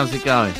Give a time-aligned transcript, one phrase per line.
[0.00, 0.54] How's it going?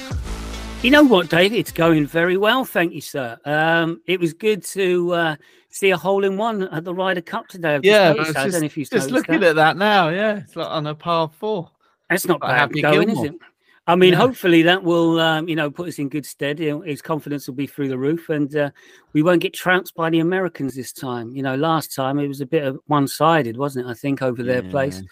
[0.82, 1.56] You know what, David?
[1.56, 3.38] It's going very well, thank you, sir.
[3.46, 5.36] Um, it was good to uh,
[5.70, 7.76] see a hole in one at the Ryder Cup today.
[7.76, 9.48] I've yeah, just, just, I just looking that.
[9.48, 10.10] at that now.
[10.10, 11.70] Yeah, it's like on a par four.
[12.10, 13.24] That's not bad going, Gilmore.
[13.24, 13.38] is it?
[13.86, 14.18] I mean, yeah.
[14.18, 16.58] hopefully that will, um, you know, put us in good stead.
[16.58, 18.70] His confidence will be through the roof, and uh,
[19.14, 21.34] we won't get trounced by the Americans this time.
[21.34, 23.90] You know, last time it was a bit of one-sided, wasn't it?
[23.90, 24.60] I think over yeah.
[24.60, 25.02] their place.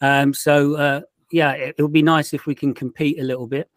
[0.00, 3.48] Um, so uh, yeah, it, it would be nice if we can compete a little
[3.48, 3.68] bit.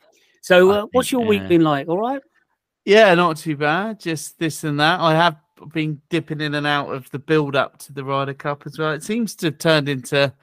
[0.47, 1.89] So, uh, what's your week been like?
[1.89, 2.21] All right.
[2.85, 3.99] Yeah, not too bad.
[3.99, 5.01] Just this and that.
[5.01, 5.35] I have
[5.73, 8.93] been dipping in and out of the build up to the Ryder Cup as well.
[8.93, 10.33] It seems to have turned into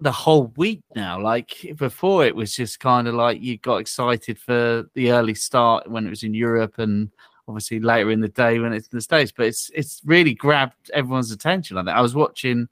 [0.00, 1.20] the whole week now.
[1.20, 5.90] Like before, it was just kind of like you got excited for the early start
[5.90, 7.10] when it was in Europe, and
[7.46, 9.34] obviously later in the day when it's in the States.
[9.36, 11.76] But it's it's really grabbed everyone's attention.
[11.76, 12.70] I think I was watching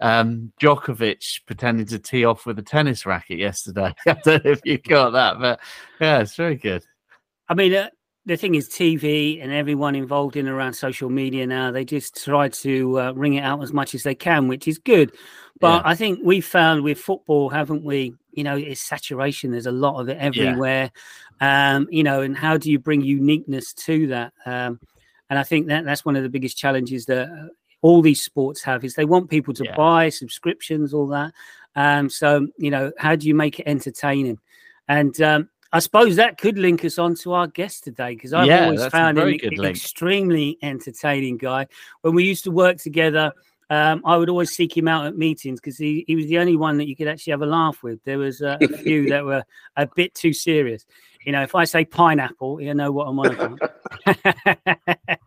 [0.00, 3.94] um, Djokovic pretending to tee off with a tennis racket yesterday.
[4.06, 5.60] I don't know if you got that, but
[6.00, 6.84] yeah, it's very good.
[7.48, 7.88] I mean, uh,
[8.26, 12.48] the thing is, TV and everyone involved in around social media now, they just try
[12.48, 15.12] to uh, ring it out as much as they can, which is good.
[15.58, 15.90] But yeah.
[15.90, 18.14] I think we found with football, haven't we?
[18.32, 19.50] You know, it's saturation.
[19.50, 20.90] There's a lot of it everywhere.
[21.40, 21.76] Yeah.
[21.76, 24.32] Um, you know, and how do you bring uniqueness to that?
[24.46, 24.80] Um,
[25.28, 27.48] and I think that that's one of the biggest challenges that uh,
[27.82, 29.76] all these sports have is they want people to yeah.
[29.76, 31.32] buy subscriptions, all that.
[31.76, 34.38] Um, so you know, how do you make it entertaining?
[34.88, 38.48] And um, I suppose that could link us on to our guest today because I've
[38.48, 41.66] yeah, always found him an extremely entertaining guy.
[42.00, 43.32] When we used to work together,
[43.70, 46.56] um, I would always seek him out at meetings because he, he was the only
[46.56, 48.02] one that you could actually have a laugh with.
[48.02, 49.44] There was uh, a few that were
[49.76, 50.84] a bit too serious.
[51.24, 53.70] You know, if I say pineapple, you know what I'm on about.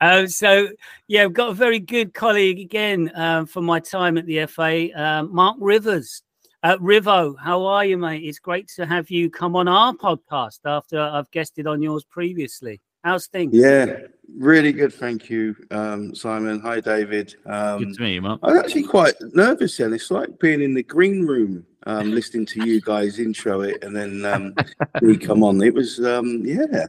[0.00, 0.68] um, so,
[1.08, 4.88] yeah, I've got a very good colleague again um, from my time at the FA,
[5.00, 6.22] um, Mark Rivers.
[6.62, 8.24] Uh, Rivo, how are you, mate?
[8.24, 12.80] It's great to have you come on our podcast after I've guested on yours previously.
[13.06, 13.54] How's things?
[13.54, 13.98] Yeah,
[14.36, 14.92] really good.
[14.92, 16.58] Thank you, um, Simon.
[16.58, 17.36] Hi, David.
[17.46, 18.40] Um, good to meet you, Mark.
[18.42, 19.92] I'm actually quite nervous, then.
[19.92, 23.94] It's like being in the green room um, listening to you guys intro it and
[23.94, 24.56] then um,
[25.02, 25.62] we come on.
[25.62, 26.86] It was, um, yeah,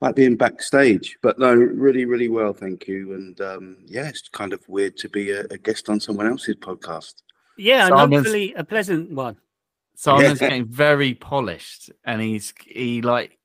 [0.00, 1.18] like being backstage.
[1.20, 3.14] But no, really, really well, thank you.
[3.14, 6.54] And um, yeah, it's kind of weird to be a, a guest on someone else's
[6.54, 7.14] podcast.
[7.58, 9.38] Yeah, and hopefully a pleasant one.
[9.96, 10.48] Simon's yeah.
[10.48, 13.35] getting very polished, and he's he like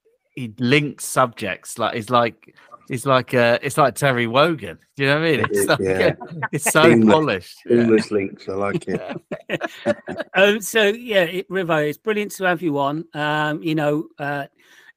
[0.42, 2.56] he links subjects like he's like
[2.90, 4.78] it's like uh, it's like Terry Wogan.
[4.98, 5.48] Do you know what I mean?
[5.50, 6.14] It's, like, yeah.
[6.52, 7.58] it's so English, polished.
[7.70, 8.18] English yeah.
[8.18, 10.28] links, I like it.
[10.34, 13.06] um, so yeah, it, Rivo, it's brilliant to have you on.
[13.14, 14.48] Um, you know, uh,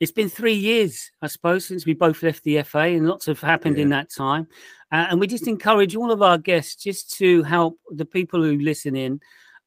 [0.00, 3.41] it's been three years, I suppose, since we both left the FA, and lots have
[3.41, 3.84] happened yeah.
[3.84, 4.49] in that time.
[4.91, 8.59] Uh, and we just encourage all of our guests just to help the people who
[8.59, 9.21] listen in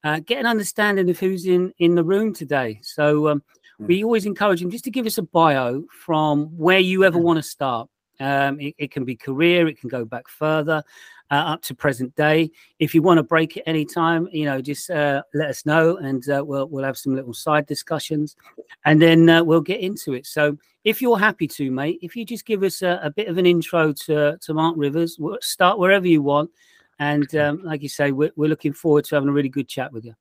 [0.04, 2.80] uh, get an understanding of who's in in the room today.
[2.82, 3.42] So um,
[3.78, 7.38] we always encourage them just to give us a bio from where you ever want
[7.38, 7.88] to start.
[8.20, 10.82] Um, it, it, can be career, it can go back further
[11.30, 12.50] uh, up to present day.
[12.78, 16.28] If you want to break it anytime, you know, just uh, let us know, and
[16.28, 18.36] uh, we'll we'll have some little side discussions,
[18.84, 20.26] and then uh, we'll get into it.
[20.26, 23.38] So, if you're happy to, mate, if you just give us a, a bit of
[23.38, 26.50] an intro to to Mark Rivers, we'll start wherever you want,
[26.98, 29.92] and um, like you say, we're we're looking forward to having a really good chat
[29.92, 30.14] with you.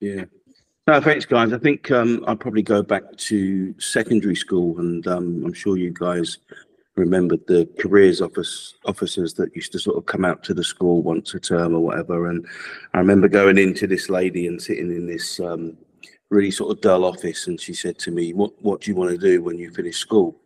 [0.00, 0.24] Yeah.
[0.90, 1.52] No, thanks, guys.
[1.52, 5.92] I think um, I'll probably go back to secondary school, and um, I'm sure you
[5.92, 6.38] guys
[6.96, 11.00] remembered the careers office officers that used to sort of come out to the school
[11.00, 12.26] once a term or whatever.
[12.26, 12.44] And
[12.92, 15.76] I remember going into this lady and sitting in this um,
[16.28, 19.12] really sort of dull office, and she said to me, "What what do you want
[19.12, 20.39] to do when you finish school?"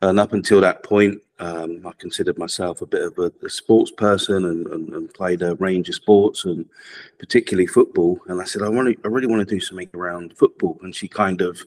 [0.00, 3.90] And up until that point, um, I considered myself a bit of a, a sports
[3.90, 6.66] person and, and, and, played a range of sports and
[7.18, 8.18] particularly football.
[8.26, 10.78] And I said, I want to, I really want to do something around football.
[10.82, 11.60] And she kind of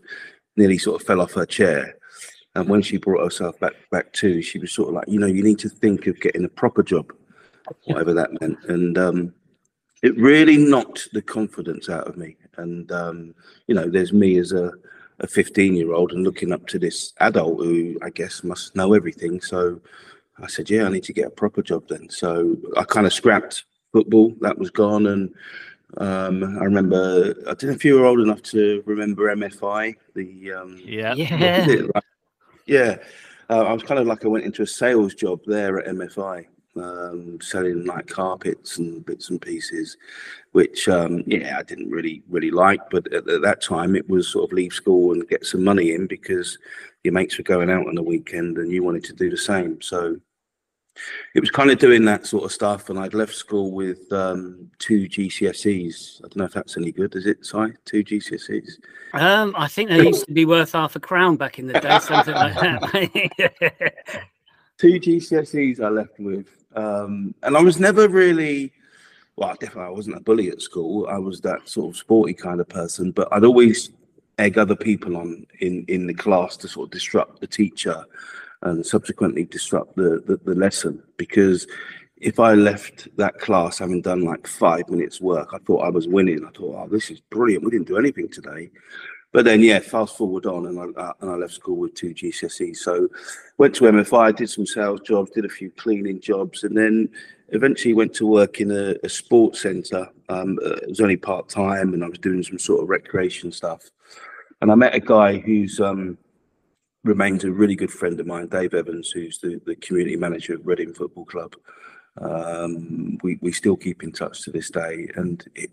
[0.57, 1.95] nearly sort of fell off her chair.
[2.55, 5.27] And when she brought herself back back to, she was sort of like, you know,
[5.27, 7.13] you need to think of getting a proper job,
[7.85, 8.57] whatever that meant.
[8.67, 9.33] And um,
[10.03, 12.35] it really knocked the confidence out of me.
[12.57, 13.35] And um,
[13.67, 14.73] you know, there's me as a
[15.21, 18.93] a 15 year old and looking up to this adult who I guess must know
[18.93, 19.39] everything.
[19.41, 19.79] So
[20.39, 22.09] I said, yeah, I need to get a proper job then.
[22.09, 23.63] So I kind of scrapped
[23.93, 25.07] football, that was gone.
[25.07, 25.33] And
[25.97, 30.53] um, I remember, I don't know if you were old enough to remember MFI, the.
[30.53, 31.13] Um, yeah.
[31.13, 31.65] Yeah.
[31.93, 32.03] Right?
[32.65, 32.97] Yeah.
[33.49, 36.45] Uh, I was kind of like I went into a sales job there at MFI
[36.75, 39.97] um, selling like carpets and bits and pieces,
[40.51, 42.81] which um, yeah I didn't really really like.
[42.89, 45.93] But at, at, that time, it was sort of leave school and get some money
[45.93, 46.57] in because
[47.03, 49.81] your mates were going out on the weekend and you wanted to do the same.
[49.81, 50.17] So
[51.33, 54.69] it was kind of doing that sort of stuff, and I'd left school with um,
[54.77, 56.19] two GCSEs.
[56.19, 57.15] I don't know if that's any good.
[57.15, 57.45] Is it?
[57.45, 58.73] Sorry, two GCSEs.
[59.13, 61.99] Um, I think they used to be worth half a crown back in the day,
[61.99, 63.93] something like that.
[64.77, 68.73] two GCSEs I left with, um, and I was never really.
[69.37, 71.07] Well, definitely, I wasn't a bully at school.
[71.09, 73.91] I was that sort of sporty kind of person, but I'd always
[74.37, 78.05] egg other people on in in the class to sort of disrupt the teacher
[78.63, 81.65] and subsequently disrupt the, the, the lesson because
[82.17, 86.07] if I left that class having done like five minutes work, I thought I was
[86.07, 86.45] winning.
[86.45, 87.63] I thought, oh, this is brilliant.
[87.63, 88.69] We didn't do anything today.
[89.31, 92.13] But then, yeah, fast forward on, and I, uh, and I left school with two
[92.13, 92.77] GCSEs.
[92.77, 93.07] So
[93.57, 97.09] went to MFI, did some sales jobs, did a few cleaning jobs, and then
[97.49, 100.09] eventually went to work in a, a sports centre.
[100.27, 103.51] Um, uh, it was only part time, and I was doing some sort of recreation
[103.51, 103.89] stuff.
[104.61, 106.17] And I met a guy who's um,
[107.03, 110.67] remains a really good friend of mine, Dave Evans, who's the, the community manager of
[110.67, 111.55] Reading Football Club.
[112.19, 115.09] Um, we, we still keep in touch to this day.
[115.15, 115.71] And it,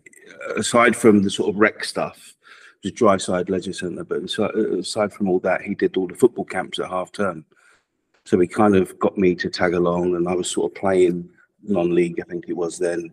[0.56, 2.34] aside from the sort of rec stuff,
[2.82, 6.44] the dry side leisure centre, but aside from all that, he did all the football
[6.44, 7.44] camps at half term.
[8.25, 11.28] So he kind of got me to tag along, and I was sort of playing
[11.62, 13.10] non-league, I think it was then.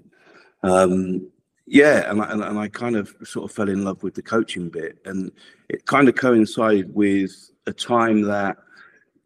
[0.62, 1.28] Um,
[1.68, 4.70] yeah, and I, and I kind of sort of fell in love with the coaching
[4.70, 5.32] bit, and
[5.70, 7.32] it kind of coincided with
[7.66, 8.58] a time that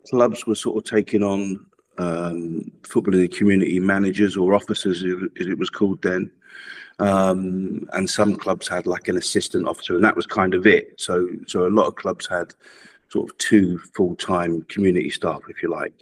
[0.10, 1.66] clubs were sort of taking on
[1.98, 6.32] um, football in the community managers or officers, as it was called then.
[7.00, 11.00] Um, and some clubs had like an assistant officer, and that was kind of it.
[11.00, 12.54] So, so a lot of clubs had
[13.10, 15.94] sort of two full-time community staff, if you like.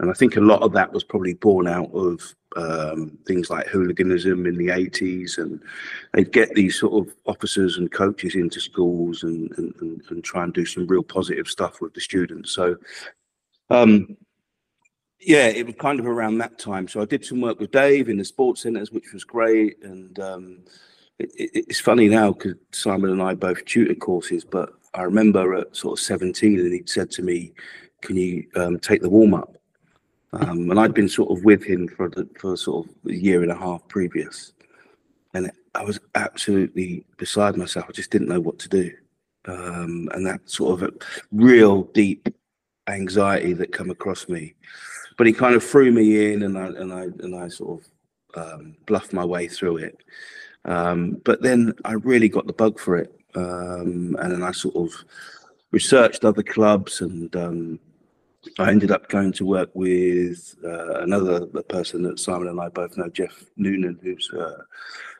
[0.00, 3.68] And I think a lot of that was probably born out of um, things like
[3.68, 5.38] hooliganism in the 80s.
[5.38, 5.62] And
[6.12, 10.52] they'd get these sort of officers and coaches into schools and, and, and try and
[10.52, 12.50] do some real positive stuff with the students.
[12.50, 12.76] So,
[13.70, 14.16] um,
[15.24, 16.88] yeah, it was kind of around that time.
[16.88, 19.82] So I did some work with Dave in the sports centres, which was great.
[19.82, 20.58] And um,
[21.18, 25.54] it, it, it's funny now because Simon and I both tutor courses, but I remember
[25.54, 27.52] at sort of 17 and he'd said to me,
[28.02, 29.56] can you um, take the warm up?
[30.34, 33.42] Um, and I'd been sort of with him for the, for sort of a year
[33.42, 34.52] and a half previous,
[35.34, 37.86] and I was absolutely beside myself.
[37.88, 38.90] I just didn't know what to do,
[39.44, 40.90] um, and that sort of
[41.32, 42.28] real deep
[42.88, 44.54] anxiety that come across me.
[45.16, 48.52] But he kind of threw me in, and I and I and I sort of
[48.60, 49.98] um, bluffed my way through it.
[50.64, 54.76] Um, but then I really got the bug for it, um, and then I sort
[54.76, 54.92] of
[55.72, 57.80] researched other clubs and um,
[58.58, 62.96] I ended up going to work with uh, another person that Simon and I both
[62.96, 64.62] know, Jeff Noonan, who's uh,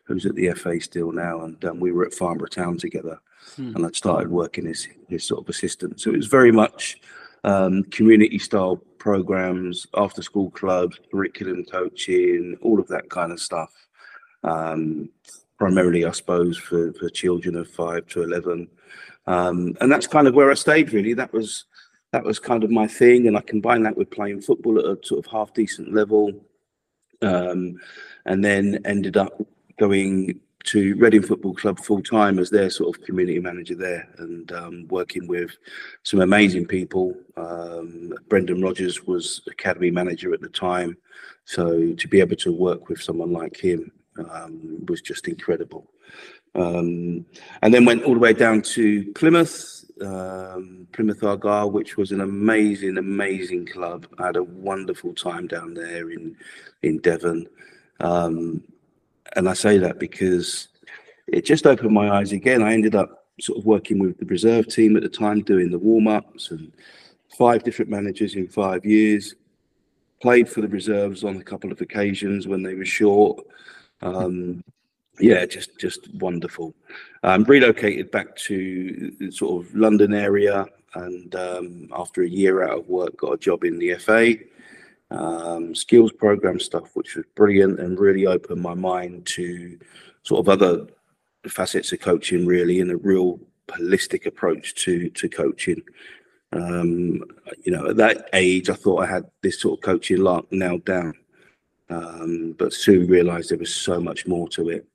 [0.05, 3.21] who's at the FA still now, and um, we were at Farnborough Town together,
[3.57, 3.77] hmm.
[3.77, 6.01] and I'd started working as his sort of assistant.
[6.01, 7.01] So it was very much
[7.45, 13.73] um, community style programs, after school clubs, curriculum coaching, all of that kind of stuff.
[14.45, 15.11] Um,
[15.59, 18.69] primarily, I suppose, for, for children of five to eleven,
[19.27, 20.93] um, and that's kind of where I stayed.
[20.93, 21.65] Really, that was
[22.13, 24.99] that was kind of my thing, and I combined that with playing football at a
[25.03, 26.33] sort of half decent level,
[27.23, 27.81] um,
[28.27, 29.41] and then ended up
[29.79, 34.51] going to Reading Football Club full time as their sort of community manager there, and
[34.53, 35.57] um, working with
[36.03, 37.15] some amazing people.
[37.37, 40.97] Um, Brendan Rodgers was academy manager at the time,
[41.45, 43.91] so to be able to work with someone like him
[44.31, 45.91] um, was just incredible.
[46.55, 47.25] Um,
[47.63, 52.21] and then went all the way down to Plymouth um, Plymouth Argyle, which was an
[52.21, 54.07] amazing, amazing club.
[54.19, 56.37] I had a wonderful time down there in
[56.83, 57.47] in Devon,
[58.01, 58.63] um,
[59.37, 60.69] and I say that because
[61.27, 62.63] it just opened my eyes again.
[62.63, 65.79] I ended up sort of working with the reserve team at the time, doing the
[65.79, 66.73] warm ups and
[67.37, 69.35] five different managers in five years.
[70.21, 73.45] Played for the reserves on a couple of occasions when they were short.
[74.03, 74.63] Um,
[75.19, 76.75] yeah, just just wonderful.
[77.23, 82.89] Um, relocated back to sort of London area, and um, after a year out of
[82.89, 84.35] work, got a job in the FA.
[85.13, 89.79] Um, skills program stuff, which was brilliant and really opened my mind to
[90.23, 90.87] sort of other
[91.49, 93.39] facets of coaching, really, and a real
[93.69, 95.83] holistic approach to to coaching.
[96.53, 97.25] Um,
[97.63, 100.85] you know, at that age, I thought I had this sort of coaching lark nailed
[100.85, 101.15] down,
[101.91, 104.87] um, but soon realised there was so much more to it.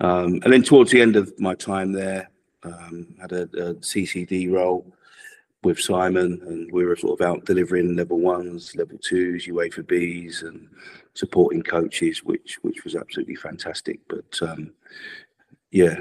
[0.00, 2.30] Um, and then towards the end of my time there,
[2.64, 4.86] um, had a, a, CCD role
[5.64, 10.42] with Simon, and we were sort of out delivering level ones, level twos, UEFA Bs,
[10.42, 10.68] and
[11.14, 14.00] supporting coaches, which which was absolutely fantastic.
[14.08, 14.72] But um,
[15.70, 16.00] yeah,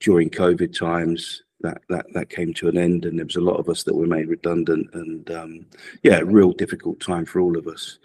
[0.00, 3.58] during COVID times, that that that came to an end, and there was a lot
[3.58, 5.66] of us that were made redundant, and um,
[6.02, 7.98] yeah, real difficult time for all of us.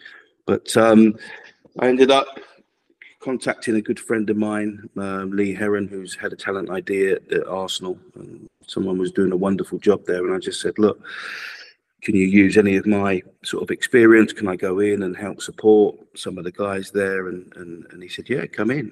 [0.45, 1.17] But um,
[1.79, 2.27] I ended up
[3.21, 7.47] contacting a good friend of mine, um, Lee Heron, who's had a talent ID at,
[7.47, 7.97] Arsenal.
[8.15, 11.01] And someone was doing a wonderful job there, and I just said, look.
[12.03, 14.33] Can you use any of my sort of experience?
[14.33, 17.27] Can I go in and help support some of the guys there?
[17.27, 18.91] And and, and he said, Yeah, come in.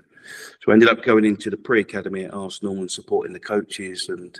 [0.62, 4.09] So I ended up going into the pre academy at Arsenal and supporting the coaches.
[4.09, 4.39] And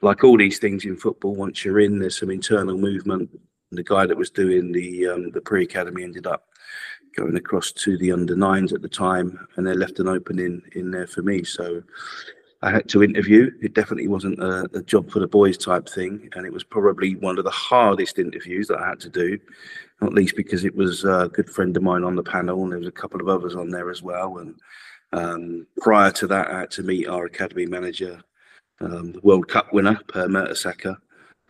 [0.00, 3.28] like all these things in football, once you're in, there's some internal movement.
[3.70, 6.48] And the guy that was doing the um, the pre academy ended up
[7.16, 10.90] going across to the under nines at the time, and they left an opening in
[10.90, 11.44] there for me.
[11.44, 11.82] So
[12.62, 13.50] I had to interview.
[13.62, 17.14] It definitely wasn't a, a, job for the boys type thing, and it was probably
[17.14, 19.38] one of the hardest interviews that I had to do,
[20.00, 22.78] not least because it was a good friend of mine on the panel, and there
[22.78, 24.38] was a couple of others on there as well.
[24.38, 24.60] And
[25.12, 28.20] um, prior to that, I had to meet our academy manager,
[28.80, 30.96] um, the World Cup winner, Per Mertesacker,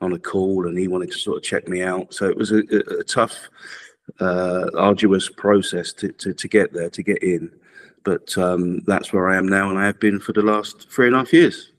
[0.00, 2.12] on a call, and he wanted to sort of check me out.
[2.12, 3.48] So it was a, a, a tough,
[4.20, 7.50] uh, arduous process to, to, to get there, to get in
[8.08, 11.08] but um, that's where I am now, and I have been for the last three
[11.08, 11.72] and a half years.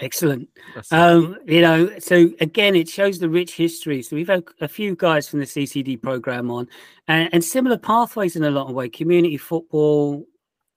[0.00, 0.48] Excellent.
[0.90, 4.00] Um, you know, so again, it shows the rich history.
[4.00, 6.68] So we've had a few guys from the CCD program on,
[7.06, 8.88] and, and similar pathways in a lot of way.
[8.88, 10.26] Community football,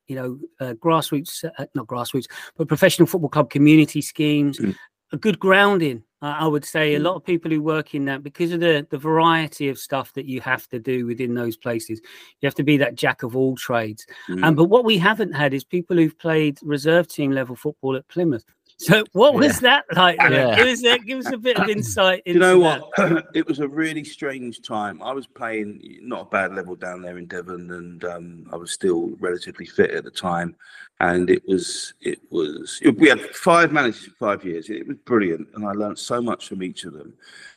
[0.08, 4.76] you know, uh, grassroots, uh, not grassroots, but professional football club community schemes, mm.
[5.14, 7.04] a good grounding I would say a mm.
[7.04, 10.26] lot of people who work in that because of the the variety of stuff that
[10.26, 12.02] you have to do within those places,
[12.42, 14.06] you have to be that jack of all trades.
[14.28, 14.44] Mm.
[14.44, 18.08] Um, but what we haven't had is people who've played reserve team level football at
[18.08, 18.46] Plymouth.
[18.80, 19.82] So what was yeah.
[19.88, 20.18] that like?
[20.20, 20.56] Yeah.
[20.56, 22.22] Give, us a, give us a bit of insight.
[22.26, 22.84] you know what?
[23.34, 25.02] it was a really strange time.
[25.02, 28.72] I was playing not a bad level down there in Devon, and um, I was
[28.72, 30.56] still relatively fit at the time
[31.00, 34.70] and it was it was we had five managers for five years.
[34.70, 37.14] It was brilliant, and I learned so much from each of them.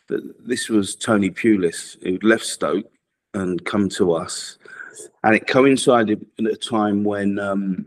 [0.09, 2.91] But this was Tony Pulis who'd left Stoke
[3.35, 4.59] and come to us,
[5.25, 7.87] and it coincided at a time when um,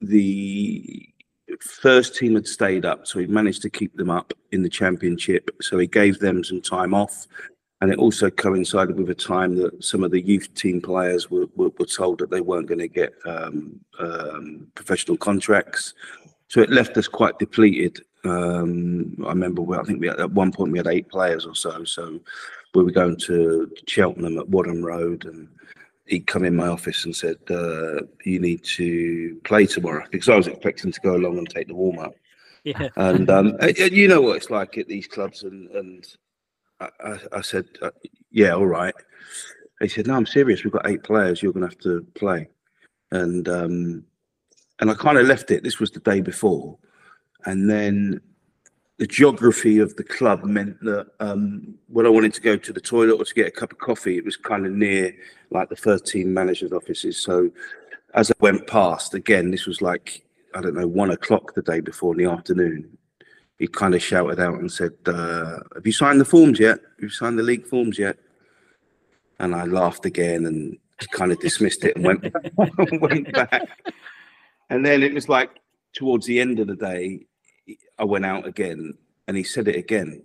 [0.00, 1.08] the
[1.60, 5.50] first team had stayed up, so he managed to keep them up in the championship.
[5.60, 7.26] So he gave them some time off
[7.82, 11.46] and it also coincided with a time that some of the youth team players were,
[11.56, 15.92] were, were told that they weren't going to get um, um, professional contracts.
[16.46, 18.00] So it left us quite depleted.
[18.22, 21.56] Um, I remember, I think we had, at one point we had eight players or
[21.56, 21.82] so.
[21.82, 22.20] So
[22.72, 25.48] we were going to Cheltenham at Whaddon Road, and
[26.06, 30.36] he'd come in my office and said, uh, "You need to play tomorrow," because I
[30.36, 32.14] was expecting to go along and take the warm up.
[32.64, 32.88] Yeah.
[32.96, 36.06] And um, you know what it's like at these clubs, and and
[36.80, 37.90] I, I said, uh,
[38.30, 38.94] yeah, all right.
[39.80, 40.62] He said, no, I'm serious.
[40.62, 41.42] We've got eight players.
[41.42, 42.48] You're going to have to play.
[43.10, 44.04] And um,
[44.80, 45.62] and I kind of left it.
[45.62, 46.78] This was the day before,
[47.44, 48.20] and then
[48.98, 52.80] the geography of the club meant that um, when I wanted to go to the
[52.80, 55.14] toilet or to get a cup of coffee, it was kind of near
[55.50, 57.22] like the first team manager's offices.
[57.22, 57.50] So
[58.14, 61.80] as I went past, again, this was like I don't know one o'clock the day
[61.80, 62.98] before in the afternoon,
[63.58, 66.78] he kind of shouted out and said, uh, "Have you signed the forms yet?
[66.78, 68.18] Have you signed the league forms yet?"
[69.38, 70.78] And I laughed again and
[71.12, 72.34] kind of dismissed it and went
[73.00, 73.68] went back.
[74.70, 75.50] And then it was like
[75.94, 77.26] towards the end of the day,
[77.98, 78.94] I went out again
[79.28, 80.24] and he said it again.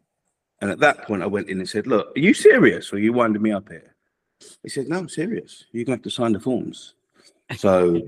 [0.61, 3.13] And at that point, I went in and said, "Look, are you serious or you
[3.13, 3.95] winding me up here?"
[4.63, 5.65] He said, "No, I'm serious.
[5.71, 6.95] You're gonna have to sign the forms."
[7.55, 8.01] So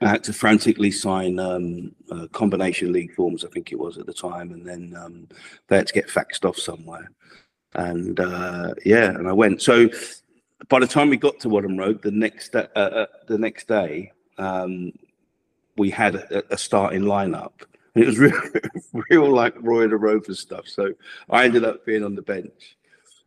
[0.00, 4.06] I had to frantically sign um, uh, combination league forms, I think it was at
[4.06, 5.28] the time, and then um,
[5.68, 7.10] they had to get faxed off somewhere.
[7.74, 9.60] And uh, yeah, and I went.
[9.60, 9.90] So
[10.68, 14.12] by the time we got to Whaddon Road, the next uh, uh, the next day,
[14.38, 14.92] um,
[15.76, 17.52] we had a, a, starting lineup.
[17.94, 18.40] It was real,
[19.10, 20.68] real like Roy the Rovers stuff.
[20.68, 20.92] So
[21.28, 22.76] I ended up being on the bench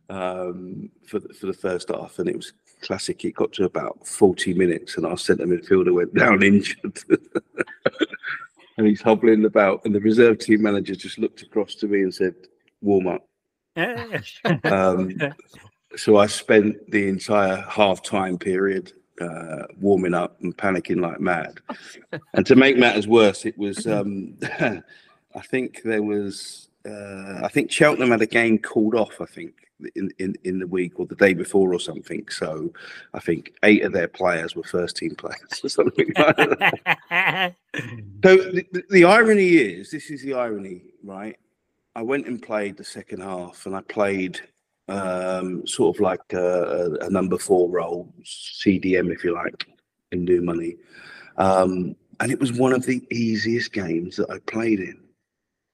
[0.08, 3.24] um, for the, for the first half, and it was classic.
[3.24, 6.98] It got to about 40 minutes, and our centre midfielder went down injured.
[8.78, 12.14] and he's hobbling about, and the reserve team manager just looked across to me and
[12.14, 12.34] said,
[12.80, 13.26] "Warm up."
[14.64, 15.12] um,
[15.96, 21.60] so I spent the entire half-time period uh, warming up and panicking like mad.
[22.34, 27.70] and to make matters worse, it was um, I think there was uh, I think
[27.70, 29.20] Cheltenham had a game called off.
[29.20, 32.26] I think in, in, in the week or the day before or something.
[32.28, 32.72] So
[33.12, 37.54] I think eight of their players were first team players or something like that.
[37.72, 37.82] so
[38.22, 41.36] the, the irony is, this is the irony, right?
[41.96, 44.40] I went and played the second half and I played
[44.88, 49.66] um, sort of like a, a, number four role, CDM, if you like,
[50.12, 50.76] in new money.
[51.36, 55.00] Um, and it was one of the easiest games that I played in.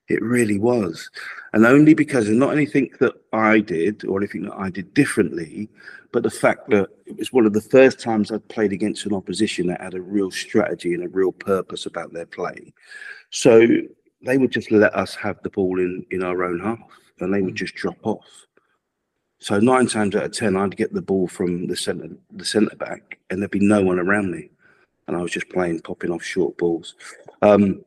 [0.08, 1.08] It really was.
[1.52, 5.68] And only because of not anything that I did or anything that I did differently,
[6.12, 9.14] but the fact that it was one of the first times I'd played against an
[9.14, 12.72] opposition that had a real strategy and a real purpose about their play.
[13.30, 13.66] So
[14.22, 16.80] they would just let us have the ball in, in our own half
[17.20, 18.26] and they would just drop off.
[19.40, 22.76] So nine times out of ten, I'd get the ball from the centre the centre
[22.76, 24.50] back, and there'd be no one around me,
[25.08, 26.94] and I was just playing, popping off short balls.
[27.42, 27.84] Um,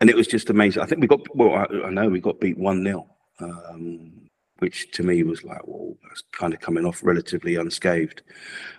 [0.00, 0.82] and it was just amazing.
[0.82, 1.54] I think we got well.
[1.54, 3.06] I, I know we got beat one 0
[3.40, 4.28] um,
[4.58, 8.22] which to me was like, well, that's kind of coming off relatively unscathed.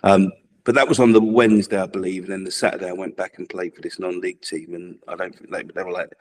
[0.02, 0.30] Um,
[0.64, 3.38] but that was on the Wednesday, I believe, and then the Saturday I went back
[3.38, 6.12] and played for this non-league team, and I don't think they, they were like,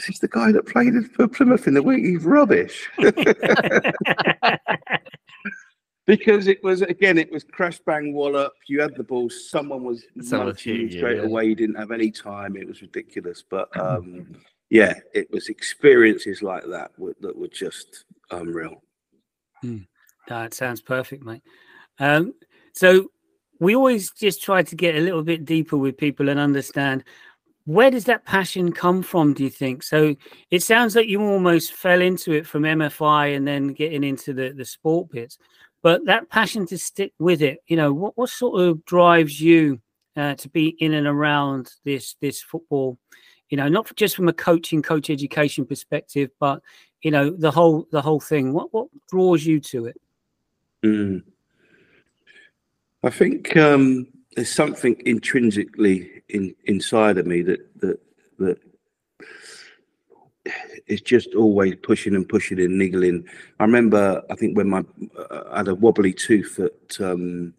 [0.00, 2.04] "This is the guy that played for Plymouth in the week.
[2.04, 2.88] He's rubbish."
[6.06, 8.52] because it was again, it was crash bang wallop.
[8.66, 10.04] You had the ball, someone was
[10.88, 11.22] straight yeah.
[11.22, 11.46] away.
[11.46, 12.56] You didn't have any time.
[12.56, 14.34] It was ridiculous, but um,
[14.70, 18.82] yeah, it was experiences like that that were just unreal.
[19.60, 19.78] Hmm.
[20.28, 21.42] That sounds perfect, mate.
[21.98, 22.34] Um,
[22.72, 23.10] so
[23.60, 27.04] we always just try to get a little bit deeper with people and understand
[27.64, 29.82] where does that passion come from do you think?
[29.82, 30.16] So
[30.50, 34.52] it sounds like you almost fell into it from mfi and then getting into the
[34.56, 35.38] the sport bits
[35.82, 39.80] but that passion to stick with it you know what, what sort of drives you
[40.16, 42.98] uh, to be in and around this this football?
[43.48, 46.62] You know not just from a coaching coach education perspective but
[47.02, 48.52] you know the whole the whole thing.
[48.52, 50.00] What what draws you to it?
[50.84, 51.22] Mm.
[53.02, 54.06] i think um
[54.36, 58.00] there's something intrinsically in inside of me that that
[58.38, 58.58] that
[60.86, 63.24] is just always pushing and pushing and niggling.
[63.58, 64.84] I remember, I think when my
[65.18, 67.54] uh, I had a wobbly tooth at um,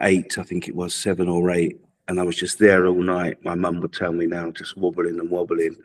[0.00, 3.44] eight, I think it was seven or eight, and I was just there all night.
[3.44, 5.76] My mum would tell me now, just wobbling and wobbling,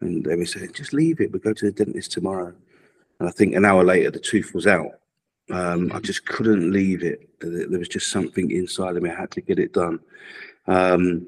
[0.00, 1.32] and they would say, "Just leave it.
[1.32, 2.54] We'll go to the dentist tomorrow."
[3.20, 5.00] And I think an hour later, the tooth was out.
[5.50, 7.28] Um, I just couldn't leave it.
[7.40, 9.10] There was just something inside of me.
[9.10, 10.00] I had to get it done.
[10.66, 11.26] Um,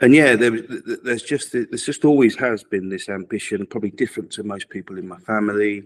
[0.00, 0.62] and yeah, there,
[1.02, 5.08] there's just there's just always has been this ambition, probably different to most people in
[5.08, 5.84] my family.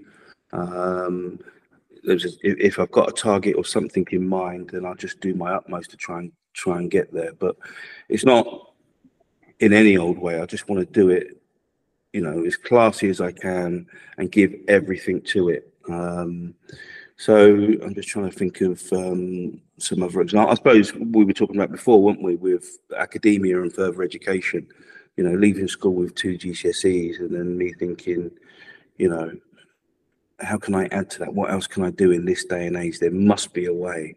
[0.53, 1.40] Um,
[2.05, 5.55] there's if I've got a target or something in mind, then I'll just do my
[5.55, 7.33] utmost to try and try and get there.
[7.33, 7.57] But
[8.09, 8.73] it's not
[9.61, 10.40] in any old way.
[10.40, 11.40] I just want to do it,
[12.12, 13.87] you know, as classy as I can
[14.18, 15.73] and give everything to it.
[15.88, 16.55] Um,
[17.16, 20.53] so I'm just trying to think of um, some other examples.
[20.53, 24.66] I suppose we were talking about before, weren't we, with academia and further education?
[25.16, 28.31] You know, leaving school with two GCSEs, and then me thinking,
[28.96, 29.33] you know,
[30.40, 31.35] how can I add to that?
[31.35, 32.98] What else can I do in this day and age?
[32.98, 34.16] There must be a way.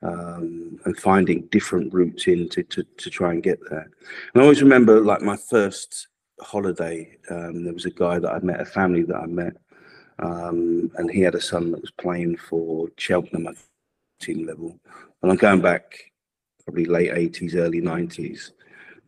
[0.00, 3.90] Um, and finding different routes in to, to, to try and get there.
[4.32, 6.06] And I always remember, like my first
[6.40, 9.56] holiday, um, there was a guy that I met, a family that I met,
[10.20, 13.56] um, and he had a son that was playing for Cheltenham at
[14.20, 14.78] team level.
[15.22, 16.12] And I'm going back
[16.64, 18.50] probably late 80s, early 90s.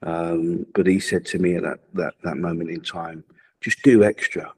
[0.03, 3.25] Um, but he said to me at that, that, that moment in time,
[3.61, 4.53] just do extra.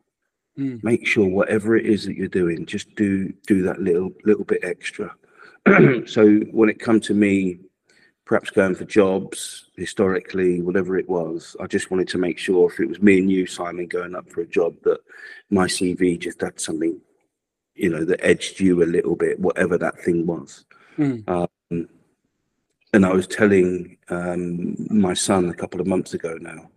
[0.58, 0.84] Mm.
[0.84, 4.62] Make sure whatever it is that you're doing, just do do that little little bit
[4.62, 5.14] extra.
[6.06, 7.58] so when it come to me
[8.24, 11.56] perhaps going for jobs historically, whatever it was.
[11.60, 14.30] I just wanted to make sure if it was me and you, Simon, going up
[14.30, 15.00] for a job, that
[15.50, 17.00] my CV just had something,
[17.74, 20.64] you know, that edged you a little bit, whatever that thing was.
[20.98, 21.28] Mm.
[21.28, 21.88] Um,
[22.94, 26.70] and I was telling um, my son a couple of months ago now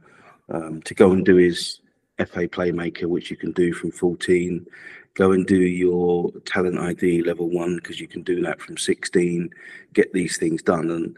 [0.49, 1.81] um, to go and do his
[2.17, 4.65] FA Playmaker, which you can do from 14.
[5.15, 9.49] Go and do your talent ID level one because you can do that from 16.
[9.93, 10.91] Get these things done.
[10.91, 11.17] And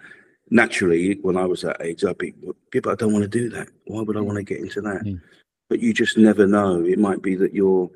[0.52, 2.34] naturally, when I was that age, I'd be,
[2.74, 3.70] yeah, but I don't want to do that.
[3.86, 5.04] Why would I want to get into that?
[5.04, 5.22] Mm.
[5.70, 6.86] But you just never know.
[6.86, 7.90] It might be that you're,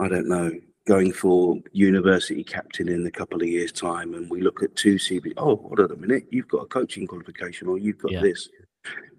[0.00, 0.50] I don't know,
[0.86, 4.96] going for university captain in a couple of years' time, and we look at two
[4.96, 5.34] CB.
[5.36, 8.20] Oh, hold on a minute, you've got a coaching qualification, or you've got yeah.
[8.20, 8.48] this.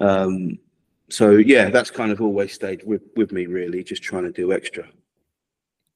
[0.01, 0.59] Um,
[1.09, 3.45] so yeah, that's kind of always stayed with with me.
[3.45, 4.87] Really, just trying to do extra.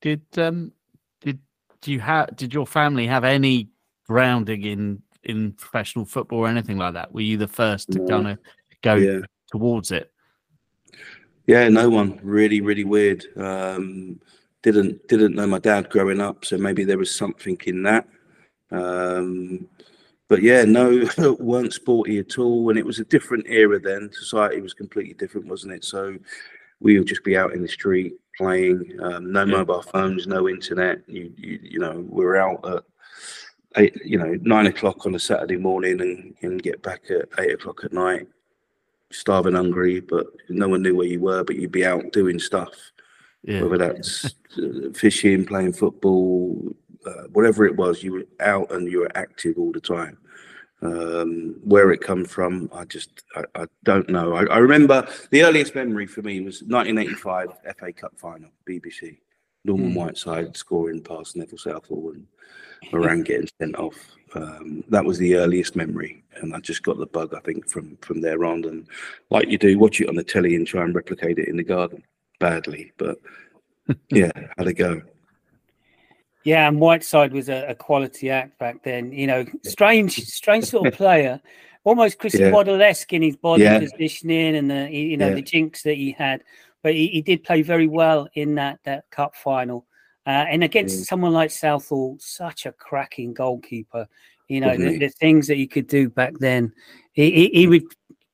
[0.02, 0.72] Did um
[1.22, 1.40] did
[1.82, 3.70] do you have did your family have any
[4.08, 7.14] grounding in in professional football or anything like that?
[7.14, 8.08] Were you the first to no.
[8.08, 8.40] kind of
[8.82, 9.20] go yeah.
[9.52, 10.12] towards it?
[11.46, 12.20] Yeah, no one.
[12.24, 13.26] Really, really weird.
[13.38, 14.20] Um,
[14.62, 18.08] didn't didn't know my dad growing up, so maybe there was something in that.
[18.72, 19.68] Um,
[20.28, 21.08] but yeah, no,
[21.40, 22.70] weren't sporty at all.
[22.70, 24.10] And it was a different era then.
[24.12, 25.86] Society was completely different, wasn't it?
[25.86, 26.18] So
[26.80, 28.98] we would just be out in the street playing.
[29.02, 29.58] Um, no yeah.
[29.58, 31.02] mobile phones, no internet.
[31.08, 32.84] You, you, you know, we're out at
[33.78, 37.54] eight, you know, nine o'clock on a Saturday morning and, and get back at eight
[37.54, 38.28] o'clock at night.
[39.12, 42.74] starving hungry, but no one knew where you were, but you'd be out doing stuff.
[43.44, 43.64] Yeah.
[43.64, 44.26] Whether that's
[44.58, 49.58] uh, fishing, playing football, uh, whatever it was, you were out and you were active
[49.58, 50.18] all the time.
[50.80, 54.36] Um, where it come from, I just I, I don't know.
[54.36, 57.48] I, I, remember the earliest memory for me was 1985
[57.80, 59.18] FA Cup final, BBC.
[59.66, 59.96] Norman mm.
[59.96, 62.28] Whiteside scoring past Neville Southall and
[62.92, 63.96] Moran getting sent off.
[64.34, 67.34] Um, that was the earliest memory, and I just got the bug.
[67.34, 68.88] I think from from there on, and
[69.30, 71.64] like you do, watch it on the telly and try and replicate it in the
[71.64, 72.04] garden.
[72.40, 73.18] Badly, but
[74.10, 75.02] yeah, how'd it go?
[76.48, 79.12] Yeah, and Whiteside was a, a, quality act back then.
[79.12, 81.42] You know, strange, strange sort of player,
[81.84, 82.52] almost Chris yeah.
[82.52, 83.80] Waddle-esque in his body yeah.
[83.80, 85.34] positioning and the you know yeah.
[85.34, 86.46] the jinx that he had.
[86.84, 89.88] But he, he, did play very well in that that cup final,
[90.26, 94.08] uh, and against someone like Southall, such a cracking goalkeeper.
[94.48, 96.72] You know the, the, things that he could do back then.
[97.12, 97.84] He, he, he would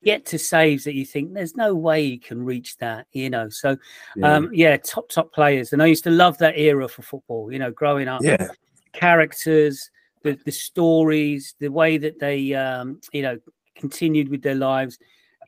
[0.04, 3.48] get to saves that you think there's no way he can reach that, you know.
[3.48, 3.76] So,
[4.16, 4.36] yeah.
[4.36, 7.50] um, yeah, top top players, and I used to love that era for football.
[7.50, 8.48] You know, growing up, yeah,
[8.92, 9.90] characters,
[10.22, 13.38] the the stories, the way that they, um, you know,
[13.74, 14.98] continued with their lives.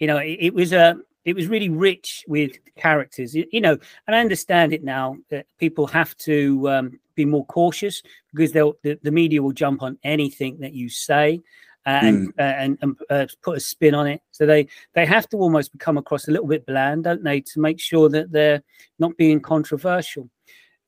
[0.00, 4.14] You know, it, it was a it was really rich with characters you know and
[4.14, 8.98] i understand it now that people have to um, be more cautious because they'll the,
[9.02, 11.42] the, media will jump on anything that you say
[11.86, 12.38] and mm.
[12.38, 14.20] uh, and, and uh, put a spin on it.
[14.32, 17.60] So they they have to almost become across a little bit bland, don't they, to
[17.60, 18.62] make sure that they're
[18.98, 20.28] not being controversial.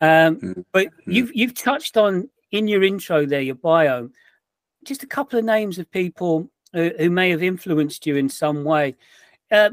[0.01, 0.65] Um, mm.
[0.73, 0.91] But mm.
[1.07, 4.11] you've you've touched on in your intro there, your bio,
[4.85, 8.65] just a couple of names of people who, who may have influenced you in some
[8.65, 8.97] way.
[9.51, 9.71] Uh,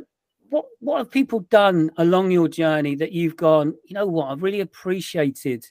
[0.49, 3.75] what what have people done along your journey that you've gone?
[3.85, 4.29] You know what?
[4.29, 5.65] I've really appreciated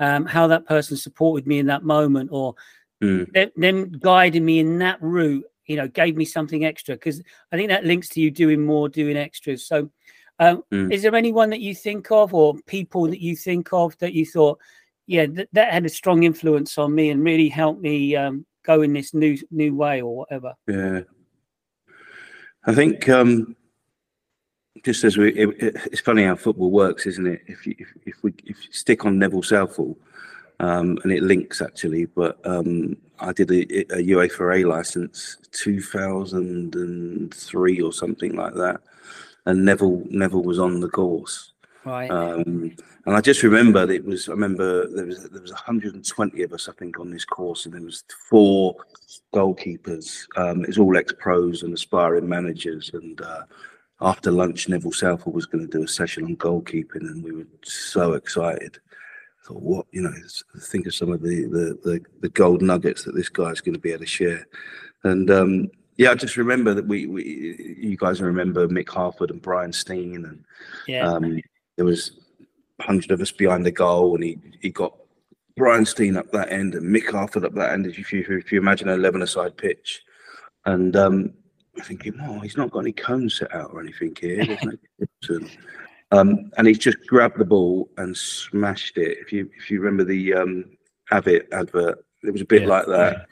[0.00, 2.54] um, how that person supported me in that moment, or
[3.04, 3.32] mm.
[3.32, 7.56] them, them guiding me in that route, you know, gave me something extra because I
[7.56, 9.66] think that links to you doing more, doing extras.
[9.66, 9.90] So,
[10.38, 10.92] um, mm.
[10.92, 14.26] is there anyone that you think of or people that you think of that you
[14.26, 14.58] thought,
[15.06, 18.82] yeah, th- that had a strong influence on me and really helped me um, go
[18.82, 20.54] in this new new way or whatever?
[20.66, 21.00] Yeah,
[22.66, 23.54] I think um,
[24.84, 27.42] just as we, it, it, it's funny how football works, isn't it?
[27.46, 29.96] If you, if, if we if you stick on Neville Southall,
[30.60, 32.06] um, and it links actually.
[32.06, 33.62] But um, I did a,
[33.94, 38.80] a UEFA A license 2003 or something like that,
[39.46, 41.52] and Neville Neville was on the course.
[41.84, 42.10] Right.
[42.10, 42.74] Um,
[43.06, 44.28] and I just remembered it was.
[44.28, 47.74] I remember there was there was 120 of us, I think, on this course, and
[47.74, 48.76] there was four
[49.34, 50.26] goalkeepers.
[50.36, 53.42] Um, it's all ex pros and aspiring managers, and uh,
[54.00, 57.46] after lunch, Neville Southall was going to do a session on goalkeeping, and we were
[57.62, 58.78] so excited
[59.46, 60.12] thought, what you know,
[60.60, 63.80] think of some of the the the, the gold nuggets that this guy's going to
[63.80, 64.46] be able to share,
[65.04, 69.40] and um, yeah, I just remember that we, we you guys remember Mick Harford and
[69.40, 70.44] Brian Stein, and
[70.88, 71.06] yeah.
[71.06, 71.40] um,
[71.76, 72.18] there was
[72.80, 74.96] hundred of us behind the goal, and he he got
[75.56, 77.86] Brian Stein up that end and Mick Harford up that end.
[77.86, 80.02] If you if you imagine an eleven-a-side pitch,
[80.64, 81.32] and um,
[81.76, 84.58] I'm thinking, oh, he's not got any cones set out or anything here.
[86.14, 89.18] Um, and he's just grabbed the ball and smashed it.
[89.18, 90.64] If you if you remember the um,
[91.10, 92.68] Avid advert, it was a bit yeah.
[92.68, 93.26] like that.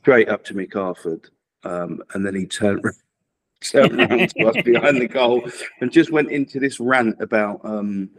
[0.00, 1.28] Straight up to Mick Harford,
[1.64, 2.84] um, and then he turned
[3.60, 5.48] turned around to us behind the goal
[5.80, 8.10] and just went into this rant about um,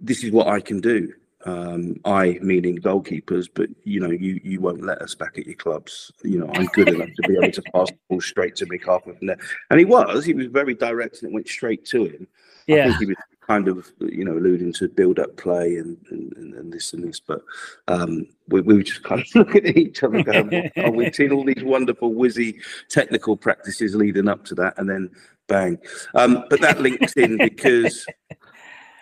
[0.00, 1.12] this is what I can do.
[1.46, 5.56] Um, I meaning goalkeepers, but you know, you you won't let us back at your
[5.56, 6.12] clubs.
[6.22, 8.84] You know, I'm good enough to be able to pass the ball straight to Mick
[8.84, 9.16] Harford.
[9.22, 12.26] And he was, he was very direct and it went straight to him.
[12.70, 12.84] Yeah.
[12.84, 13.16] I think he was
[13.50, 17.18] kind of, you know, alluding to build up play and, and, and this and this,
[17.18, 17.42] but
[17.88, 21.32] um, we, we were just kind of looking at each other going, oh, we've seen
[21.32, 25.10] all these wonderful, whizzy technical practices leading up to that, and then
[25.48, 25.78] bang.
[26.14, 28.06] Um, but that links in because,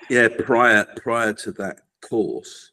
[0.09, 2.71] yeah, prior prior to that course,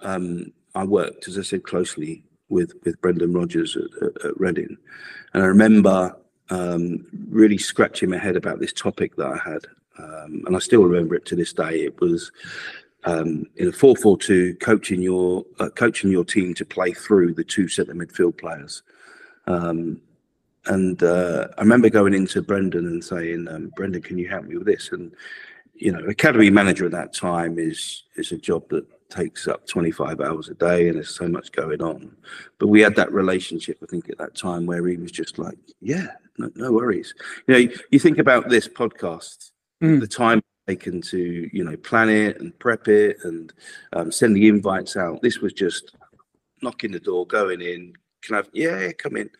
[0.00, 4.76] um, I worked, as I said, closely with with Brendan Rodgers at, at, at Reading,
[5.32, 6.14] and I remember
[6.50, 9.62] um, really scratching my head about this topic that I had
[9.98, 11.84] um, and I still remember it to this day.
[11.84, 12.30] It was
[13.04, 17.68] um, in a four-four-two, coaching your uh, coaching your team to play through the two
[17.68, 18.82] centre midfield players.
[19.46, 20.00] Um,
[20.66, 24.56] and uh, I remember going into Brendan and saying, um, "Brendan, can you help me
[24.56, 25.14] with this?" And
[25.74, 30.20] you know, academy manager at that time is is a job that takes up 25
[30.20, 32.16] hours a day and there's so much going on
[32.58, 35.56] but we had that relationship i think at that time where he was just like
[35.80, 37.14] yeah no, no worries
[37.46, 40.00] you know you, you think about this podcast mm.
[40.00, 43.52] the time taken to you know plan it and prep it and
[43.92, 45.22] um, send the invites out.
[45.22, 45.96] This was just
[46.62, 47.94] knocking the door, going in.
[48.22, 48.38] Can I?
[48.38, 49.30] Have, yeah, come in.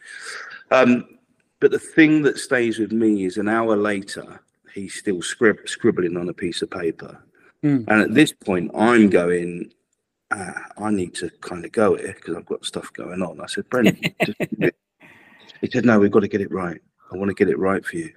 [0.71, 1.19] Um,
[1.61, 4.41] but the thing that stays with me is an hour later,
[4.75, 7.23] he's still scrib- scribbling on a piece of paper.
[7.65, 7.85] Mm.
[7.89, 9.73] And at this point, I'm going,
[10.31, 13.41] ah, I need to kind of go here because I've got stuff going on.
[13.41, 13.97] I said, Brendan,
[15.61, 16.81] he said, no, we've got to get it right.
[17.11, 18.13] I want to get it right for you.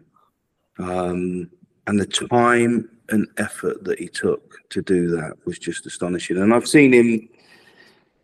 [0.77, 1.49] Um,
[1.89, 6.37] and the time and effort that he took to do that was just astonishing.
[6.37, 7.27] And I've seen him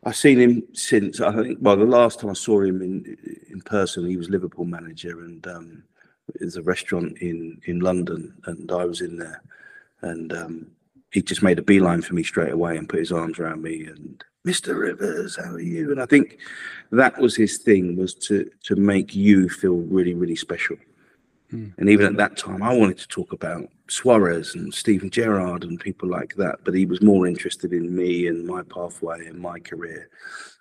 [0.03, 1.19] I've seen him since.
[1.19, 1.57] I think.
[1.59, 3.17] Well, the last time I saw him in
[3.49, 5.83] in person, he was Liverpool manager, and um,
[6.35, 9.41] there's a restaurant in in London, and I was in there,
[10.01, 10.67] and um,
[11.11, 13.85] he just made a beeline for me straight away and put his arms around me
[13.85, 14.77] and Mr.
[14.79, 15.91] Rivers, how are you?
[15.91, 16.37] And I think
[16.91, 20.77] that was his thing was to to make you feel really really special.
[21.51, 21.73] Mm.
[21.77, 25.79] And even at that time, I wanted to talk about Suarez and Steven Gerrard and
[25.79, 29.59] people like that, but he was more interested in me and my pathway and my
[29.59, 30.09] career.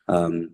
[0.08, 0.50] Um,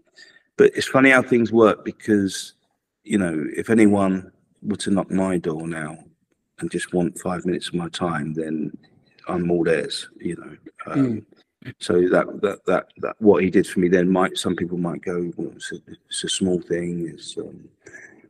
[0.56, 2.54] but it's funny how things work because,
[3.02, 4.30] you know, if anyone
[4.62, 5.98] were to knock my door now
[6.58, 8.76] and just want five minutes of my time, then
[9.26, 10.56] I'm all theirs, you know.
[10.92, 11.24] Um, mm.
[11.78, 15.02] So that, that that that what he did for me then might some people might
[15.02, 15.76] go, well, it's, a,
[16.08, 17.06] it's a small thing.
[17.12, 17.68] It's um,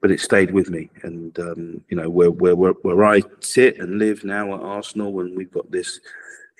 [0.00, 0.90] but it stayed with me.
[1.02, 5.36] And um, you know, where where where I sit and live now at Arsenal, and
[5.36, 6.00] we've got this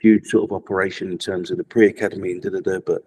[0.01, 2.79] huge sort of operation in terms of the pre-academy and da da da.
[2.81, 3.03] But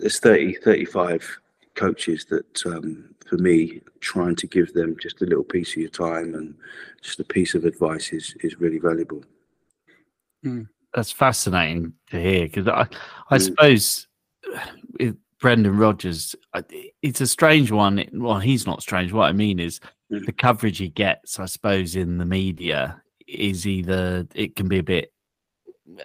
[0.00, 1.38] there's 30, 35
[1.76, 5.90] coaches that, um, for me, trying to give them just a little piece of your
[5.90, 6.54] time and
[7.00, 9.22] just a piece of advice is is really valuable.
[10.44, 10.68] Mm.
[10.94, 12.86] That's fascinating to hear because I,
[13.30, 13.42] I mm.
[13.42, 14.08] suppose
[15.40, 16.34] Brendan Rodgers,
[17.02, 18.04] it's a strange one.
[18.12, 19.12] Well, he's not strange.
[19.12, 19.80] What I mean is
[20.12, 20.24] mm.
[20.26, 24.82] the coverage he gets, I suppose, in the media is either it can be a
[24.82, 25.12] bit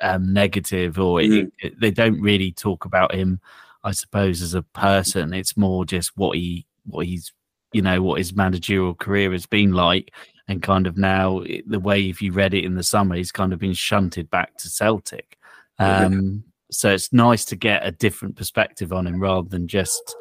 [0.02, 1.52] um, negative or mm.
[1.60, 3.40] it, they don't really talk about him,
[3.84, 5.34] I suppose, as a person.
[5.34, 7.34] It's more just what he, what he's,
[7.72, 10.14] you know, what his managerial career has been like.
[10.48, 13.54] And kind of now, the way if you read it in the summer, he's kind
[13.54, 15.38] of been shunted back to Celtic.
[15.80, 16.44] Um,
[16.74, 20.16] so it's nice to get a different perspective on him rather than just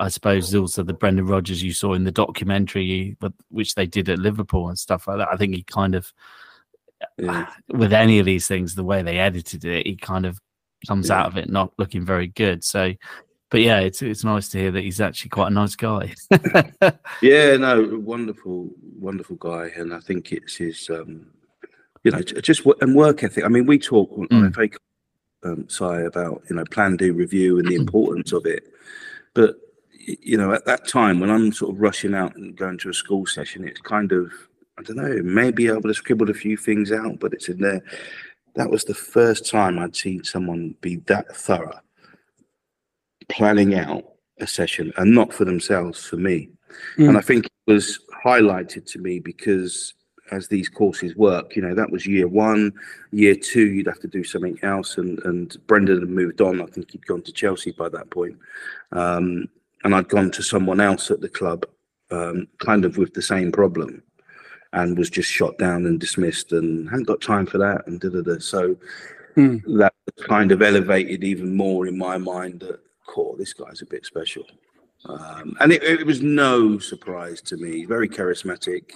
[0.00, 3.18] I suppose also the Brendan Rodgers you saw in the documentary,
[3.50, 5.28] which they did at Liverpool and stuff like that.
[5.30, 6.10] I think he kind of,
[7.18, 7.52] yeah.
[7.68, 10.40] with any of these things, the way they edited it, he kind of
[10.88, 11.20] comes yeah.
[11.20, 12.64] out of it not looking very good.
[12.64, 12.94] So,
[13.50, 16.14] but yeah, it's it's nice to hear that he's actually quite a nice guy.
[17.20, 21.26] yeah, no, wonderful, wonderful guy, and I think it's his, um,
[22.04, 23.44] you know, just and work ethic.
[23.44, 24.54] I mean, we talk on mm.
[24.54, 24.68] FA
[25.42, 28.72] um, Si about you know plan do review and the importance of it,
[29.34, 29.56] but
[29.98, 32.94] you know at that time when I'm sort of rushing out and going to a
[32.94, 34.32] school session, it's kind of
[34.78, 37.60] I don't know maybe I would have scribbled a few things out, but it's in
[37.60, 37.82] there.
[38.56, 41.80] That was the first time I'd seen someone be that thorough
[43.28, 44.04] planning out
[44.40, 46.50] a session and not for themselves, for me.
[46.98, 47.10] Mm.
[47.10, 49.94] And I think it was highlighted to me because
[50.30, 51.56] as these courses work.
[51.56, 52.72] You know, that was year one.
[53.12, 54.98] Year two, you'd have to do something else.
[54.98, 56.60] And and Brendan had moved on.
[56.60, 58.36] I think he'd gone to Chelsea by that point.
[58.92, 59.48] Um,
[59.84, 61.64] and I'd gone to someone else at the club,
[62.10, 64.02] um, kind of with the same problem,
[64.72, 68.10] and was just shot down and dismissed, and hadn't got time for that, and da
[68.10, 68.38] da da.
[68.38, 68.76] So
[69.36, 69.62] mm.
[69.78, 69.94] that
[70.28, 74.44] kind of elevated even more in my mind that, "Core, this guy's a bit special."
[75.06, 77.86] Um, and it, it, was no surprise to me.
[77.86, 78.92] Very charismatic,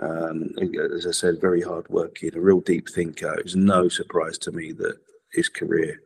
[0.00, 0.50] um,
[0.94, 3.34] as I said, very hard working, a real deep thinker.
[3.34, 4.96] It was no surprise to me that
[5.32, 6.00] his career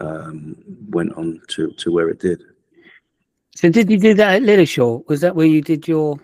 [0.00, 0.56] um,
[0.90, 2.42] went on to, to where it did.
[3.56, 5.06] So, did you do that at Lilleshall?
[5.08, 6.18] Was that where you did your?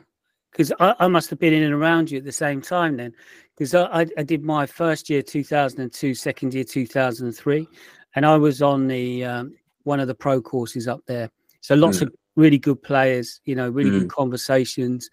[0.51, 3.15] Because I, I, must have been in and around you at the same time then,
[3.55, 7.69] because I, I, did my first year 2002, second year 2003,
[8.17, 11.31] and I was on the um, one of the pro courses up there.
[11.61, 12.03] So lots mm.
[12.03, 14.01] of really good players, you know, really mm.
[14.01, 15.09] good conversations.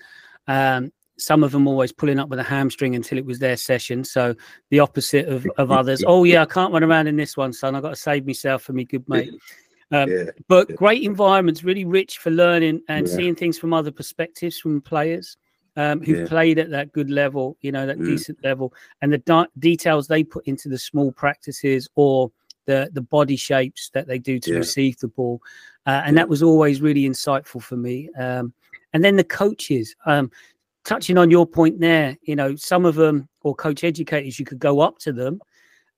[0.47, 4.03] Um, some of them always pulling up with a hamstring until it was their session.
[4.03, 4.35] So
[4.69, 6.03] the opposite of, of others.
[6.05, 7.75] Oh yeah, I can't run around in this one, son.
[7.75, 9.33] I've got to save myself for me good mate.
[9.91, 10.75] Um, yeah, but yeah.
[10.75, 13.15] great environments, really rich for learning and yeah.
[13.15, 15.37] seeing things from other perspectives from players
[15.77, 18.05] um, who played at that good level, you know, that mm.
[18.05, 22.31] decent level, and the di- details they put into the small practices or
[22.65, 25.39] the the body shapes that they do to receive the ball,
[25.85, 28.09] uh, and that was always really insightful for me.
[28.17, 28.53] Um,
[28.93, 29.95] and then the coaches.
[30.05, 30.31] Um,
[30.87, 34.57] touching on your point there, you know, some of them or coach educators, you could
[34.57, 35.39] go up to them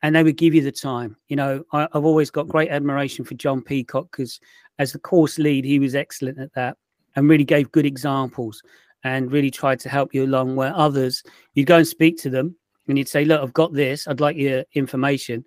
[0.02, 1.16] and they would give you the time.
[1.28, 4.40] You know, I, have always got great admiration for John Peacock because
[4.80, 6.76] as the course lead, he was excellent at that
[7.16, 8.64] and really gave good examples
[9.04, 11.24] and really tried to help you along where others,
[11.54, 12.56] you'd go and speak to them
[12.88, 14.08] and you'd say, look, I've got this.
[14.08, 15.46] I'd like your information.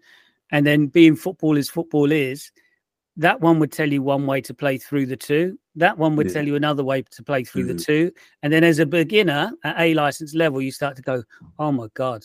[0.53, 2.53] And then being football as football is,
[3.17, 5.59] that one would tell you one way to play through the two.
[5.77, 6.35] That one would Yeah.
[6.35, 7.69] tell you another way to play through Mhm.
[7.79, 8.13] the two.
[8.43, 11.23] And then as a beginner at A license level, you start to go,
[11.59, 12.25] oh my God.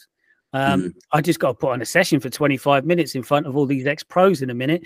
[0.53, 0.93] Um, Mm.
[1.11, 3.65] I just got to put on a session for 25 minutes in front of all
[3.65, 4.85] these ex pros in a minute.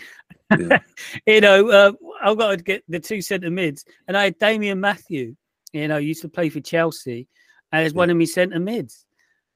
[0.58, 0.80] Yeah.
[1.28, 3.86] you know, uh, I've got to get the two centre mids.
[4.08, 5.36] And I had Damian Matthew,
[5.72, 7.28] you know, used to play for Chelsea
[7.72, 9.06] as one of my centre mids.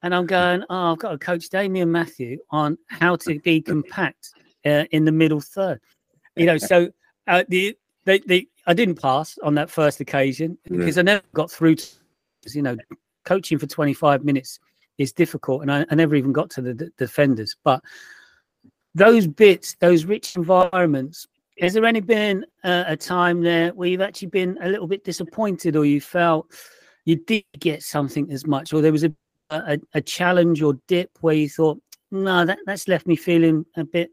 [0.04, 4.30] And I'm going, oh, I've got to coach Damian Matthew on how to be compact
[4.64, 5.82] uh, in the middle third.
[6.36, 6.90] You know, so
[7.28, 10.78] uh, the, they, they, I didn't pass on that first occasion Yeah.
[10.78, 11.76] because I never got through.
[11.76, 11.88] To,
[12.52, 12.78] you know,
[13.24, 14.60] coaching for 25 minutes
[14.98, 17.56] is difficult, and I, I never even got to the d- defenders.
[17.64, 17.82] But
[18.94, 21.28] those bits, those rich environments,
[21.60, 25.04] has there any been uh, a time there where you've actually been a little bit
[25.04, 26.52] disappointed, or you felt
[27.06, 29.14] you did get something as much, or there was a
[29.50, 31.80] a, a challenge or dip where you thought,
[32.12, 34.10] no, that, that's left me feeling a bit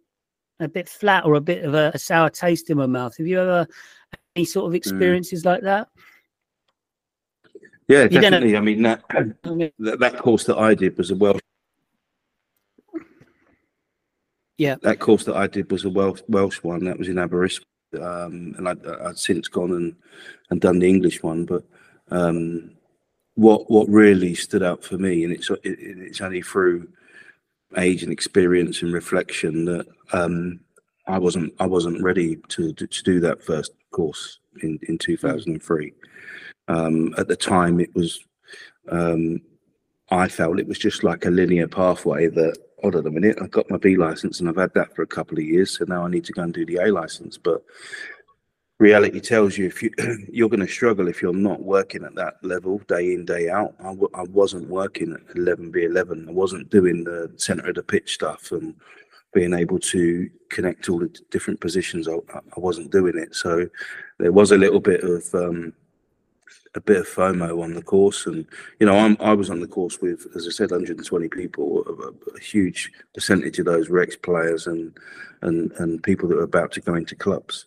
[0.62, 3.16] a bit flat or a bit of a, a sour taste in my mouth.
[3.16, 3.66] Have you ever
[4.36, 5.88] any sort of experiences like that?
[7.88, 8.56] Yeah, know- definitely.
[8.56, 9.02] I mean, that,
[9.78, 11.40] that that course that I did was a Welsh.
[14.58, 14.76] Yeah.
[14.82, 16.84] That course that I did was a Welsh Welsh one.
[16.84, 17.66] That was in Aberystwyth,
[18.00, 19.96] um, and I'd, I'd since gone and
[20.50, 21.44] and done the English one.
[21.44, 21.64] But
[22.10, 22.70] um,
[23.34, 26.88] what what really stood out for me, and it's it, it's only through
[27.76, 30.60] age and experience and reflection that um,
[31.06, 35.92] I wasn't I wasn't ready to to, do that first course in in 2003.
[36.68, 38.20] Um, at the time, it was
[38.90, 39.40] um,
[40.12, 43.50] I felt it was just like a linear pathway that, hold on a minute, I've
[43.50, 46.04] got my B license and I've had that for a couple of years, so now
[46.04, 47.38] I need to go and do the A license.
[47.38, 47.62] But
[48.82, 49.90] reality tells you if you
[50.32, 53.74] you're going to struggle if you're not working at that level day in day out.
[53.80, 56.28] I w- I wasn't working at 11v11.
[56.28, 58.74] I wasn't doing the center of the pitch stuff and
[59.32, 62.08] being able to connect all the different positions.
[62.08, 63.68] I, I wasn't doing it, so
[64.18, 65.72] there was a little bit of um,
[66.74, 68.46] a bit of FOMO on the course, and
[68.80, 71.84] you know, I'm I was on the course with, as I said, 120 people.
[71.86, 74.96] A, a- huge percentage of those were ex-players and
[75.42, 77.66] and and people that were about to go into clubs.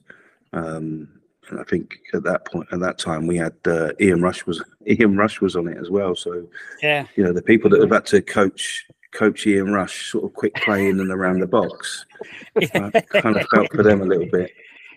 [0.55, 1.09] Um,
[1.49, 4.63] and I think at that point, at that time, we had uh, Ian Rush was
[4.87, 6.15] Ian Rush was on it as well.
[6.15, 6.47] So
[6.81, 10.33] yeah, you know, the people that were about to coach coach Ian Rush, sort of
[10.33, 12.05] quick play in and around the box,
[12.55, 12.89] I
[13.21, 14.51] kind of felt for them a little bit.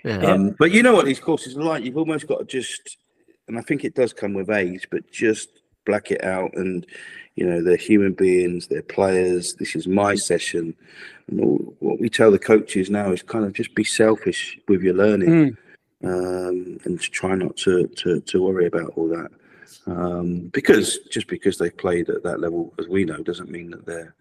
[0.04, 0.18] Yeah.
[0.18, 1.84] Um, but you know what these courses are like.
[1.84, 2.96] You've almost got to just,
[3.48, 5.48] and I think it does come with age, but just
[5.84, 6.54] black it out.
[6.54, 6.86] And
[7.36, 9.54] you know, they're human beings, they're players.
[9.54, 10.74] This is my session.
[11.28, 14.82] And all, what we tell the coaches now is kind of just be selfish with
[14.82, 15.56] your learning, Mm.
[16.04, 19.30] um, and to try not to to to worry about all that.
[19.86, 23.86] Um, because just because they've played at that level as we know doesn't mean that
[23.86, 24.14] they're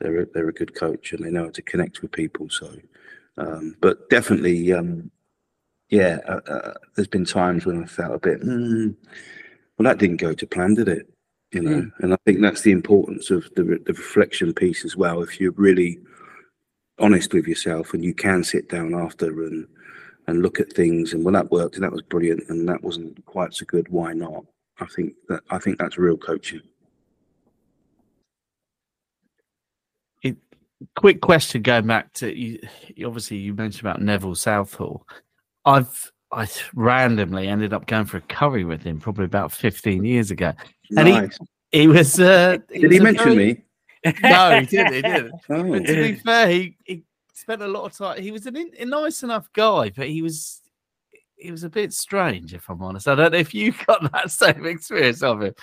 [0.00, 2.48] they're a, they're a good coach and they know how to connect with people.
[2.50, 2.74] So,
[3.38, 5.10] um, but definitely, um,
[5.88, 8.94] yeah, uh, uh, there's been times when I felt a bit, mm,
[9.78, 11.08] well, that didn't go to plan, did it?
[11.52, 14.96] You know, and I think that's the importance of the, re- the reflection piece as
[14.96, 15.22] well.
[15.22, 15.98] If you're really
[16.98, 19.66] honest with yourself and you can sit down after and
[20.28, 23.24] and look at things and well that worked and that was brilliant and that wasn't
[23.26, 24.44] quite so good why not
[24.80, 26.60] i think that i think that's real coaching
[30.22, 30.36] it,
[30.96, 32.58] quick question going back to you
[33.06, 35.06] obviously you mentioned about Neville Southall.
[35.64, 40.30] I've I randomly ended up going for a curry with him probably about 15 years
[40.30, 40.52] ago.
[40.96, 41.38] And he- nice.
[41.72, 43.62] He was uh did he was a mention very- me
[44.22, 45.32] No, he didn't, he didn't.
[45.50, 45.62] oh.
[45.70, 47.02] But to be fair, he, he
[47.34, 48.20] spent a lot of time.
[48.22, 50.62] He was an a nice enough guy, but he was
[51.36, 53.08] he was a bit strange, if I'm honest.
[53.08, 55.54] I don't know if you got that same experience of him.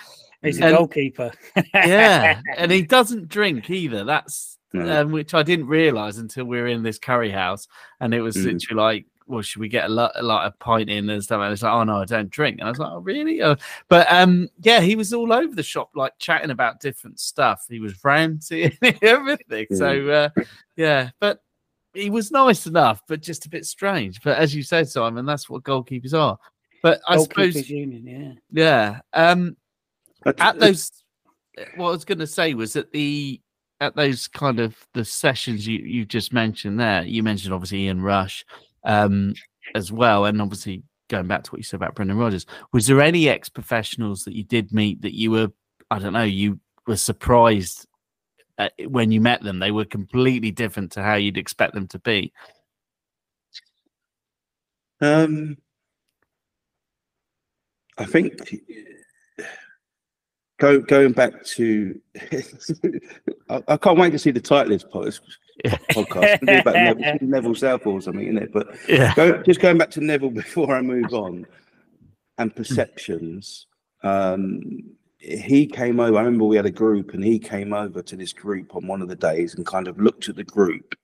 [0.42, 1.32] he's a goalkeeper.
[1.74, 4.04] Yeah, and he doesn't drink either.
[4.04, 5.02] That's No.
[5.02, 7.66] um, which I didn't realize until we were in this curry house,
[8.00, 8.44] and it was Mm.
[8.52, 11.40] literally like, "Well, should we get a lot, a lot of pint in and stuff?"
[11.40, 13.56] And it's like, "Oh no, I don't drink." And I was like, "Oh really?" Uh,
[13.88, 17.66] but um, yeah, he was all over the shop, like chatting about different stuff.
[17.68, 19.66] He was ranting and everything.
[19.72, 20.42] So uh,
[20.76, 21.40] yeah, but
[21.92, 24.20] he was nice enough, but just a bit strange.
[24.22, 26.38] But as you said, Simon, that's what goalkeepers are.
[26.82, 29.00] But I suppose, Union, yeah.
[29.14, 29.28] yeah.
[29.30, 29.56] Um,
[30.24, 30.90] That's- at those
[31.76, 33.40] what I was going to say was that the
[33.80, 38.02] at those kind of the sessions you you just mentioned there you mentioned obviously Ian
[38.02, 38.44] Rush
[38.84, 39.34] um
[39.74, 43.00] as well and obviously going back to what you said about Brendan Rodgers was there
[43.00, 45.48] any ex professionals that you did meet that you were
[45.90, 47.86] I don't know you were surprised
[48.58, 51.98] uh, when you met them they were completely different to how you'd expect them to
[51.98, 52.32] be
[55.00, 55.58] Um,
[57.98, 58.62] I think
[60.58, 62.00] go going back to,
[63.48, 64.88] I, I can't wait to see the title list.
[64.90, 65.06] Paul.
[65.06, 65.20] It's
[65.64, 65.76] yeah.
[65.90, 66.42] podcast.
[66.42, 68.52] about Neville, Neville Southall or something, isn't it?
[68.52, 69.14] But yeah.
[69.14, 71.46] Go, just going back to Neville before I move on,
[72.38, 73.66] and perceptions.
[74.02, 74.82] Um,
[75.18, 76.18] he came over.
[76.18, 79.00] I remember we had a group, and he came over to this group on one
[79.00, 80.94] of the days and kind of looked at the group.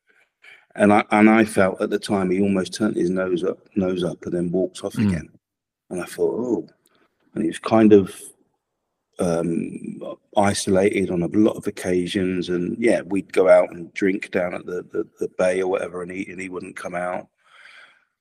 [0.76, 4.04] And I and I felt at the time he almost turned his nose up, nose
[4.04, 5.08] up, and then walked off mm.
[5.08, 5.28] again.
[5.88, 6.68] And I thought, oh,
[7.34, 8.14] and he was kind of
[9.20, 10.00] um,
[10.36, 12.48] isolated on a lot of occasions.
[12.48, 16.02] And yeah, we'd go out and drink down at the, the, the bay or whatever,
[16.02, 17.28] and he and he wouldn't come out.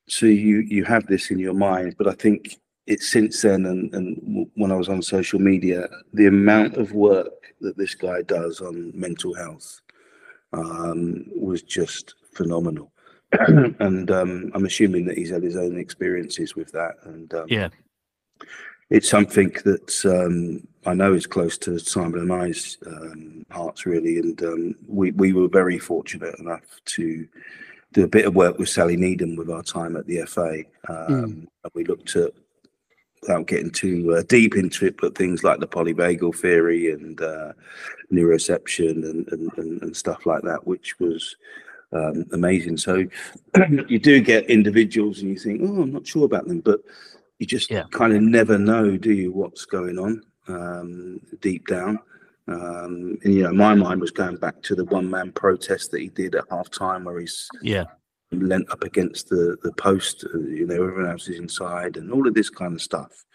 [0.07, 3.93] So you you have this in your mind, but I think it's since then, and,
[3.93, 8.61] and when I was on social media, the amount of work that this guy does
[8.61, 9.81] on mental health
[10.53, 12.91] um, was just phenomenal.
[13.79, 16.95] and um, I'm assuming that he's had his own experiences with that.
[17.03, 17.69] And um, yeah,
[18.89, 24.17] it's something that um, I know is close to Simon and I's um, hearts, really.
[24.17, 27.27] And um, we, we were very fortunate enough to
[27.91, 30.63] do a bit of work with Sally Needham with our time at the FA.
[30.87, 31.23] Mm.
[31.23, 32.31] And we looked at,
[33.21, 37.51] without getting too uh, deep into it, but things like the polyvagal theory and uh,
[38.13, 41.35] neuroception and, and, and, and, stuff like that, which was
[41.91, 42.77] um, amazing.
[42.77, 43.05] So
[43.89, 46.79] you do get individuals and you think, oh, I'm not sure about them, but
[47.39, 47.83] you just yeah.
[47.91, 51.99] kind of never know, do you, what's going on um, deep down.
[52.47, 56.01] Um, and you know, my mind was going back to the one man protest that
[56.01, 57.85] he did at half time, where he's yeah
[58.31, 60.25] leant up against the the post.
[60.33, 63.25] Uh, you know, everyone else is inside, and all of this kind of stuff.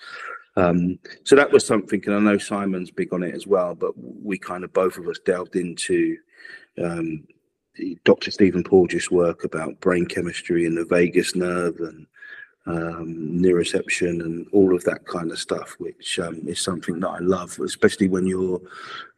[0.57, 3.75] Um, so that was something, and I know Simon's big on it as well.
[3.75, 6.17] But we kind of both of us delved into
[6.83, 7.25] um,
[8.05, 8.31] Dr.
[8.31, 12.07] Stephen Porges' work about brain chemistry and the vagus nerve and
[12.67, 17.19] um, neuroception and all of that kind of stuff, which um, is something that I
[17.19, 18.61] love, especially when you're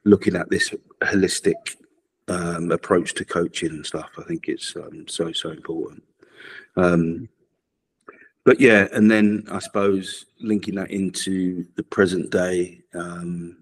[0.05, 1.77] looking at this holistic
[2.29, 4.11] um, approach to coaching and stuff.
[4.19, 6.03] I think it's um, so so important.
[6.77, 7.29] Um,
[8.45, 13.57] but yeah, and then I suppose linking that into the present day, um,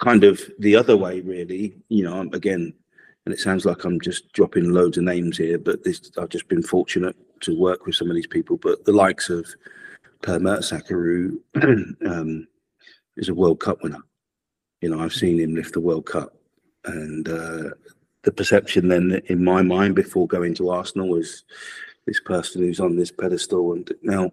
[0.00, 1.76] kind of the other way, really.
[1.88, 2.74] You know, again,
[3.28, 6.48] and it sounds like I'm just dropping loads of names here, but this I've just
[6.48, 9.46] been fortunate to work with some of these people, but the likes of
[10.22, 11.36] Per Mertesacker,
[12.06, 12.48] um,
[13.18, 14.00] is a World Cup winner.
[14.80, 16.38] You know, I've seen him lift the World Cup,
[16.86, 17.64] and uh,
[18.22, 21.44] the perception then in my mind before going to Arsenal was
[22.06, 23.74] this person who's on this pedestal.
[23.74, 24.30] And now,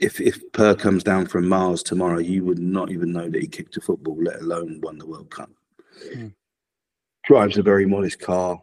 [0.00, 3.48] if if Per comes down from Mars tomorrow, you would not even know that he
[3.48, 5.48] kicked a football, let alone won the World Cup.
[6.14, 6.34] Mm.
[7.28, 8.58] Drives a very modest car,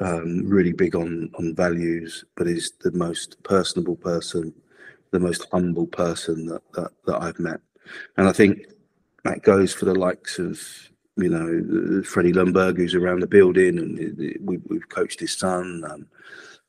[0.00, 4.54] um, really big on on values, but is the most personable person,
[5.10, 7.60] the most humble person that, that that I've met,
[8.16, 8.64] and I think
[9.24, 10.58] that goes for the likes of
[11.18, 13.98] you know Freddie Ljungberg, who's around the building, and
[14.40, 15.84] we, we've coached his son.
[15.86, 16.06] Um,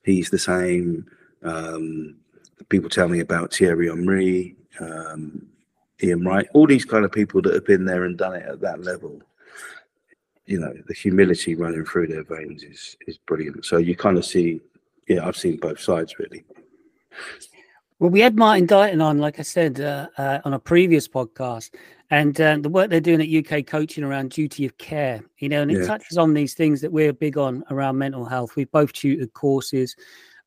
[0.03, 1.05] he's the same.
[1.41, 2.17] Um,
[2.67, 5.47] people tell me about Thierry Henry, um,
[6.03, 8.59] Ian Wright, all these kind of people that have been there and done it at
[8.59, 9.21] that level
[10.51, 13.65] you know the humility running through their veins is is brilliant.
[13.65, 14.59] So you kind of see,
[15.07, 16.43] yeah, I've seen both sides really.
[17.99, 21.69] Well, we had Martin Dighton on, like I said, uh, uh, on a previous podcast,
[22.09, 25.61] and uh, the work they're doing at UK Coaching around duty of care, you know,
[25.61, 25.85] and it yeah.
[25.85, 28.55] touches on these things that we're big on around mental health.
[28.55, 29.95] We've both tutored courses,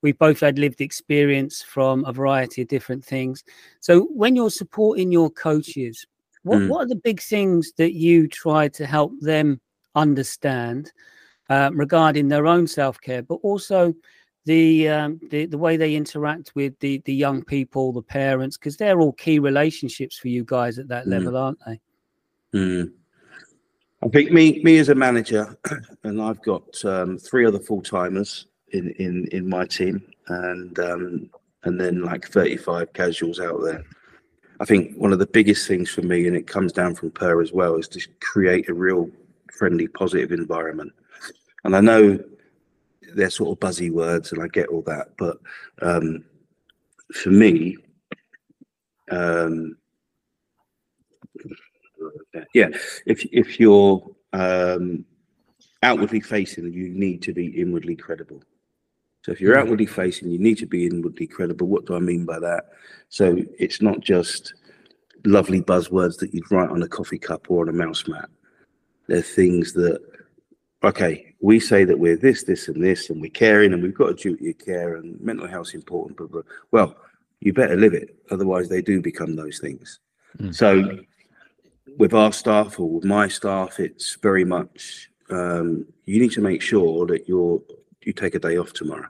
[0.03, 3.45] we've both had lived experience from a variety of different things.
[3.81, 6.05] So, when you're supporting your coaches,
[6.43, 6.69] what, mm.
[6.69, 9.61] what are the big things that you try to help them
[9.95, 10.93] understand
[11.51, 13.95] uh, regarding their own self care, but also
[14.47, 18.77] the, um, the the way they interact with the the young people, the parents, because
[18.77, 21.11] they're all key relationships for you guys at that mm.
[21.11, 21.81] level, aren't they?
[22.55, 22.93] Mm.
[24.03, 25.57] I think me me as a manager,
[26.05, 31.31] and I've got um, three other full timers in in in my team, and um,
[31.65, 33.83] and then like thirty five casuals out there.
[34.61, 37.41] I think one of the biggest things for me, and it comes down from Per
[37.41, 39.11] as well, is to create a real
[39.59, 40.93] friendly, positive environment.
[41.65, 42.19] And I know
[43.15, 45.39] they're sort of buzzy words, and I get all that, but
[45.83, 46.25] um,
[47.13, 47.77] for me,
[49.11, 49.77] um,
[52.55, 52.69] yeah,
[53.07, 55.05] if if you're um,
[55.83, 58.43] outwardly facing, you need to be inwardly credible.
[59.23, 59.63] So if you're hmm.
[59.63, 61.67] outwardly facing, you need to be inwardly credible.
[61.67, 62.65] What do I mean by that?
[63.09, 64.55] So it's not just
[65.25, 68.29] lovely buzzwords that you'd write on a coffee cup or on a mouse mat.
[69.07, 70.01] They're things that,
[70.83, 74.11] okay, we say that we're this, this, and this, and we're caring, and we've got
[74.11, 76.17] a duty of care, and mental health is important.
[76.17, 76.97] But, well,
[77.41, 80.01] you better live it, otherwise they do become those things.
[80.39, 80.55] Mm.
[80.55, 80.99] So,
[81.99, 86.63] with our staff or with my staff, it's very much um, you need to make
[86.63, 87.61] sure that you're
[88.03, 89.09] you take a day off tomorrow.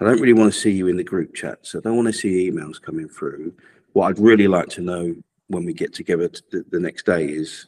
[0.00, 2.08] I don't really want to see you in the group chat, so I don't want
[2.08, 3.52] to see emails coming through.
[3.92, 5.14] What I'd really like to know
[5.48, 7.66] when we get together the, the next day is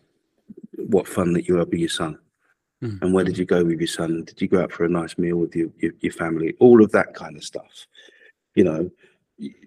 [0.92, 2.18] what fun that you had with your son.
[2.82, 3.02] Mm.
[3.02, 4.24] And where did you go with your son?
[4.24, 6.54] Did you go out for a nice meal with your, your, your family?
[6.60, 7.86] All of that kind of stuff.
[8.54, 8.90] You know,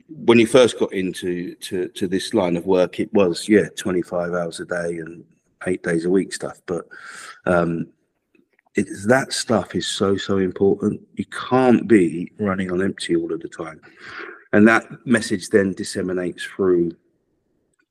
[0.10, 4.34] when you first got into to, to this line of work, it was yeah, 25
[4.34, 5.24] hours a day and
[5.68, 6.62] eight days a week stuff.
[6.66, 6.86] But
[7.46, 7.88] um,
[8.76, 11.02] it's that stuff is so so important.
[11.16, 13.82] You can't be running on empty all of the time,
[14.54, 16.92] and that message then disseminates through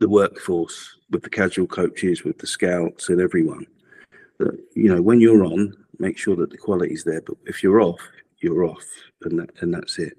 [0.00, 3.66] the workforce with the casual coaches, with the scouts, and everyone.
[4.38, 7.22] That you know, when you're on, make sure that the quality is there.
[7.22, 8.00] But if you're off,
[8.40, 8.84] you're off,
[9.22, 10.18] and that, and that's it.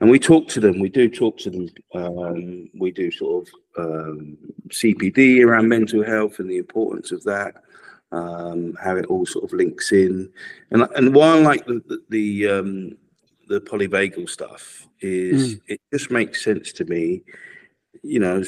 [0.00, 0.80] And we talk to them.
[0.80, 1.68] We do talk to them.
[1.94, 7.56] Um, we do sort of um, CPD around mental health and the importance of that.
[8.12, 10.30] Um, how it all sort of links in,
[10.70, 12.96] and and why I like the the, the um,
[13.48, 15.60] the polyvagal stuff is mm.
[15.66, 17.22] it just makes sense to me
[18.02, 18.42] you know,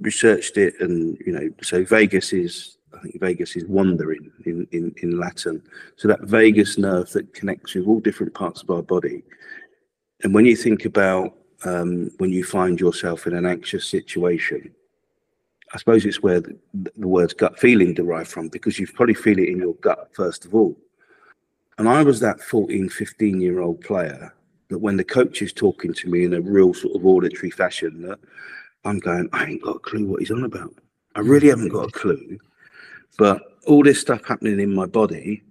[0.00, 4.94] researched it, and you know, so vagus is, I think vagus is wandering in, in,
[5.02, 5.62] in Latin.
[5.96, 9.22] So that vagus nerve that connects with all different parts of our body.
[10.22, 11.34] And when you think about
[11.64, 14.74] um, when you find yourself in an anxious situation,
[15.72, 16.56] I suppose it's where the,
[16.96, 20.44] the words gut feeling derive from because you probably feel it in your gut first
[20.44, 20.76] of all.
[21.78, 24.34] And I was that 14, 15 year old player
[24.68, 28.02] that when the coach is talking to me in a real sort of auditory fashion,
[28.02, 28.18] that
[28.86, 30.74] I'm going, I ain't got a clue what he's on about.
[31.14, 32.38] I really haven't got a clue.
[33.18, 35.42] But all this stuff happening in my body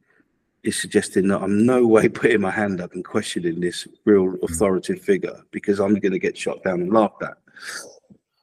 [0.64, 5.04] is suggesting that I'm no way putting my hand up and questioning this real authoritative
[5.04, 7.38] figure because I'm going to get shot down and laughed at.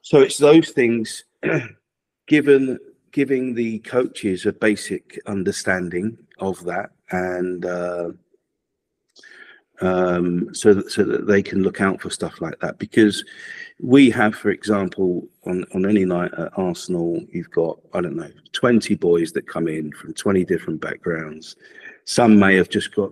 [0.01, 1.23] So it's those things
[2.27, 2.79] given
[3.11, 8.09] giving the coaches a basic understanding of that and uh,
[9.81, 12.79] um, so that so that they can look out for stuff like that.
[12.79, 13.23] Because
[13.83, 18.31] we have, for example, on on any night at Arsenal, you've got I don't know
[18.53, 21.57] twenty boys that come in from twenty different backgrounds.
[22.05, 23.11] Some may have just got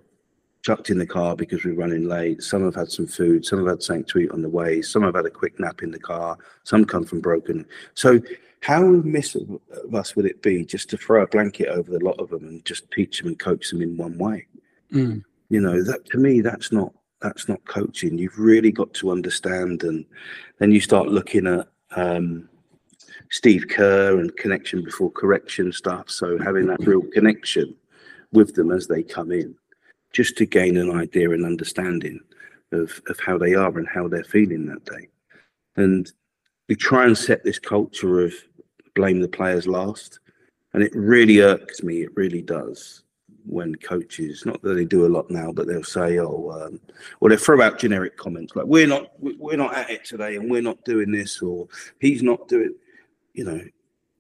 [0.64, 2.42] chucked in the car because we're running late.
[2.42, 3.46] Some have had some food.
[3.46, 4.82] Some have had something to eat on the way.
[4.82, 6.38] Some have had a quick nap in the car.
[6.64, 7.66] Some come from broken.
[7.94, 8.22] So
[8.62, 9.60] how remiss of
[9.94, 12.64] us would it be just to throw a blanket over the lot of them and
[12.64, 14.48] just teach them and coach them in one way?
[14.94, 18.18] Mm you know that to me that's not that's not coaching.
[18.18, 20.06] You've really got to understand and
[20.60, 22.50] then you start looking at um,
[23.30, 26.10] steve kerr and connection before correction stuff.
[26.10, 27.76] So having that real connection
[28.32, 29.56] with them as they come in
[30.14, 32.20] just to gain an idea and understanding
[32.72, 35.08] of, of how they are and how they're feeling that day.
[35.76, 36.12] And
[36.68, 38.34] we try and set this culture of
[38.96, 40.20] blame the players last
[40.74, 43.04] and it really irks me it really does
[43.46, 46.80] when coaches, not that they do a lot now, but they'll say, "Oh," um,
[47.20, 50.50] or they throw out generic comments like, "We're not, we're not at it today, and
[50.50, 51.68] we're not doing this," or
[52.00, 52.76] "He's not doing."
[53.34, 53.62] You know,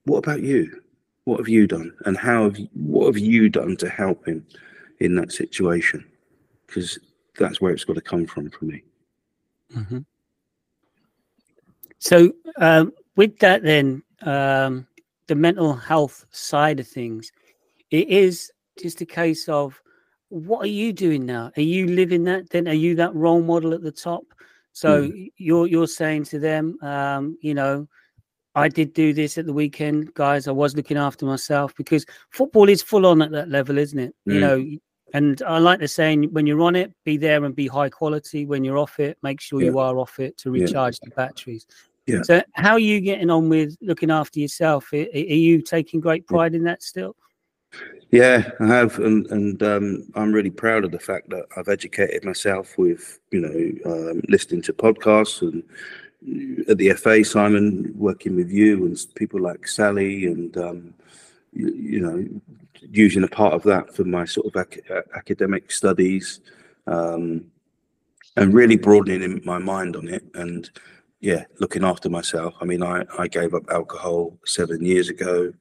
[0.06, 0.82] what about you?
[1.26, 4.46] What have you done, and how have you, what have you done to help him
[5.00, 6.06] in that situation?
[6.68, 6.98] Because
[7.38, 8.84] that's where it's got to come from for me.
[9.76, 10.00] Mm-hmm.
[12.00, 14.88] So, um, with that, then um,
[15.28, 17.32] the mental health side of things,
[17.92, 18.52] it is
[18.82, 19.82] just a case of
[20.30, 21.52] what are you doing now?
[21.58, 22.50] Are you living that?
[22.50, 24.24] Then are you that role model at the top?
[24.74, 25.32] So mm.
[25.38, 27.88] you're you're saying to them, um, you know,
[28.56, 30.48] I did do this at the weekend, guys.
[30.48, 34.16] I was looking after myself because football is full on at that level, isn't it?
[34.28, 34.34] Mm.
[34.34, 34.78] You know,
[35.14, 38.46] and I like the saying when you're on it, be there and be high quality.
[38.46, 39.72] When you're off it, make sure yeah.
[39.72, 41.10] you are off it to recharge yeah.
[41.10, 41.66] the batteries.
[42.08, 42.22] Yeah.
[42.24, 44.92] So, how are you getting on with looking after yourself?
[44.94, 47.16] Are, are you taking great pride in that still?
[48.12, 52.26] Yeah, I have, and and um, I'm really proud of the fact that I've educated
[52.26, 55.64] myself with you know um, listening to podcasts and
[56.70, 60.94] at the FA, Simon, working with you and people like Sally, and um,
[61.54, 62.28] you, you, know
[62.90, 64.82] using a part of that for my sort of ac-
[65.16, 66.42] academic studies,
[66.88, 67.46] um,
[68.36, 70.70] and really broadening my mind on it, and
[71.22, 72.56] yeah, looking after myself.
[72.60, 75.54] I mean, I I gave up alcohol seven years ago.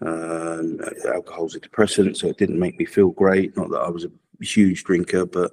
[0.00, 0.80] Um,
[1.12, 3.56] alcohol's a depressant, so it didn't make me feel great.
[3.56, 5.52] Not that I was a huge drinker, but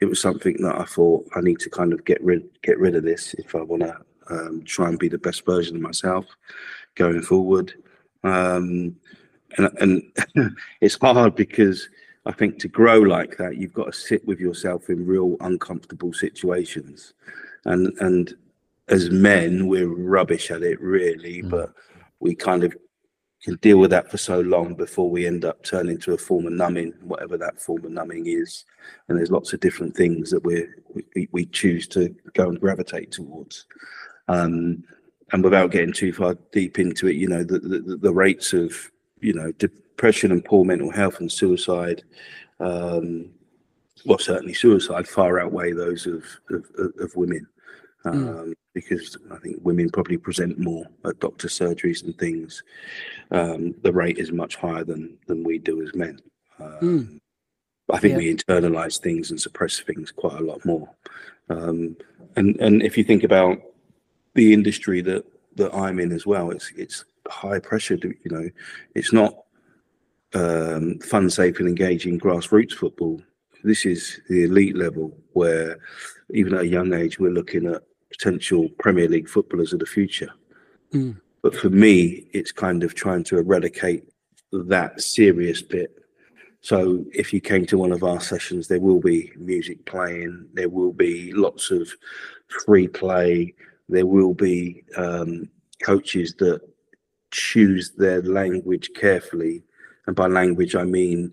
[0.00, 2.96] it was something that I thought I need to kind of get rid get rid
[2.96, 3.96] of this if I want to
[4.28, 6.26] um, try and be the best version of myself
[6.94, 7.72] going forward.
[8.24, 8.96] Um,
[9.56, 9.70] and
[10.34, 11.88] and it's hard because
[12.26, 16.12] I think to grow like that, you've got to sit with yourself in real uncomfortable
[16.12, 17.14] situations,
[17.64, 18.34] and and
[18.88, 21.50] as men, we're rubbish at it really, mm.
[21.50, 21.72] but
[22.20, 22.76] we kind of
[23.46, 26.46] can deal with that for so long before we end up turning to a form
[26.46, 28.64] of numbing, whatever that form of numbing is.
[29.06, 30.66] And there's lots of different things that we
[31.14, 33.66] we, we choose to go and gravitate towards.
[34.26, 34.82] Um,
[35.32, 38.90] and without getting too far deep into it, you know, the, the, the rates of,
[39.20, 42.02] you know, depression and poor mental health and suicide,
[42.58, 43.30] um,
[44.06, 46.64] well, certainly suicide far outweigh those of, of,
[46.98, 47.46] of women.
[48.02, 48.08] Hmm.
[48.08, 48.54] Um, mm.
[48.76, 52.62] Because I think women probably present more at doctor surgeries and things.
[53.30, 56.20] Um, the rate is much higher than than we do as men.
[56.60, 57.18] Mm.
[57.90, 58.18] I think yeah.
[58.18, 60.88] we internalize things and suppress things quite a lot more.
[61.48, 61.96] Um,
[62.36, 63.56] and and if you think about
[64.34, 65.24] the industry that
[65.56, 66.50] that I'm in as well.
[66.50, 67.96] It's it's high pressure.
[67.96, 68.48] To, you know,
[68.94, 69.34] it's not
[70.34, 73.20] um, fun, safe, and engaging grassroots football.
[73.64, 75.78] This is the elite level where,
[76.30, 77.82] even at a young age, we're looking at
[78.18, 80.30] potential Premier League footballers of the future.
[80.92, 81.20] Mm.
[81.42, 84.08] But for me, it's kind of trying to eradicate
[84.52, 85.96] that serious bit.
[86.60, 90.68] So if you came to one of our sessions, there will be music playing, there
[90.68, 91.88] will be lots of
[92.64, 93.54] free play,
[93.88, 95.48] there will be um,
[95.84, 96.60] coaches that
[97.30, 99.62] choose their language carefully.
[100.06, 101.32] And by language, I mean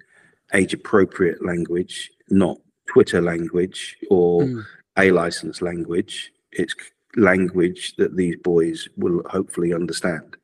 [0.54, 2.58] age appropriate language, not
[2.88, 4.64] Twitter language or mm.
[4.98, 6.32] a license language.
[6.58, 6.76] It's
[7.16, 10.36] language that these boys will hopefully understand.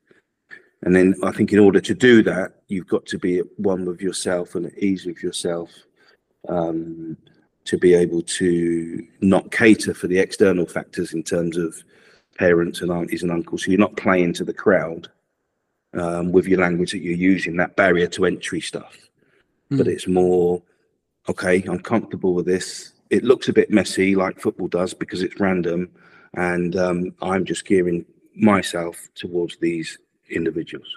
[0.84, 3.86] And then I think in order to do that, you've got to be at one
[3.86, 5.72] with yourself and at ease with yourself
[6.48, 7.18] um,
[7.66, 11.84] to be able to not cater for the external factors in terms of
[12.38, 13.66] parents and aunties and uncles.
[13.66, 15.10] So you're not playing to the crowd
[15.94, 18.96] um, with your language that you're using, that barrier to entry stuff.
[19.72, 19.78] Mm.
[19.80, 20.62] But it's more,
[21.28, 22.94] okay, I'm comfortable with this.
[23.10, 25.90] It looks a bit messy like football does because it's random.
[26.36, 28.06] And um, I'm just gearing
[28.36, 29.98] myself towards these
[30.30, 30.88] individuals.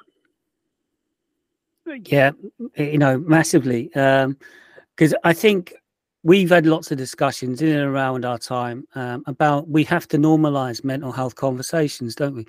[1.86, 2.32] Yeah,
[2.76, 3.84] you know, massively.
[3.84, 5.74] Because um, I think
[6.22, 10.18] we've had lots of discussions in and around our time um, about we have to
[10.18, 12.46] normalize mental health conversations, don't we?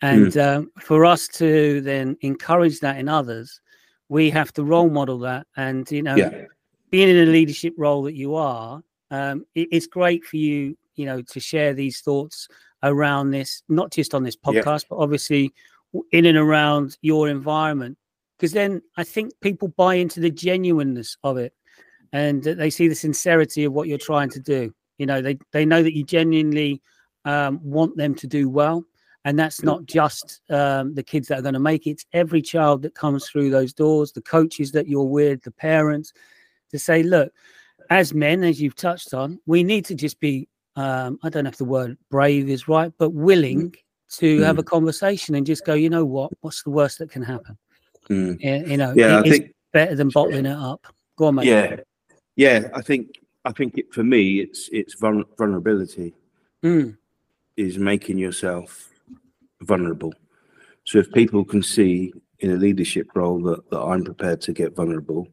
[0.00, 0.56] And mm.
[0.56, 3.60] um, for us to then encourage that in others,
[4.08, 5.46] we have to role model that.
[5.56, 6.44] And you know, yeah.
[6.90, 8.82] being in a leadership role that you are,
[9.12, 12.48] um, it, it's great for you, you know, to share these thoughts
[12.82, 14.88] around this, not just on this podcast, yeah.
[14.90, 15.52] but obviously
[16.10, 17.96] in and around your environment.
[18.36, 21.52] Because then I think people buy into the genuineness of it
[22.12, 24.74] and they see the sincerity of what you're trying to do.
[24.98, 26.82] You know, they they know that you genuinely
[27.24, 28.84] um, want them to do well,
[29.24, 31.90] and that's not just um, the kids that are going to make it.
[31.90, 36.12] It's every child that comes through those doors, the coaches that you're with, the parents,
[36.70, 37.32] to say, look,
[37.90, 40.48] as men, as you've touched on, we need to just be.
[40.74, 43.76] Um, I don't know if the word brave is right, but willing mm.
[44.16, 44.44] to mm.
[44.44, 45.74] have a conversation and just go.
[45.74, 46.32] You know what?
[46.40, 47.58] What's the worst that can happen?
[48.08, 48.68] Mm.
[48.68, 50.86] You know, yeah, it, I think better than bottling it up.
[51.16, 51.46] Go on, mate.
[51.46, 51.76] Yeah,
[52.36, 56.14] yeah, I think I think it, for me, it's it's vulnerability
[56.62, 56.96] mm.
[57.56, 58.90] is making yourself
[59.60, 60.14] vulnerable.
[60.84, 64.74] So if people can see in a leadership role that, that I'm prepared to get
[64.74, 65.28] vulnerable,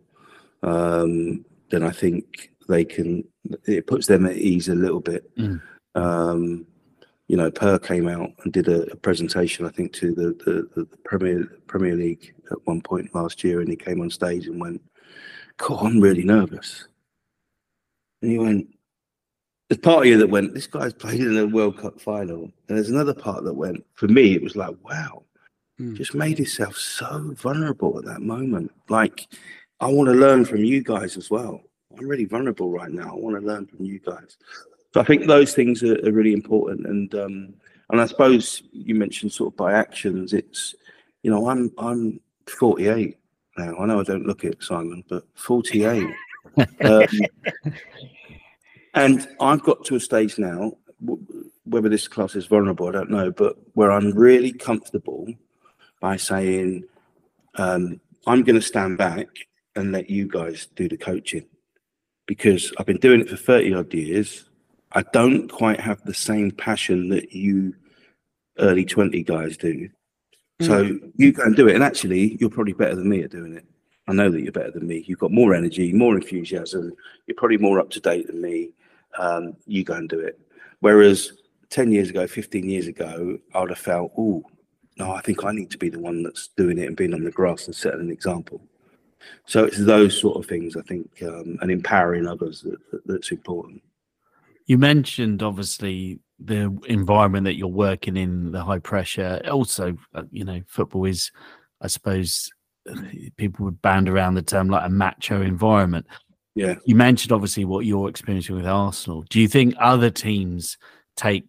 [0.61, 3.23] um, then I think they can.
[3.65, 5.35] It puts them at ease a little bit.
[5.37, 5.61] Mm.
[5.95, 6.65] Um,
[7.27, 10.67] you know, Per came out and did a, a presentation, I think, to the, the,
[10.75, 14.59] the, Premier Premier League at one point last year, and he came on stage and
[14.59, 14.81] went,
[15.57, 16.87] "God, I'm really nervous."
[18.21, 18.67] And he went,
[19.69, 22.43] there's part of you that went, this guy's played in a World Cup final.
[22.67, 25.23] And there's another part that went, for me, it was like, wow,
[25.79, 25.95] mm.
[25.95, 28.71] just made himself so vulnerable at that moment.
[28.89, 29.27] Like,
[29.79, 31.61] I want to learn from you guys as well.
[31.97, 33.11] I'm really vulnerable right now.
[33.11, 34.37] I want to learn from you guys.
[34.93, 36.85] So I think those things are, are really important.
[36.85, 37.53] And um,
[37.89, 40.75] and I suppose you mentioned sort of by actions, it's
[41.23, 43.17] you know, I'm I'm 48
[43.57, 43.77] now.
[43.77, 46.07] I know I don't look it, Simon, but 48
[46.81, 47.05] um,
[48.93, 50.73] and I've got to a stage now,
[51.65, 55.27] whether this class is vulnerable, I don't know, but where I'm really comfortable
[55.99, 56.85] by saying,
[57.55, 59.27] um, I'm going to stand back
[59.79, 61.45] and let you guys do the coaching
[62.27, 64.49] because I've been doing it for 30 odd years.
[64.91, 67.75] I don't quite have the same passion that you
[68.59, 69.89] early 20 guys do.
[70.61, 71.11] So mm.
[71.15, 71.75] you go and do it.
[71.75, 73.65] And actually, you're probably better than me at doing it.
[74.07, 75.03] I know that you're better than me.
[75.07, 76.91] You've got more energy, more enthusiasm.
[77.27, 78.71] You're probably more up to date than me.
[79.17, 80.39] Um, you go and do it.
[80.81, 81.33] Whereas
[81.69, 84.43] 10 years ago, 15 years ago, I would have felt, oh,
[84.97, 87.23] no, I think I need to be the one that's doing it and being on
[87.23, 88.61] the grass and setting an example.
[89.45, 93.31] So it's those sort of things, I think, um, and empowering others that, that, that's
[93.31, 93.81] important.
[94.65, 99.41] You mentioned obviously the environment that you're working in, the high pressure.
[99.49, 101.31] Also, uh, you know, football is
[101.81, 102.49] I suppose
[103.37, 106.07] people would band around the term like a macho environment.
[106.55, 106.75] Yeah.
[106.85, 109.23] You mentioned obviously what you're experiencing with Arsenal.
[109.29, 110.77] Do you think other teams
[111.15, 111.45] take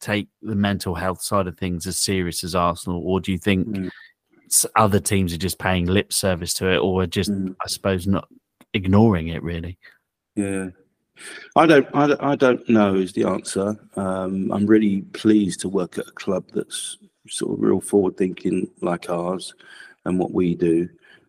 [0.00, 3.66] take the mental health side of things as serious as Arsenal, or do you think
[3.66, 3.90] mm.
[4.76, 7.54] Other teams are just paying lip service to it, or just, mm.
[7.64, 8.28] I suppose, not
[8.72, 9.78] ignoring it really?
[10.36, 10.68] Yeah,
[11.56, 13.76] I don't, I, I don't know is the answer.
[13.96, 16.98] Um, I'm really pleased to work at a club that's
[17.28, 19.54] sort of real forward thinking like ours
[20.04, 20.88] and what we do.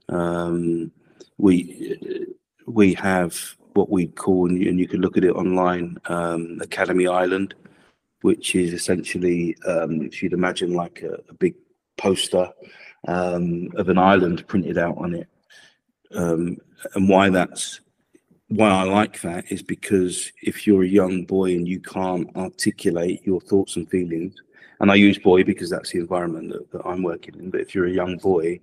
[0.09, 0.91] Um,
[1.37, 2.27] we
[2.67, 6.59] we have what we call, and you, and you can look at it online, um,
[6.61, 7.53] Academy Island,
[8.21, 11.55] which is essentially, um, if you'd imagine like a, a big
[11.97, 12.49] poster
[13.07, 15.27] um, of an island printed out on it.
[16.13, 16.57] Um,
[16.93, 17.81] and why that's
[18.49, 23.25] why I like that is because if you're a young boy and you can't articulate
[23.25, 24.35] your thoughts and feelings,
[24.79, 27.73] and I use boy because that's the environment that, that I'm working in, but if
[27.73, 28.59] you're a young boy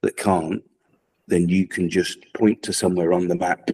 [0.00, 0.62] that can't,
[1.26, 3.70] then you can just point to somewhere on the map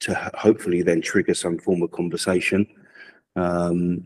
[0.00, 2.66] to hopefully then trigger some form of conversation.
[3.36, 4.04] Um,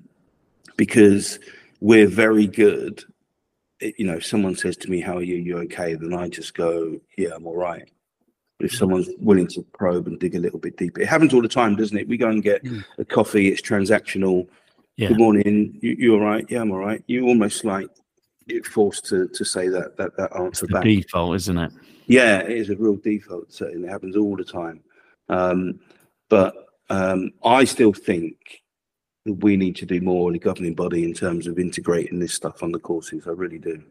[0.76, 1.38] because
[1.80, 3.04] we're very good.
[3.80, 5.36] You know, if someone says to me, How are you?
[5.36, 5.94] You okay?
[5.94, 7.88] Then I just go, Yeah, I'm all right.
[8.58, 11.42] But if someone's willing to probe and dig a little bit deeper, it happens all
[11.42, 12.08] the time, doesn't it?
[12.08, 12.84] We go and get mm.
[12.98, 14.48] a coffee, it's transactional.
[14.96, 15.08] Yeah.
[15.08, 15.78] Good morning.
[15.80, 16.44] You, you all right?
[16.48, 17.02] Yeah, I'm all right.
[17.06, 17.88] You almost like
[18.48, 20.82] get forced to to say that that that answer it's back.
[20.82, 21.72] Default, isn't it?
[22.06, 23.52] Yeah, it is a real default.
[23.52, 24.80] Certainly, it happens all the time.
[25.28, 25.78] Um,
[26.28, 26.54] but
[26.90, 28.62] um, I still think
[29.28, 32.62] we need to do more in the governing body in terms of integrating this stuff
[32.62, 33.26] on the courses.
[33.26, 33.82] I really do,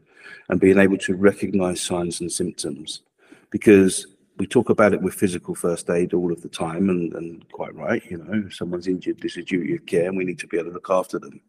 [0.49, 3.01] and being able to recognise signs and symptoms,
[3.49, 4.07] because
[4.38, 7.73] we talk about it with physical first aid all of the time, and, and quite
[7.73, 8.03] right.
[8.09, 10.57] You know, if someone's injured, this is duty of care, and we need to be
[10.57, 11.41] able to look after them.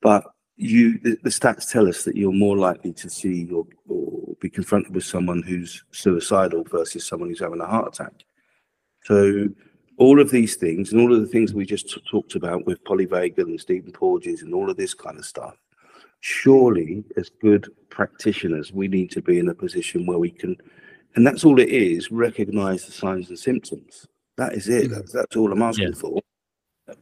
[0.00, 0.24] But
[0.56, 4.50] you, the, the stats tell us that you're more likely to see or, or be
[4.50, 8.12] confronted with someone who's suicidal versus someone who's having a heart attack.
[9.04, 9.48] So
[9.98, 12.82] all of these things and all of the things we just t- talked about with
[12.84, 15.56] polyvagal and Stephen Porges and all of this kind of stuff,
[16.20, 20.56] surely as good practitioners, we need to be in a position where we can,
[21.16, 24.06] and that's all it is, recognize the signs and symptoms.
[24.36, 24.90] That is it.
[24.90, 25.98] That's, that's all I'm asking yeah.
[25.98, 26.20] for.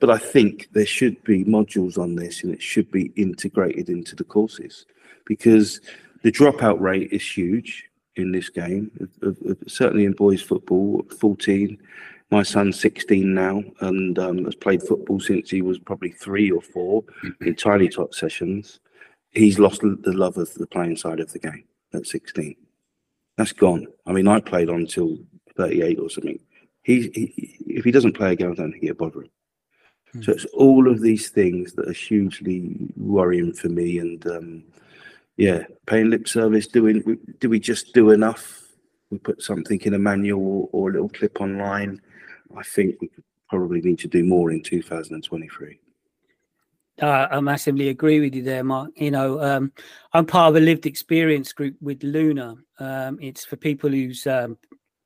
[0.00, 4.16] But I think there should be modules on this and it should be integrated into
[4.16, 4.86] the courses
[5.26, 5.80] because
[6.22, 7.84] the dropout rate is huge
[8.16, 8.90] in this game,
[9.68, 11.78] certainly in boys football, 14
[12.30, 16.60] my son's 16 now and um, has played football since he was probably three or
[16.60, 17.04] four
[17.40, 18.80] in tiny tot sessions.
[19.30, 21.64] He's lost the love of the playing side of the game
[21.94, 22.56] at 16.
[23.36, 23.86] That's gone.
[24.06, 25.18] I mean, I played on until
[25.56, 26.40] 38 or something.
[26.82, 29.30] He, he if he doesn't play again, I don't think he'll bother him.
[30.14, 30.24] Mm.
[30.24, 33.98] So it's all of these things that are hugely worrying for me.
[33.98, 34.64] And um,
[35.36, 36.66] yeah, paying lip service.
[36.66, 38.62] Doing do we just do enough?
[39.10, 42.00] We put something in a manual or a little clip online
[42.56, 43.10] I think we
[43.48, 45.78] probably need to do more in 2023.
[47.00, 48.90] Uh, I massively agree with you there, Mark.
[48.96, 49.72] You know, um,
[50.12, 52.56] I'm part of a lived experience group with Luna.
[52.78, 54.56] Um, it's for people whose um,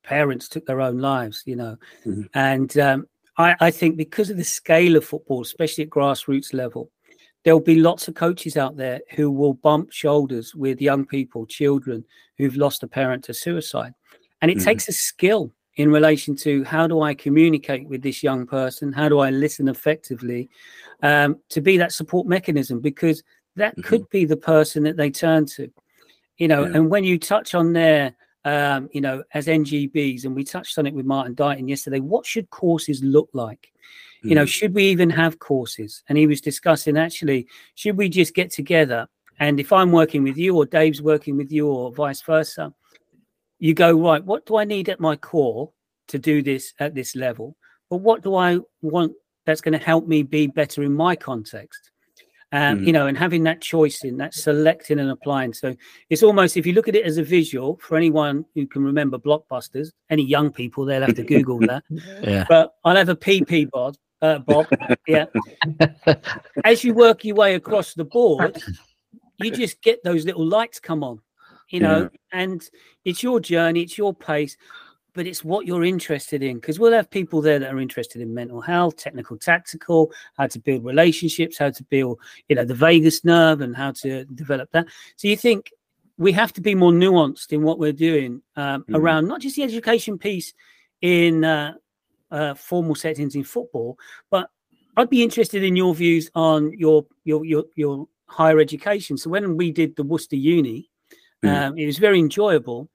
[0.03, 1.77] parents took their own lives, you know.
[2.05, 2.23] Mm-hmm.
[2.33, 6.89] And um, I, I, think because of the scale of football, especially at grassroots level,
[7.43, 12.05] there'll be lots of coaches out there who will bump shoulders with young people, children
[12.37, 13.93] who've lost a parent to suicide.
[14.41, 14.65] And it mm-hmm.
[14.65, 18.91] takes a skill in relation to how do I communicate with this young person?
[18.91, 20.49] How do I listen effectively
[21.01, 22.79] um, to be that support mechanism?
[22.79, 23.23] Because
[23.55, 23.87] that mm-hmm.
[23.87, 25.71] could be the person that they turn to,
[26.37, 26.65] you know.
[26.65, 26.75] Yeah.
[26.75, 30.87] And when you touch on there, um, you know, as NGBs, and we touched on
[30.87, 33.71] it with Martin Dighton yesterday, what should courses look like?
[34.19, 34.29] Mm-hmm.
[34.29, 34.49] You know, mm.
[34.49, 36.03] should we even have courses?
[36.09, 39.07] And he was discussing actually, should we just get together?
[39.39, 42.73] And if I'm working with you, or Dave's working with you, or vice versa,
[43.61, 45.71] you go right what do i need at my core
[46.11, 47.55] to do this at this level?
[47.89, 49.13] But what do i want
[49.45, 51.89] that's going to help me be better in my context?
[52.53, 52.87] Um, mm.
[52.87, 55.53] you know and having that choice in that selecting and applying.
[55.53, 55.73] So
[56.09, 59.17] it's almost if you look at it as a visual for anyone who can remember
[59.17, 61.83] blockbusters any young people they'll have to google that.
[62.21, 62.45] Yeah.
[62.49, 64.67] But i'll have a pp bob uh, bob.
[65.07, 65.25] Yeah.
[66.65, 68.61] As you work your way across the board
[69.39, 71.21] you just get those little lights come on
[71.71, 72.39] you know, yeah.
[72.39, 72.69] and
[73.05, 74.55] it's your journey, it's your pace,
[75.13, 78.33] but it's what you're interested in because we'll have people there that are interested in
[78.33, 83.25] mental health, technical, tactical, how to build relationships, how to build, you know, the vagus
[83.25, 84.87] nerve and how to develop that.
[85.15, 85.71] So you think
[86.17, 88.95] we have to be more nuanced in what we're doing um, mm.
[88.95, 90.53] around not just the education piece
[91.01, 91.73] in uh,
[92.29, 93.97] uh, formal settings in football,
[94.29, 94.49] but
[94.97, 99.17] I'd be interested in your views on your your your your higher education.
[99.17, 100.90] So when we did the Worcester Uni,
[101.43, 101.49] Mm.
[101.49, 102.89] Um, it was very enjoyable,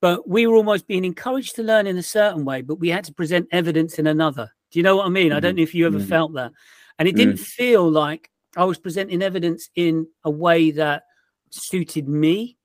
[0.00, 3.04] but we were almost being encouraged to learn in a certain way, but we had
[3.04, 4.50] to present evidence in another.
[4.70, 5.30] Do you know what I mean?
[5.30, 5.36] Mm.
[5.36, 5.58] I don't mm.
[5.58, 6.08] know if you ever mm.
[6.08, 6.52] felt that.
[6.98, 7.40] And it didn't mm.
[7.40, 11.04] feel like I was presenting evidence in a way that
[11.50, 12.56] suited me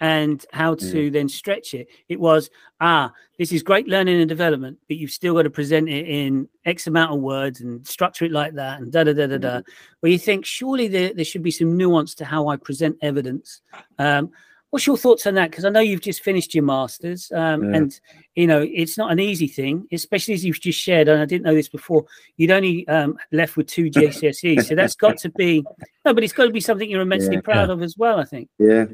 [0.00, 1.88] and how to then stretch it.
[2.08, 5.88] It was, ah, this is great learning and development, but you've still got to present
[5.88, 9.26] it in X amount of words and structure it like that and da da da
[9.26, 9.48] da da.
[9.48, 9.70] Mm-hmm.
[10.00, 13.62] Where you think surely there, there should be some nuance to how I present evidence.
[13.98, 14.30] Um,
[14.74, 15.52] what's your thoughts on that?
[15.52, 17.76] Because I know you've just finished your masters, um, yeah.
[17.76, 18.00] and
[18.34, 21.06] you know it's not an easy thing, especially as you've just shared.
[21.06, 22.06] And I didn't know this before.
[22.38, 25.64] You'd only um, left with two GCSEs, so that's got to be
[26.04, 28.18] no, but it's got to be something you're immensely yeah, proud of as well.
[28.18, 28.48] I think.
[28.58, 28.86] Yeah,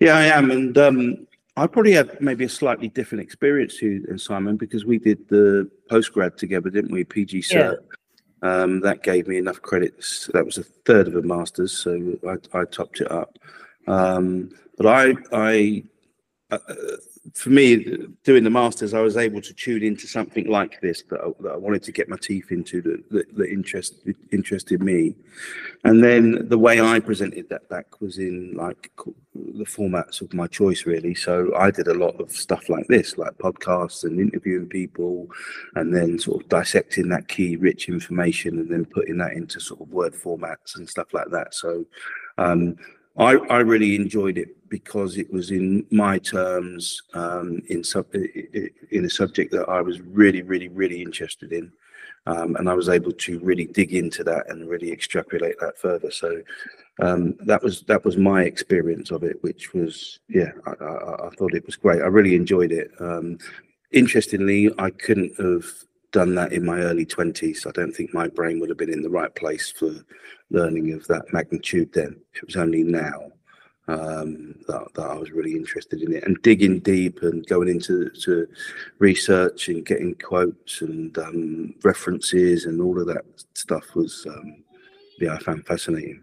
[0.00, 1.26] yeah, I am, and um,
[1.58, 5.70] I probably had maybe a slightly different experience to you, Simon, because we did the
[5.90, 7.04] postgrad together, didn't we?
[7.04, 7.52] PG Cert.
[7.52, 7.82] Yeah.
[8.42, 10.30] Um, that gave me enough credits.
[10.32, 13.38] That was a third of a master's, so I, I topped it up.
[13.86, 15.84] Um, but I, I,
[16.50, 16.58] uh,
[17.34, 21.20] for me, doing the masters, I was able to tune into something like this that
[21.20, 23.94] I, that I wanted to get my teeth into that, that, that interest,
[24.32, 25.16] interested me.
[25.84, 28.92] And then the way I presented that back was in like
[29.34, 31.14] the formats of my choice, really.
[31.14, 35.28] So I did a lot of stuff like this, like podcasts and interviewing people,
[35.74, 39.80] and then sort of dissecting that key rich information and then putting that into sort
[39.80, 41.54] of word formats and stuff like that.
[41.54, 41.84] So
[42.38, 42.76] um,
[43.18, 49.04] I, I really enjoyed it because it was in my terms um, in sub in
[49.04, 51.72] a subject that I was really, really, really interested in,
[52.26, 56.10] um, and I was able to really dig into that and really extrapolate that further.
[56.10, 56.42] So
[57.00, 61.30] um, that was that was my experience of it, which was yeah, I, I, I
[61.30, 62.02] thought it was great.
[62.02, 62.90] I really enjoyed it.
[63.00, 63.38] Um,
[63.92, 65.64] interestingly, I couldn't have
[66.12, 69.02] done that in my early 20s, I don't think my brain would have been in
[69.02, 69.92] the right place for
[70.50, 72.20] learning of that magnitude then.
[72.34, 73.32] It was only now
[73.88, 78.10] um, that, that, I was really interested in it and digging deep and going into
[78.10, 78.48] to
[78.98, 84.64] research and getting quotes and um, references and all of that stuff was, um,
[85.20, 86.22] yeah, I found fascinating.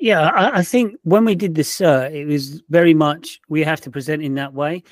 [0.00, 3.80] Yeah, I, I, think when we did the cert, it was very much we have
[3.82, 4.82] to present in that way.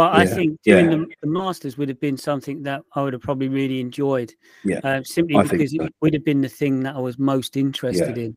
[0.00, 0.96] But yeah, I think doing yeah.
[0.96, 4.32] the, the, masters would have been something that I would have probably really enjoyed.
[4.64, 5.84] Yeah, uh, simply I because so.
[5.84, 8.34] it would have been the thing that I was most interested in,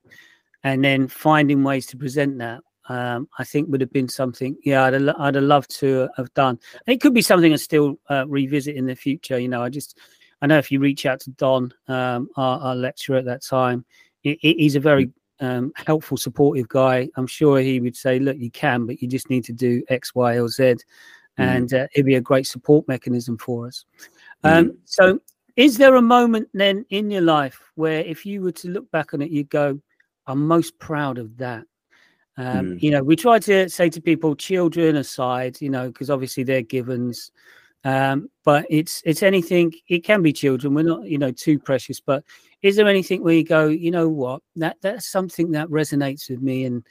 [0.65, 2.59] and then finding ways to present that.
[2.89, 4.57] Um, I think would have been something.
[4.65, 6.59] Yeah, I'd have, I'd have loved to have done.
[6.85, 9.39] And it could be something I still uh, revisit in the future.
[9.39, 9.97] You know, I just
[10.41, 13.85] I know if you reach out to Don, um, our, our, lecturer at that time,
[14.25, 17.07] it, it, he's a very um, helpful, supportive guy.
[17.15, 20.13] I'm sure he would say, "Look, you can, but you just need to do X,
[20.13, 20.75] Y, or Z."
[21.39, 21.43] Mm.
[21.43, 23.85] and uh, it'd be a great support mechanism for us.
[24.43, 24.77] Um, mm.
[24.85, 25.19] So,
[25.55, 29.13] is there a moment then in your life where, if you were to look back
[29.13, 29.79] on it, you'd go,
[30.27, 31.65] "I'm most proud of that."
[32.37, 32.81] Um, mm.
[32.81, 36.61] You know, we try to say to people, children aside, you know, because obviously they're
[36.61, 37.31] givens.
[37.83, 39.73] Um, but it's it's anything.
[39.89, 40.73] It can be children.
[40.73, 41.99] We're not, you know, too precious.
[41.99, 42.23] But
[42.61, 46.41] is there anything where you go, you know, what that that's something that resonates with
[46.41, 46.85] me and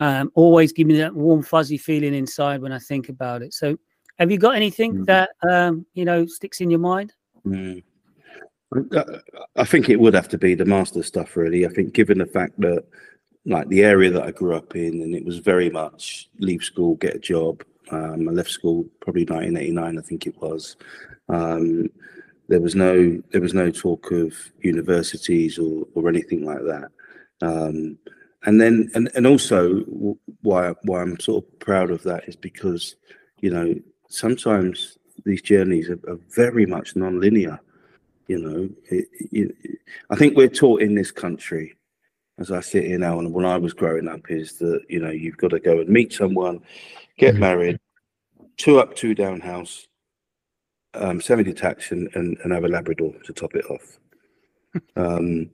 [0.00, 3.54] um, always give me that warm fuzzy feeling inside when I think about it.
[3.54, 3.76] So,
[4.18, 5.06] have you got anything mm.
[5.06, 7.12] that um, you know sticks in your mind?
[7.46, 7.82] Mm.
[9.54, 11.64] I think it would have to be the master stuff, really.
[11.64, 12.84] I think, given the fact that,
[13.44, 16.96] like, the area that I grew up in, and it was very much leave school,
[16.96, 17.62] get a job.
[17.90, 20.76] Um, I left school probably 1989, I think it was.
[21.28, 21.88] Um,
[22.48, 26.90] there was no there was no talk of universities or or anything like that.
[27.42, 27.98] Um,
[28.44, 29.80] and then and, and also
[30.42, 32.96] why why I'm sort of proud of that is because
[33.40, 33.74] you know
[34.08, 37.60] sometimes these journeys are, are very much non-linear
[38.28, 39.78] you know it, it,
[40.10, 41.76] I think we're taught in this country
[42.38, 45.10] as I sit here now and when I was growing up is that you know
[45.10, 46.60] you've got to go and meet someone
[47.18, 47.40] get mm-hmm.
[47.40, 47.80] married
[48.56, 49.86] two up two down house
[50.94, 53.98] um, semi-detached and, and, and have a Labrador to top it off
[54.96, 55.50] um,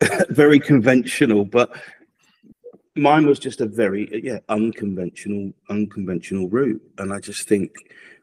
[0.30, 1.70] very conventional, but
[2.98, 7.72] mine was just a very yeah unconventional unconventional route, and I just think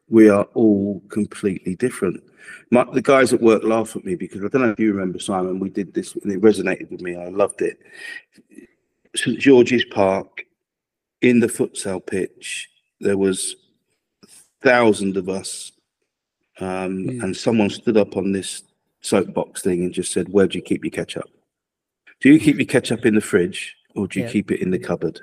[0.09, 2.23] we are all completely different.
[2.69, 5.19] My, the guys at work laugh at me because I don't know if you remember
[5.19, 5.59] Simon.
[5.59, 7.15] We did this and it resonated with me.
[7.15, 7.79] I loved it.
[9.15, 10.45] St George's Park,
[11.21, 12.69] in the futsal pitch,
[12.99, 13.55] there was
[14.61, 15.71] thousands of us,
[16.59, 17.23] um, yeah.
[17.23, 18.63] and someone stood up on this
[19.01, 21.29] soapbox thing and just said, "Where do you keep your ketchup?"
[22.21, 24.31] do you keep your ketchup in the fridge or do you yeah.
[24.31, 25.21] keep it in the cupboard?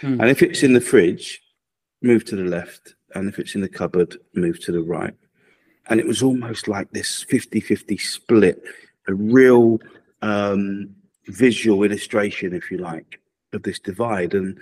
[0.00, 0.20] Mm.
[0.20, 1.40] And if it's in the fridge,
[2.02, 2.94] move to the left.
[3.14, 5.14] And if it's in the cupboard, move to the right.
[5.88, 8.62] And it was almost like this 50 50 split,
[9.08, 9.80] a real
[10.22, 10.94] um,
[11.26, 13.20] visual illustration, if you like,
[13.52, 14.34] of this divide.
[14.34, 14.58] And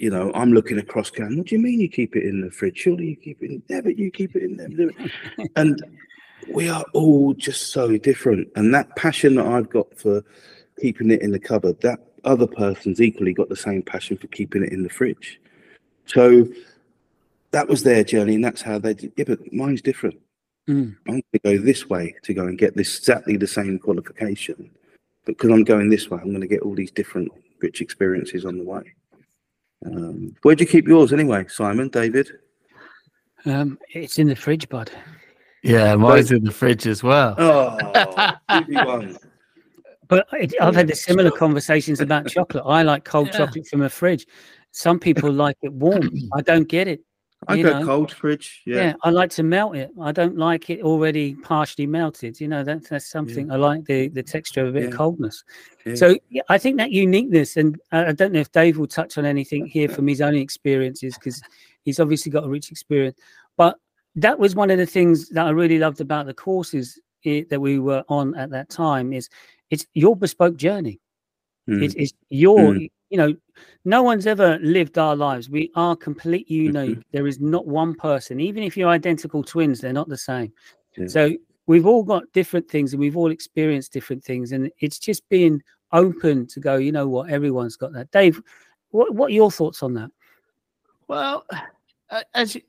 [0.00, 2.50] you know, I'm looking across going, what do you mean you keep it in the
[2.50, 2.78] fridge?
[2.78, 4.90] Surely you keep it in there, but you keep it in there.
[5.56, 5.82] and
[6.48, 8.48] we are all just so different.
[8.56, 10.24] And that passion that I've got for
[10.80, 14.64] keeping it in the cupboard, that other person's equally got the same passion for keeping
[14.64, 15.40] it in the fridge.
[16.06, 16.46] So
[17.50, 19.12] that was their journey, and that's how they did.
[19.16, 20.18] Yeah, but mine's different.
[20.68, 20.96] Mm.
[21.06, 24.70] I'm going to go this way to go and get this exactly the same qualification.
[25.24, 28.44] But because I'm going this way, I'm going to get all these different rich experiences
[28.44, 28.82] on the way.
[29.84, 32.30] Um, where'd you keep yours anyway, Simon, David?
[33.46, 34.90] Um, it's in the fridge, bud.
[35.62, 37.34] Yeah, mine's in the fridge as well.
[37.38, 38.32] Oh,
[40.10, 42.64] But it, I've had the similar conversations about chocolate.
[42.66, 43.38] I like cold yeah.
[43.38, 44.26] chocolate from a fridge.
[44.72, 46.10] Some people like it warm.
[46.34, 47.00] I don't get it.
[47.48, 47.86] I go know.
[47.86, 48.62] cold fridge.
[48.66, 48.76] Yeah.
[48.76, 49.90] yeah, I like to melt it.
[50.00, 52.38] I don't like it already partially melted.
[52.38, 53.54] You know, that's that's something yeah.
[53.54, 54.88] I like the the texture of a bit yeah.
[54.88, 55.42] of coldness.
[55.94, 56.16] So
[56.50, 59.88] I think that uniqueness, and I don't know if Dave will touch on anything here
[59.88, 61.40] from his own experiences because
[61.84, 63.18] he's obviously got a rich experience.
[63.56, 63.76] But
[64.16, 67.60] that was one of the things that I really loved about the courses it, that
[67.60, 69.14] we were on at that time.
[69.14, 69.30] Is
[69.70, 71.00] it's your bespoke journey.
[71.68, 71.84] Mm.
[71.84, 73.34] It, it's your mm you know,
[73.84, 75.50] no one's ever lived our lives.
[75.50, 76.90] We are completely unique.
[76.90, 77.00] Mm-hmm.
[77.12, 80.52] There is not one person, even if you're identical twins, they're not the same.
[80.96, 81.08] Yeah.
[81.08, 81.32] So
[81.66, 84.52] we've all got different things and we've all experienced different things.
[84.52, 85.62] And it's just being
[85.92, 88.10] open to go, you know what, everyone's got that.
[88.12, 88.40] Dave,
[88.90, 90.10] what, what are your thoughts on that?
[91.08, 91.44] Well,
[92.34, 92.62] as you,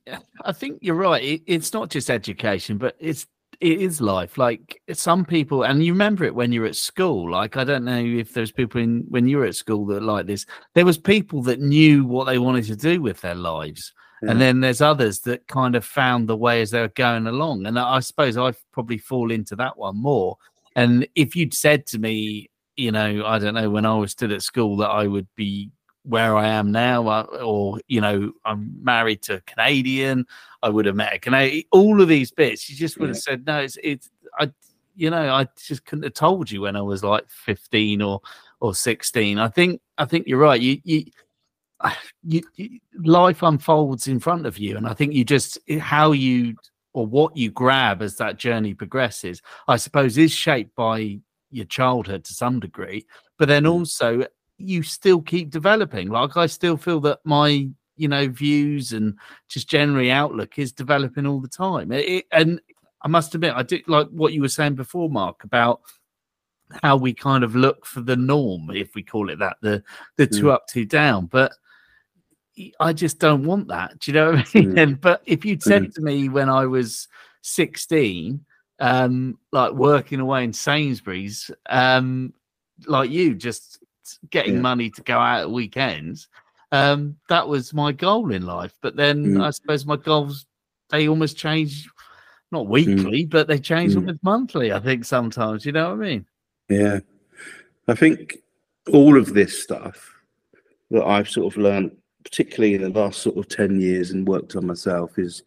[0.43, 1.23] I think you're right.
[1.23, 3.27] It, it's not just education, but it's
[3.61, 4.37] it is life.
[4.37, 7.31] Like some people, and you remember it when you're at school.
[7.31, 10.25] Like I don't know if there's people in when you were at school that like
[10.25, 10.45] this.
[10.73, 14.31] There was people that knew what they wanted to do with their lives, yeah.
[14.31, 17.67] and then there's others that kind of found the way as they were going along.
[17.67, 20.37] And I suppose I probably fall into that one more.
[20.75, 24.33] And if you'd said to me, you know, I don't know, when I was still
[24.33, 25.69] at school, that I would be
[26.03, 30.25] where I am now, uh, or you know, I'm married to a Canadian.
[30.63, 31.63] I would have met a Canadian.
[31.71, 33.59] All of these bits, you just would have said no.
[33.59, 34.51] It's it's I,
[34.95, 38.21] you know, I just couldn't have told you when I was like 15 or
[38.59, 39.37] or 16.
[39.37, 40.59] I think I think you're right.
[40.59, 41.05] You you.
[42.21, 46.55] You, you, life unfolds in front of you and i think you just how you
[46.93, 52.23] or what you grab as that journey progresses i suppose is shaped by your childhood
[52.25, 53.07] to some degree
[53.39, 54.23] but then also
[54.63, 56.09] you still keep developing.
[56.09, 59.15] Like I still feel that my you know views and
[59.47, 61.91] just generally outlook is developing all the time.
[61.91, 62.61] It, and
[63.03, 65.81] I must admit, I did like what you were saying before, Mark, about
[66.83, 69.83] how we kind of look for the norm, if we call it that, the
[70.17, 70.51] the two mm.
[70.51, 71.25] up, two down.
[71.25, 71.53] But
[72.79, 73.99] I just don't want that.
[73.99, 74.73] Do you know what I mean?
[74.73, 74.81] Mm.
[74.81, 75.93] And but if you'd said mm.
[75.95, 77.07] to me when I was
[77.41, 78.43] 16,
[78.79, 82.33] um, like working away in Sainsbury's, um,
[82.87, 83.80] like you, just
[84.29, 84.61] getting yeah.
[84.61, 86.27] money to go out at weekends.
[86.71, 88.73] Um, that was my goal in life.
[88.81, 89.43] But then mm.
[89.43, 90.45] I suppose my goals
[90.89, 91.89] they almost change,
[92.51, 93.29] not weekly, mm.
[93.29, 93.97] but they change mm.
[93.97, 94.71] almost monthly.
[94.71, 95.65] I think sometimes.
[95.65, 96.25] You know what I mean?
[96.69, 96.99] Yeah,
[97.87, 98.37] I think
[98.91, 100.13] all of this stuff
[100.91, 104.55] that I've sort of learned, particularly in the last sort of ten years, and worked
[104.55, 105.43] on myself, is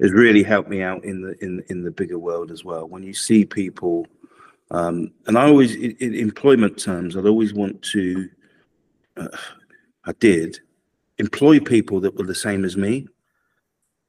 [0.00, 2.86] has really helped me out in the in in the bigger world as well.
[2.86, 4.06] When you see people
[4.72, 8.28] um, and I always, in, in, employment terms, I'd always want to,
[9.18, 9.28] uh,
[10.06, 10.58] I did,
[11.18, 13.06] employ people that were the same as me.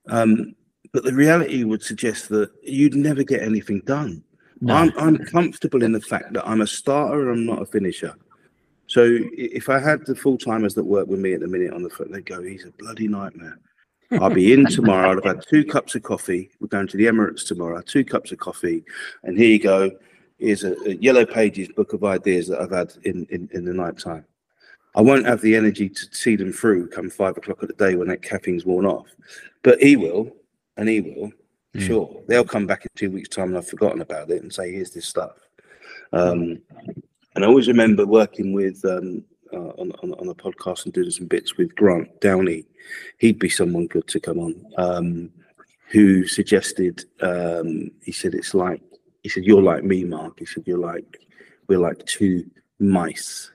[0.07, 0.55] Um,
[0.93, 4.23] but the reality would suggest that you'd never get anything done.
[4.61, 4.75] No.
[4.75, 8.15] I'm, I'm comfortable in the fact that I'm a starter and I'm not a finisher.
[8.87, 11.83] So if I had the full timers that work with me at the minute on
[11.83, 13.59] the foot, they'd go, he's a bloody nightmare.
[14.11, 15.09] I'll be in tomorrow.
[15.09, 16.51] I'll have had two cups of coffee.
[16.61, 17.81] We're going to the Emirates tomorrow.
[17.81, 18.83] Two cups of coffee,
[19.23, 19.91] and here you go
[20.43, 23.73] is a, a, yellow pages book of ideas that I've had in, in, in the
[23.73, 24.25] night time.
[24.95, 27.95] I won't have the energy to see them through come five o'clock of the day
[27.95, 29.07] when that caffeine's worn off.
[29.63, 30.35] But he will,
[30.77, 31.31] and he will,
[31.75, 31.81] mm.
[31.81, 32.21] sure.
[32.27, 34.91] They'll come back in two weeks' time and I've forgotten about it and say, here's
[34.91, 35.37] this stuff.
[36.11, 36.61] Um,
[37.35, 41.09] and I always remember working with um, uh, on, on, on a podcast and doing
[41.09, 42.65] some bits with Grant Downey.
[43.17, 44.65] He'd be someone good to come on.
[44.77, 45.31] Um,
[45.93, 48.81] who suggested um, he said it's like
[49.23, 51.19] he said, "You're like me, Mark." He said, "You're like
[51.67, 52.45] we're like two
[52.79, 53.51] mice."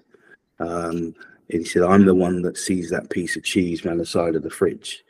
[0.59, 1.15] Um,
[1.51, 4.35] and he said, "I'm the one that sees that piece of cheese around the side
[4.35, 5.05] of the fridge,"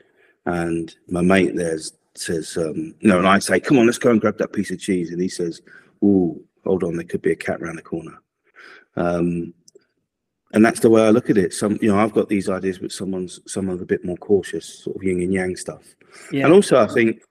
[0.47, 1.79] and my mate there
[2.15, 4.81] says, um, "No," and I say, "Come on, let's go and grab that piece of
[4.81, 5.63] cheese," and he says,
[6.05, 8.19] "Ooh, hold on, there could be a cat around the corner."
[8.97, 9.55] Um,
[10.53, 11.53] and that's the way I look at it.
[11.53, 14.97] Some, you know, I've got these ideas, but someone's someone's a bit more cautious, sort
[14.97, 15.85] of yin and yang stuff.
[16.33, 16.45] Yeah.
[16.47, 17.23] And also, I think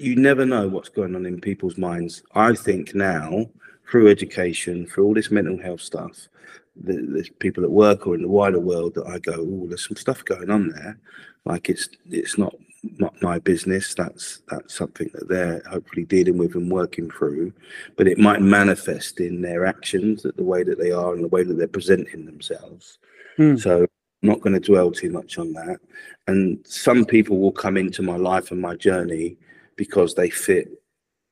[0.00, 2.22] you never know what's going on in people's minds.
[2.34, 3.46] I think now,
[3.90, 6.28] through education, through all this mental health stuff,
[6.76, 9.96] there's people at work or in the wider world that I go, oh, there's some
[9.96, 10.98] stuff going on there.
[11.44, 12.54] Like it's it's not
[12.98, 13.94] not my business.
[13.94, 17.52] That's that's something that they're hopefully dealing with and working through.
[17.96, 21.28] But it might manifest in their actions, that the way that they are and the
[21.28, 22.98] way that they're presenting themselves.
[23.38, 23.60] Mm.
[23.60, 25.78] So I'm not going to dwell too much on that.
[26.26, 29.36] And some people will come into my life and my journey
[29.80, 30.68] because they fit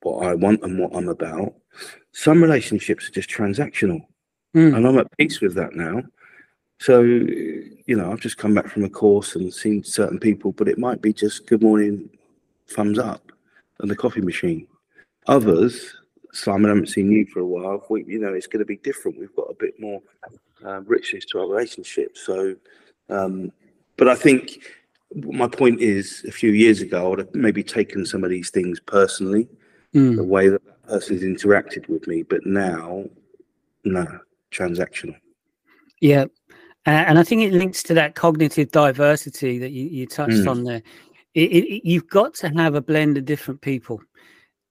[0.00, 1.52] what I want and what I'm about.
[2.12, 4.00] Some relationships are just transactional.
[4.56, 4.74] Mm.
[4.74, 6.02] And I'm at peace with that now.
[6.80, 10.66] So, you know, I've just come back from a course and seen certain people, but
[10.66, 12.08] it might be just good morning,
[12.70, 13.30] thumbs up,
[13.80, 14.66] and the coffee machine.
[15.26, 15.94] Others,
[16.32, 17.84] Simon, I haven't seen you for a while.
[17.90, 19.18] We, you know, it's going to be different.
[19.18, 20.00] We've got a bit more
[20.64, 22.16] uh, richness to our relationship.
[22.16, 22.56] So,
[23.10, 23.52] um,
[23.98, 24.62] but I think
[25.14, 28.50] my point is, a few years ago, I would have maybe taken some of these
[28.50, 29.48] things personally,
[29.94, 30.16] mm.
[30.16, 32.22] the way that, that person has interacted with me.
[32.22, 33.04] But now,
[33.84, 34.06] no,
[34.50, 35.16] transactional.
[36.00, 36.26] Yeah,
[36.86, 40.50] and I think it links to that cognitive diversity that you, you touched mm.
[40.50, 40.82] on there.
[41.34, 44.00] It, it, you've got to have a blend of different people.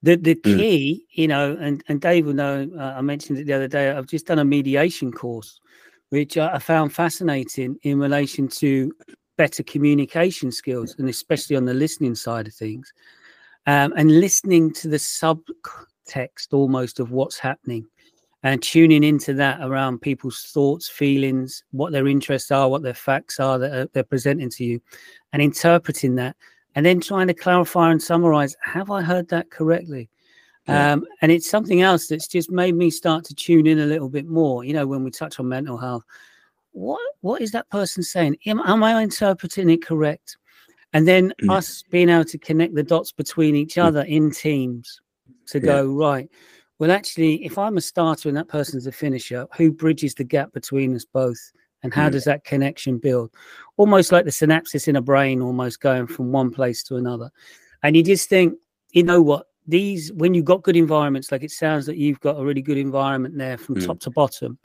[0.02, 0.56] The the mm.
[0.56, 1.18] key, mm.
[1.18, 2.70] you know, and and Dave will know.
[2.76, 3.90] Uh, I mentioned it the other day.
[3.90, 5.60] I've just done a mediation course,
[6.10, 8.92] which I found fascinating in relation to
[9.38, 12.92] better communication skills, and especially on the listening side of things,
[13.66, 17.86] um, and listening to the subtext almost of what's happening
[18.42, 23.40] and tuning into that around people's thoughts, feelings, what their interests are, what their facts
[23.40, 24.80] are that they're presenting to you,
[25.32, 26.36] and interpreting that,
[26.74, 30.10] and then trying to clarify and summarize have I heard that correctly?
[30.68, 30.92] Yeah.
[30.92, 34.10] Um, and it's something else that's just made me start to tune in a little
[34.10, 34.64] bit more.
[34.64, 36.04] You know, when we touch on mental health,
[36.78, 38.36] what what is that person saying?
[38.46, 40.36] Am, am I interpreting it correct?
[40.92, 41.52] And then mm.
[41.54, 43.84] us being able to connect the dots between each mm.
[43.84, 45.00] other in teams
[45.46, 45.66] to yeah.
[45.66, 46.28] go right
[46.78, 50.52] well, actually, if I'm a starter and that person's a finisher, who bridges the gap
[50.52, 51.38] between us both?
[51.82, 52.12] And how mm.
[52.12, 53.30] does that connection build?
[53.76, 57.30] Almost like the synapses in a brain, almost going from one place to another.
[57.82, 58.54] And you just think,
[58.92, 59.46] you know what?
[59.66, 62.78] These, when you've got good environments, like it sounds that you've got a really good
[62.78, 63.86] environment there from mm.
[63.86, 64.58] top to bottom,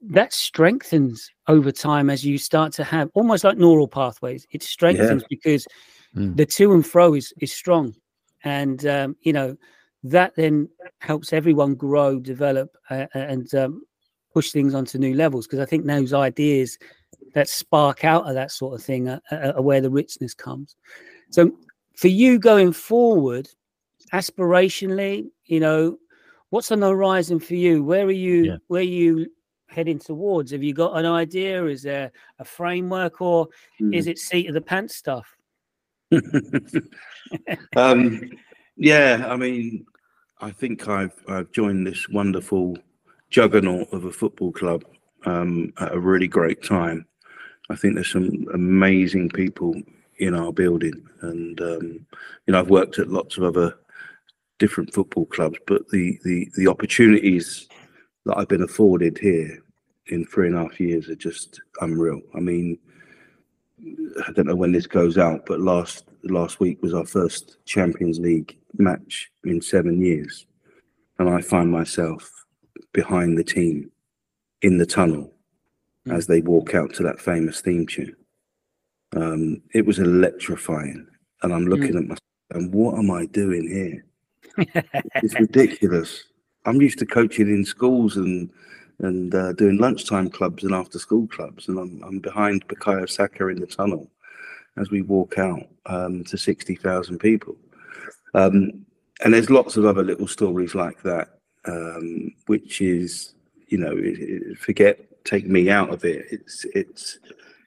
[0.00, 4.46] that strengthens over time as you start to have almost like neural pathways.
[4.50, 5.26] It strengthens yeah.
[5.28, 5.66] because
[6.14, 6.36] mm.
[6.36, 7.94] the to and fro is is strong,
[8.44, 9.56] and um, you know
[10.04, 10.68] that then
[11.00, 13.82] helps everyone grow, develop, uh, and um,
[14.32, 15.46] push things onto new levels.
[15.46, 16.78] Because I think those ideas
[17.34, 20.76] that spark out of that sort of thing are, are, where the richness comes.
[21.30, 21.52] So,
[21.96, 23.48] for you going forward,
[24.12, 25.98] aspirationally, you know,
[26.50, 27.82] what's on the horizon for you?
[27.82, 28.44] Where are you?
[28.44, 28.56] Yeah.
[28.68, 29.26] Where are you
[29.68, 30.52] heading towards?
[30.52, 31.64] Have you got an idea?
[31.66, 33.48] Is there a framework, or
[33.80, 33.94] mm.
[33.94, 35.36] is it seat of the pants stuff?
[37.76, 38.30] um,
[38.76, 39.86] yeah, I mean,
[40.40, 42.76] I think I've I've joined this wonderful
[43.30, 44.84] juggernaut of a football club
[45.24, 47.06] um, at a really great time.
[47.68, 49.74] I think there's some amazing people
[50.18, 52.06] in our building, and um,
[52.46, 53.76] you know I've worked at lots of other
[54.58, 57.68] different football clubs, but the the the opportunities
[58.26, 59.62] that I've been afforded here
[60.08, 62.20] in three and a half years are just unreal.
[62.34, 62.78] I mean,
[64.26, 68.18] I don't know when this goes out, but last last week was our first Champions
[68.18, 70.46] League match in seven years.
[71.18, 72.30] And I find myself
[72.92, 73.90] behind the team
[74.62, 75.32] in the tunnel
[76.06, 76.14] mm.
[76.14, 78.16] as they walk out to that famous theme tune.
[79.14, 81.06] Um, it was electrifying.
[81.42, 81.98] And I'm looking mm.
[81.98, 82.20] at myself
[82.50, 84.04] and what am I doing here?
[85.16, 86.24] it's ridiculous.
[86.66, 88.50] I'm used to coaching in schools and
[88.98, 93.48] and uh, doing lunchtime clubs and after school clubs, and I'm, I'm behind Bukayo Saka
[93.48, 94.10] in the tunnel
[94.76, 97.56] as we walk out um, to 60,000 people.
[98.34, 98.86] Um,
[99.24, 101.28] and there's lots of other little stories like that,
[101.66, 103.34] um, which is,
[103.68, 106.26] you know, it, it, forget, take me out of it.
[106.30, 107.18] It's, it's,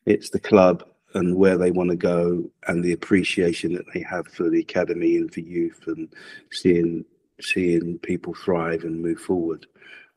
[0.06, 0.84] it's the club
[1.16, 5.18] and where they want to go and the appreciation that they have for the academy
[5.18, 6.08] and for youth and
[6.52, 7.04] seeing,
[7.42, 9.66] seeing people thrive and move forward.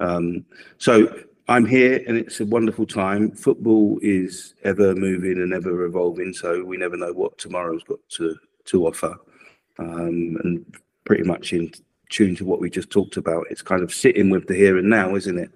[0.00, 0.44] Um,
[0.78, 1.14] so
[1.48, 3.32] I'm here and it's a wonderful time.
[3.32, 8.36] Football is ever moving and ever evolving, so we never know what tomorrow's got to,
[8.66, 9.16] to offer
[9.78, 10.64] um, and
[11.04, 11.72] pretty much in
[12.10, 13.46] tune to what we just talked about.
[13.50, 15.50] It's kind of sitting with the here and now, isn't it?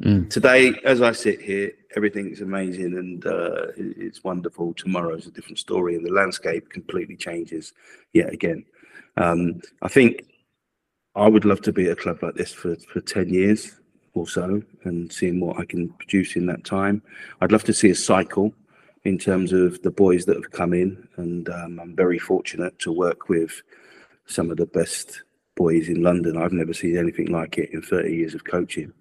[0.00, 0.30] Mm.
[0.30, 4.74] Today, as I sit here, everything's amazing and uh, it's wonderful.
[4.74, 7.72] Tomorrow's a different story, and the landscape completely changes
[8.12, 8.64] yet again.
[9.16, 10.31] Um, I think
[11.14, 13.78] I would love to be at a club like this for, for 10 years
[14.14, 17.02] or so and seeing what I can produce in that time.
[17.40, 18.54] I'd love to see a cycle
[19.04, 22.92] in terms of the boys that have come in, and um, I'm very fortunate to
[22.92, 23.62] work with
[24.26, 25.22] some of the best
[25.56, 26.36] boys in London.
[26.36, 28.92] I've never seen anything like it in 30 years of coaching.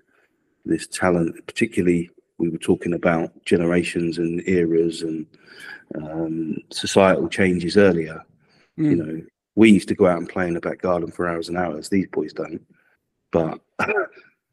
[0.66, 5.28] this talent, particularly we were talking about generations and eras and
[5.96, 8.24] um, societal changes earlier.
[8.80, 8.90] Mm.
[8.90, 9.22] You know,
[9.56, 11.90] we used to go out and play in the back garden for hours and hours.
[11.90, 12.66] These boys don't.
[13.32, 13.60] But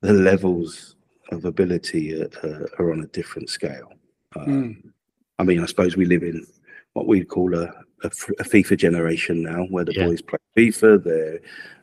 [0.00, 0.96] the levels
[1.30, 3.92] of ability are, are, are on a different scale.
[4.36, 4.90] Um, mm.
[5.38, 6.46] I mean, I suppose we live in
[6.94, 7.64] what we'd call a,
[8.02, 10.06] a, a FIFA generation now, where the yeah.
[10.06, 11.38] boys play FIFA, they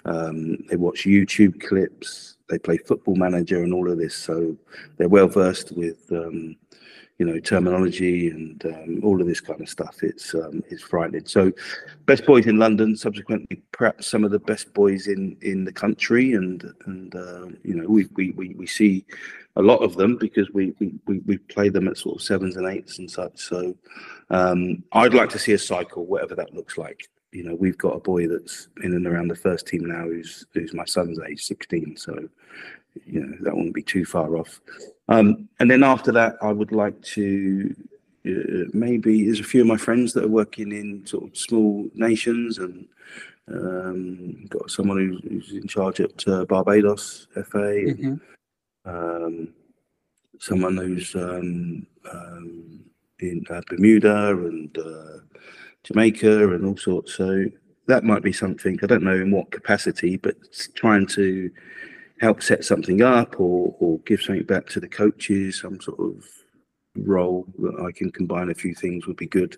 [0.10, 4.16] um, they watch YouTube clips, they play Football Manager, and all of this.
[4.16, 4.56] So
[4.98, 6.56] they're well versed with um,
[7.18, 10.04] you know terminology and um, all of this kind of stuff.
[10.04, 11.26] It's um, it's frightening.
[11.26, 11.52] So,
[12.06, 12.96] best boys in London.
[12.96, 17.76] Subsequently, perhaps some of the best boys in in the country, and and uh, you
[17.76, 19.06] know we, we we we see
[19.56, 22.68] a lot of them because we we we play them at sort of sevens and
[22.68, 23.40] eights and such.
[23.40, 23.76] So,
[24.30, 27.08] um, I'd like to see a cycle, whatever that looks like.
[27.32, 30.46] You know, we've got a boy that's in and around the first team now, who's
[30.54, 31.96] who's my son's age, sixteen.
[31.96, 32.28] So,
[33.06, 34.60] you know that wouldn't be too far off.
[35.08, 37.76] Um, and then after that, I would like to
[38.28, 41.88] uh, maybe there's a few of my friends that are working in sort of small
[41.94, 42.88] nations and
[43.52, 48.16] um, got someone who's, who's, in charge at uh, Barbados FA, mm-hmm.
[48.86, 49.50] um,
[50.40, 52.84] someone who's um, um
[53.20, 55.20] in uh, Bermuda and uh,
[55.84, 57.14] Jamaica and all sorts.
[57.14, 57.46] So
[57.88, 58.80] that might be something.
[58.82, 60.36] I don't know in what capacity, but
[60.74, 61.52] trying to
[62.20, 66.26] help set something up or, or give something back to the coaches, some sort of
[66.98, 69.58] role that I can combine a few things would be good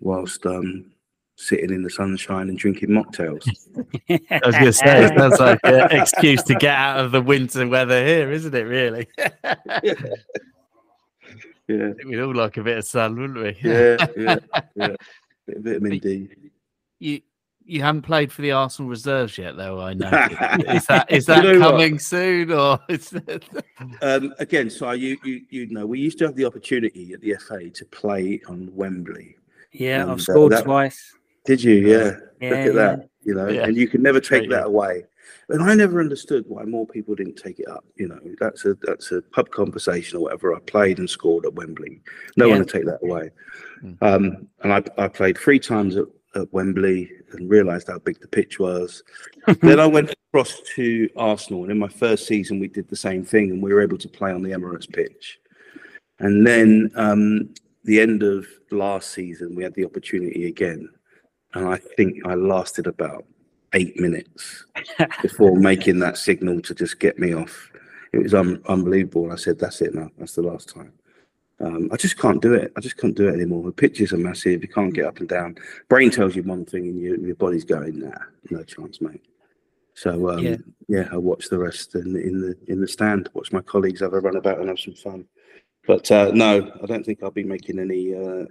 [0.00, 0.92] whilst um,
[1.36, 3.48] sitting in the sunshine and drinking mocktails.
[4.10, 7.22] I was going to say, it sounds like an excuse to get out of the
[7.22, 9.08] winter weather here, isn't it, really?
[9.18, 9.94] yeah.
[11.68, 11.92] yeah.
[12.04, 13.68] We'd all like a bit of sun, wouldn't we?
[13.68, 14.36] yeah, yeah,
[14.76, 14.96] yeah.
[15.46, 16.28] Bit of vitamin D.
[16.98, 17.20] You,
[17.64, 19.80] you haven't played for the Arsenal reserves yet, though.
[19.80, 20.08] I know.
[20.68, 22.02] is that is that you know coming what?
[22.02, 23.14] soon, or is
[24.02, 24.70] um, again?
[24.70, 27.84] So you you you know, we used to have the opportunity at the FA to
[27.86, 29.36] play on Wembley.
[29.72, 31.14] Yeah, I've uh, scored that, twice.
[31.44, 31.74] Did you?
[31.74, 32.16] Yeah.
[32.40, 32.72] yeah Look at yeah.
[32.72, 33.08] that.
[33.22, 33.64] You know, yeah.
[33.64, 35.04] and you can never take that away.
[35.48, 37.84] And I never understood why more people didn't take it up.
[37.96, 40.54] You know, that's a that's a pub conversation or whatever.
[40.54, 42.00] I played and scored at Wembley.
[42.36, 43.30] No one would take that away.
[43.82, 43.96] Mm.
[44.00, 48.28] Um, and I, I played three times at at Wembley and realised how big the
[48.28, 49.02] pitch was.
[49.60, 53.24] then I went across to Arsenal, and in my first season, we did the same
[53.24, 55.40] thing, and we were able to play on the Emirates pitch.
[56.18, 57.52] And then um,
[57.84, 60.88] the end of last season, we had the opportunity again,
[61.54, 63.24] and I think I lasted about
[63.74, 64.64] eight minutes
[65.22, 67.70] before making that signal to just get me off.
[68.12, 69.32] It was un- unbelievable.
[69.32, 70.10] I said, "That's it now.
[70.18, 70.92] That's the last time."
[71.62, 72.72] Um, I just can't do it.
[72.76, 73.62] I just can't do it anymore.
[73.62, 74.62] The pitches are massive.
[74.62, 75.56] You can't get up and down.
[75.88, 78.18] Brain tells you one thing, and your your body's going, nah,
[78.50, 79.22] no chance, mate.
[79.94, 80.56] So um, yeah.
[80.88, 83.28] yeah, I watch the rest in, in the in the stand.
[83.34, 85.24] Watch my colleagues have a run about and have some fun.
[85.86, 88.46] But uh, no, I don't think I'll be making any uh,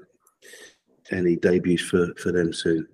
[1.12, 2.88] any debuts for for them soon.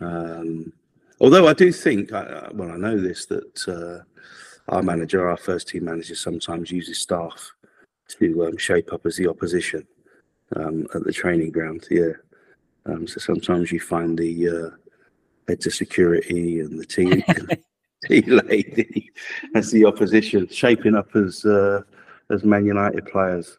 [0.00, 0.72] Um,
[1.20, 5.68] although I do think, I, well, I know this that uh, our manager, our first
[5.68, 7.52] team manager, sometimes uses staff
[8.16, 9.86] to um, shape up as the opposition
[10.56, 11.86] um, at the training ground.
[11.90, 12.12] Yeah.
[12.86, 14.76] Um, so sometimes you find the uh,
[15.48, 17.24] heads of security and the tea,
[18.22, 19.10] tea lady
[19.54, 21.82] as the opposition, shaping up as uh,
[22.30, 23.58] as Man United players.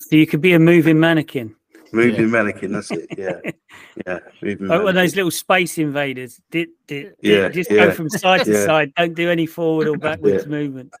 [0.00, 1.54] So you could be a moving mannequin.
[1.92, 2.26] Moving yeah.
[2.26, 3.06] mannequin, that's it.
[3.16, 3.40] Yeah,
[4.06, 4.18] yeah.
[4.42, 6.40] Moving oh, those little space invaders.
[6.50, 7.86] Did, did, yeah, just yeah.
[7.86, 8.92] go from side to side.
[8.94, 10.92] Don't do any forward or backwards movement.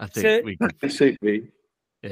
[0.00, 1.48] I think so, we could suit me.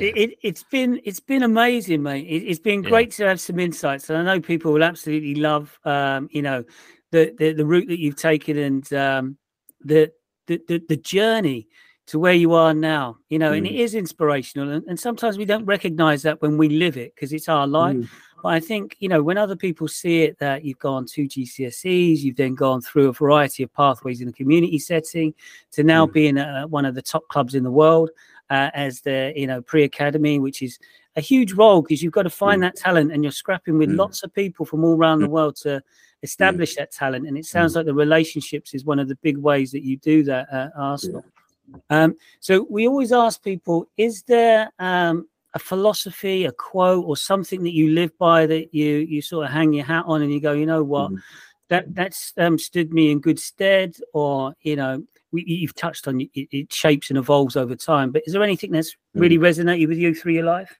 [0.00, 2.26] It, it, has been it's been amazing, mate.
[2.26, 3.24] It, has been great yeah.
[3.24, 6.64] to have some insights, and I know people will absolutely love, um, you know,
[7.10, 9.36] the, the the route that you've taken and um,
[9.84, 10.10] the,
[10.46, 11.68] the the the journey
[12.06, 13.18] to where you are now.
[13.28, 13.58] You know, mm.
[13.58, 13.98] and it mm.
[13.98, 17.66] inspirational, and, and, sometimes we don't recognize that when we live it because it's our
[17.66, 17.96] life.
[17.96, 18.08] Mm.
[18.42, 22.18] But I think, you know, when other people see it that you've gone to GCSEs,
[22.18, 25.32] you've then gone through a variety of pathways in the community setting
[25.70, 26.12] to now mm.
[26.12, 28.10] being a, one of the top clubs in the world
[28.50, 30.78] uh, as the, you know, pre academy, which is
[31.14, 32.64] a huge role because you've got to find mm.
[32.64, 33.96] that talent and you're scrapping with mm.
[33.96, 35.30] lots of people from all around the mm.
[35.30, 35.80] world to
[36.24, 36.78] establish mm.
[36.78, 37.28] that talent.
[37.28, 37.76] And it sounds mm.
[37.76, 41.24] like the relationships is one of the big ways that you do that at Arsenal.
[41.24, 42.04] Yeah.
[42.04, 47.62] Um, so we always ask people, is there um, a philosophy, a quote, or something
[47.64, 50.40] that you live by that you you sort of hang your hat on and you
[50.40, 51.20] go, you know what, mm-hmm.
[51.68, 56.20] that that's um, stood me in good stead, or you know, we, you've touched on
[56.20, 58.10] it, it, shapes and evolves over time.
[58.12, 59.44] But is there anything that's really mm-hmm.
[59.44, 60.78] resonated with you through your life?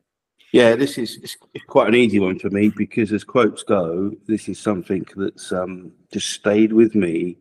[0.53, 1.37] Yeah, this is it's
[1.67, 5.93] quite an easy one for me because as quotes go, this is something that's um,
[6.13, 7.39] just stayed with me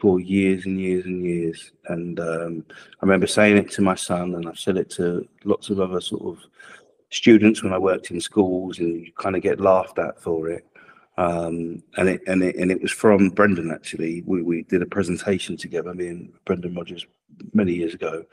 [0.00, 1.72] for years and years and years.
[1.86, 5.68] And um, I remember saying it to my son, and I've said it to lots
[5.68, 6.44] of other sort of
[7.10, 10.66] students when I worked in schools, and you kind of get laughed at for it.
[11.18, 14.22] Um, and it and it and it was from Brendan actually.
[14.24, 17.06] We we did a presentation together, me and Brendan Rodgers,
[17.52, 18.24] many years ago,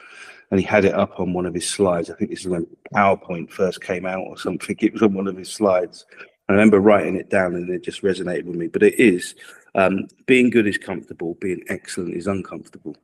[0.51, 2.09] and he had it up on one of his slides.
[2.09, 2.65] I think this is when
[2.95, 4.77] PowerPoint first came out or something.
[4.79, 6.05] It was on one of his slides.
[6.47, 8.67] I remember writing it down, and it just resonated with me.
[8.67, 9.35] But it is
[9.75, 12.95] um, being good is comfortable, being excellent is uncomfortable.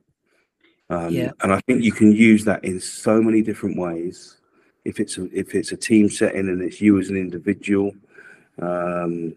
[0.90, 1.30] Um, yeah.
[1.42, 4.36] And I think you can use that in so many different ways.
[4.84, 7.92] If it's a, if it's a team setting and it's you as an individual,
[8.60, 9.34] um,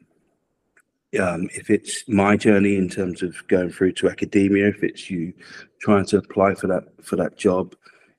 [1.20, 5.34] um, if it's my journey in terms of going through to academia, if it's you
[5.80, 7.76] trying to apply for that for that job,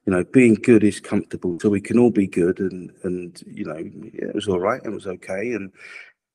[0.07, 1.59] you know, being good is comfortable.
[1.61, 4.81] So we can all be good, and and you know, yeah, it was all right,
[4.83, 5.71] it was okay, and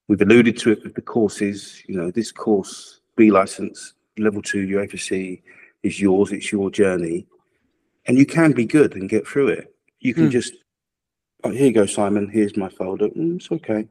[0.07, 1.81] we've alluded to it with the courses.
[1.87, 5.41] You know, this course, B license level two UFSC,
[5.83, 6.31] is yours.
[6.31, 7.25] It's your journey,
[8.05, 9.75] and you can be good and get through it.
[9.99, 10.31] You can mm.
[10.31, 10.53] just,
[11.43, 12.29] oh, here you go, Simon.
[12.29, 13.09] Here's my folder.
[13.09, 13.87] Mm, it's okay.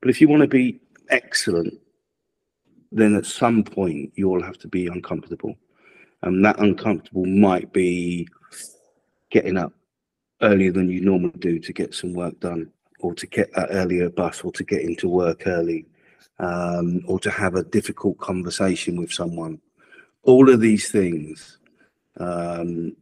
[0.00, 0.80] But if you want to be
[1.10, 1.74] excellent
[2.94, 5.56] then at some point you'll have to be uncomfortable.
[6.22, 8.28] And that uncomfortable might be
[9.30, 9.72] getting up
[10.40, 12.70] earlier than you normally do to get some work done,
[13.04, 15.86] or to get that earlier bus, or to get into work early,
[16.38, 19.60] um, or to have a difficult conversation with someone.
[20.22, 21.58] All of these things
[22.18, 22.96] um,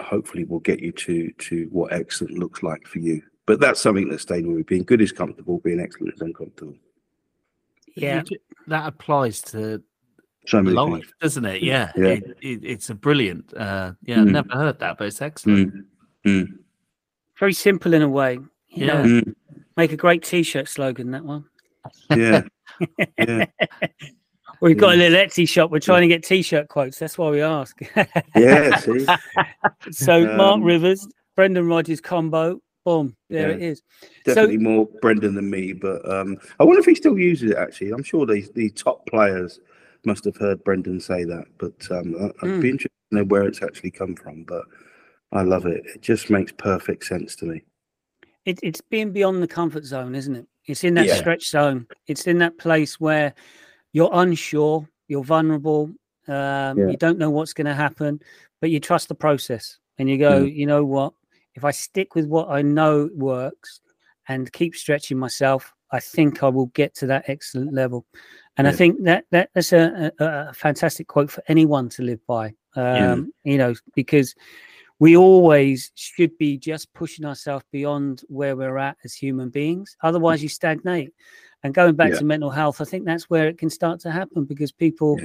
[0.00, 3.22] hopefully will get you to to what excellent looks like for you.
[3.46, 4.62] But that's something that stayed with me.
[4.62, 6.74] Being good is comfortable, being excellent is uncomfortable.
[7.94, 8.22] Yeah,
[8.66, 9.80] that applies to
[10.46, 11.14] so life, things.
[11.20, 11.62] doesn't it?
[11.62, 12.06] Yeah, yeah.
[12.06, 13.54] It, it, it's a brilliant.
[13.56, 14.32] Uh, yeah, mm.
[14.32, 15.72] never heard that, but it's excellent.
[15.72, 15.84] Mm.
[16.26, 16.48] Mm.
[17.38, 18.38] Very simple in a way.
[18.68, 19.34] yeah, know, mm.
[19.76, 21.10] Make a great T-shirt slogan.
[21.10, 21.44] That one.
[22.10, 22.42] Yeah.
[23.18, 23.46] yeah.
[24.60, 25.70] We've got a little Etsy shop.
[25.70, 26.98] We're trying to get T-shirt quotes.
[26.98, 27.78] That's why we ask.
[28.36, 28.80] yeah.
[29.90, 31.06] So um, Mark Rivers,
[31.36, 32.60] Brendan Rodgers combo.
[32.84, 33.82] Boom, there yeah, it is.
[34.24, 37.56] Definitely so, more Brendan than me, but um, I wonder if he still uses it.
[37.56, 39.60] Actually, I'm sure these the top players
[40.06, 41.44] must have heard Brendan say that.
[41.58, 42.60] But um, I'd mm.
[42.60, 44.44] be interested to know where it's actually come from.
[44.44, 44.64] But
[45.32, 45.84] I love it.
[45.86, 47.62] It just makes perfect sense to me.
[48.44, 50.46] It, it's being beyond the comfort zone, isn't it?
[50.66, 51.16] It's in that yeah.
[51.16, 51.86] stretch zone.
[52.06, 53.34] It's in that place where
[53.92, 55.90] you're unsure, you're vulnerable,
[56.28, 56.88] um, yeah.
[56.88, 58.20] you don't know what's going to happen,
[58.60, 60.54] but you trust the process, and you go, mm.
[60.54, 61.12] you know what?
[61.54, 63.80] if I stick with what I know works
[64.28, 68.04] and keep stretching myself, I think I will get to that excellent level.
[68.56, 68.72] And yeah.
[68.72, 72.48] I think that, that that's a, a, a, fantastic quote for anyone to live by.
[72.76, 73.52] Um, yeah.
[73.52, 74.34] You know, because
[75.00, 79.96] we always should be just pushing ourselves beyond where we're at as human beings.
[80.02, 81.12] Otherwise, you stagnate.
[81.62, 82.18] And going back yeah.
[82.18, 85.18] to mental health, I think that's where it can start to happen because people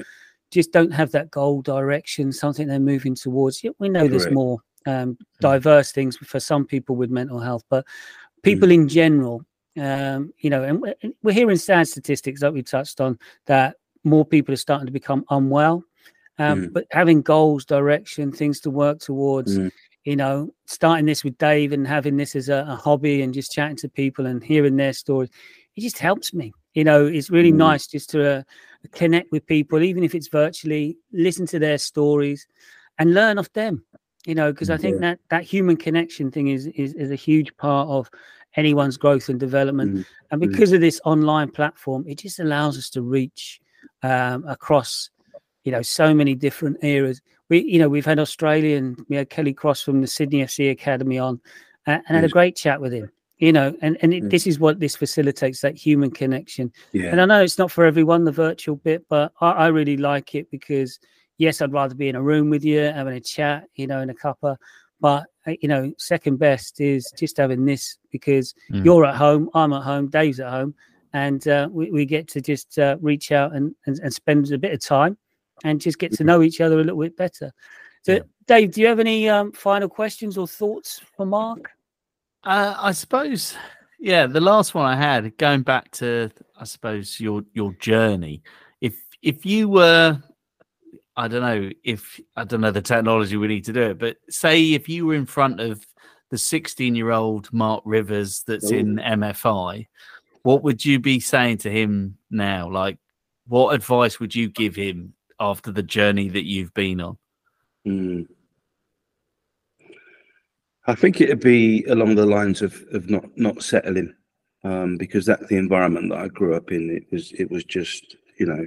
[0.51, 3.63] just don't have that goal direction, something they're moving towards.
[3.77, 5.23] We know there's more um, hmm.
[5.41, 7.85] diverse things for some people with mental health, but
[8.41, 8.73] people mm.
[8.73, 9.43] in general,
[9.77, 14.53] um, you know, and we're hearing sad statistics that we touched on that more people
[14.53, 15.83] are starting to become unwell.
[16.39, 16.73] Um, mm.
[16.73, 19.71] But having goals, direction, things to work towards, mm.
[20.05, 23.51] you know, starting this with Dave and having this as a, a, hobby and just
[23.51, 25.29] chatting to people and hearing their stories,
[25.75, 26.53] it just helps me.
[26.73, 27.57] You know, it's really hmm.
[27.57, 28.43] nice just to uh,
[28.91, 32.47] connect with people, even if it's virtually, listen to their stories
[32.99, 33.83] and learn off them
[34.25, 35.09] you know because i think yeah.
[35.09, 38.09] that that human connection thing is, is is a huge part of
[38.55, 42.77] anyone's growth and development mm and because mm of this online platform it just allows
[42.77, 43.59] us to reach
[44.03, 45.09] um, across
[45.63, 47.21] you know so many different eras.
[47.49, 51.17] we you know we've had australian we had kelly cross from the sydney fc academy
[51.17, 51.39] on
[51.87, 54.59] uh, and had a great chat with him you know and and it, this is
[54.59, 57.09] what this facilitates that human connection yeah.
[57.11, 60.35] and i know it's not for everyone the virtual bit but I, I really like
[60.35, 60.99] it because
[61.39, 64.11] yes, I'd rather be in a room with you, having a chat, you know, in
[64.11, 64.57] a cuppa.
[65.01, 68.85] But uh, you know, second best is just having this because mm.
[68.85, 70.75] you're at home, I'm at home, Dave's at home,
[71.13, 74.57] and uh, we, we get to just uh, reach out and, and, and spend a
[74.57, 75.17] bit of time
[75.63, 77.51] and just get to know each other a little bit better.
[78.03, 78.19] So, yeah.
[78.47, 81.71] Dave, do you have any um, final questions or thoughts for Mark?
[82.43, 83.55] Uh, I suppose,
[83.99, 88.41] yeah, the last one I had, going back to, I suppose your your journey.
[88.81, 90.21] If if you were
[91.19, 94.15] I don't know if I don't know the technology we need to do it, but
[94.29, 95.85] say if you were in front of
[96.29, 98.77] the 16 year old Mark Rivers that's Ooh.
[98.77, 99.87] in MFI,
[100.43, 102.69] what would you be saying to him now?
[102.69, 102.99] Like,
[103.47, 107.17] what advice would you give him after the journey that you've been on?
[107.87, 108.27] Mm.
[110.87, 114.13] I think it'd be along the lines of, of not not settling,
[114.63, 116.89] um, because that's the environment that I grew up in.
[116.89, 118.65] It was it was just you know,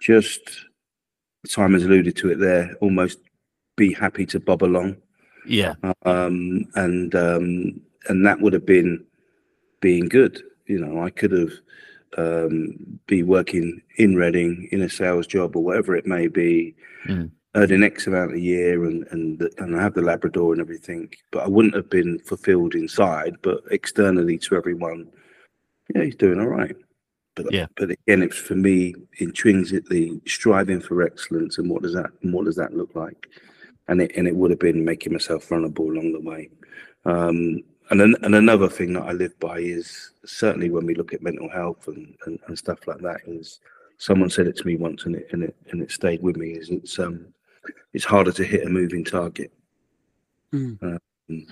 [0.00, 0.40] just
[1.46, 2.74] Simon's alluded to it there.
[2.80, 3.18] Almost
[3.76, 4.96] be happy to bob along.
[5.46, 5.74] Yeah.
[6.04, 9.04] Um, and um, and that would have been
[9.80, 10.40] being good.
[10.66, 11.52] You know, I could have
[12.18, 12.74] um,
[13.06, 16.74] be working in Reading in a sales job or whatever it may be,
[17.06, 17.30] Mm.
[17.56, 21.12] earning X amount a year, and and the- and I have the Labrador and everything.
[21.30, 25.08] But I wouldn't have been fulfilled inside, but externally to everyone,
[25.94, 26.76] yeah, he's doing all right.
[27.34, 27.66] But Yeah.
[27.76, 32.44] but again, it's for me intrinsically striving for excellence, and what does that and what
[32.44, 33.26] does that look like?
[33.88, 36.50] And it and it would have been making myself vulnerable along the way.
[37.04, 37.62] Um,
[38.00, 41.48] and and another thing that I live by is certainly when we look at mental
[41.50, 43.60] health and, and, and stuff like that is
[43.98, 46.50] someone said it to me once and it and it and it stayed with me
[46.52, 47.26] is it's um
[47.92, 49.52] it's harder to hit a moving target.
[50.52, 50.98] Mm.
[51.28, 51.46] Um,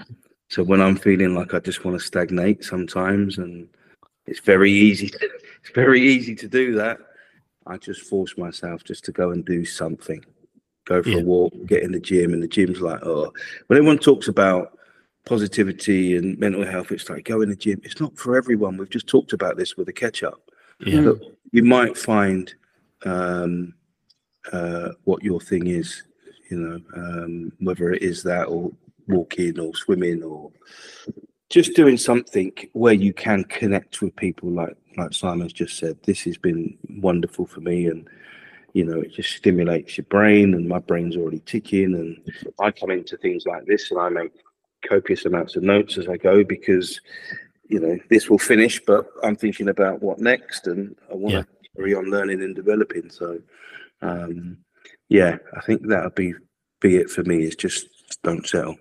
[0.49, 3.69] so when I'm feeling like I just want to stagnate sometimes and
[4.27, 5.07] it's very easy
[5.61, 6.99] it's very easy to do that.
[7.67, 10.25] I just force myself just to go and do something.
[10.87, 11.19] Go for Yeah.
[11.19, 13.33] a walk, get in the gym, and the gym's like, oh
[13.67, 14.79] when everyone talks about
[15.25, 17.81] positivity and mental health, it's like go in the gym.
[17.85, 18.77] It's not for everyone.
[18.77, 20.41] We've just talked about this with the catch up.
[20.81, 21.01] Yeah.
[21.01, 21.23] Look,
[21.53, 22.53] you might find
[23.05, 23.75] um,
[24.53, 26.03] uh, what your thing is,
[26.51, 28.73] you know, um, whether it is that or
[29.09, 30.51] walking or swimming or
[31.49, 35.99] just doing something where you can connect with people like like Simon's just said.
[36.05, 38.09] This has been wonderful for me and
[38.73, 42.21] you know, it just stimulates your brain and my brain's already ticking and
[42.61, 44.33] I come into things like this and I make
[44.89, 47.01] copious amounts of notes as I go because
[47.69, 51.43] you know this will finish but I'm thinking about what next and I want Yeah.
[51.43, 51.47] to
[51.77, 53.39] carry on learning and developing so
[54.03, 54.57] um
[55.09, 56.35] yeah I think that'll be
[56.81, 57.87] be it for me is just
[58.23, 58.77] don't settle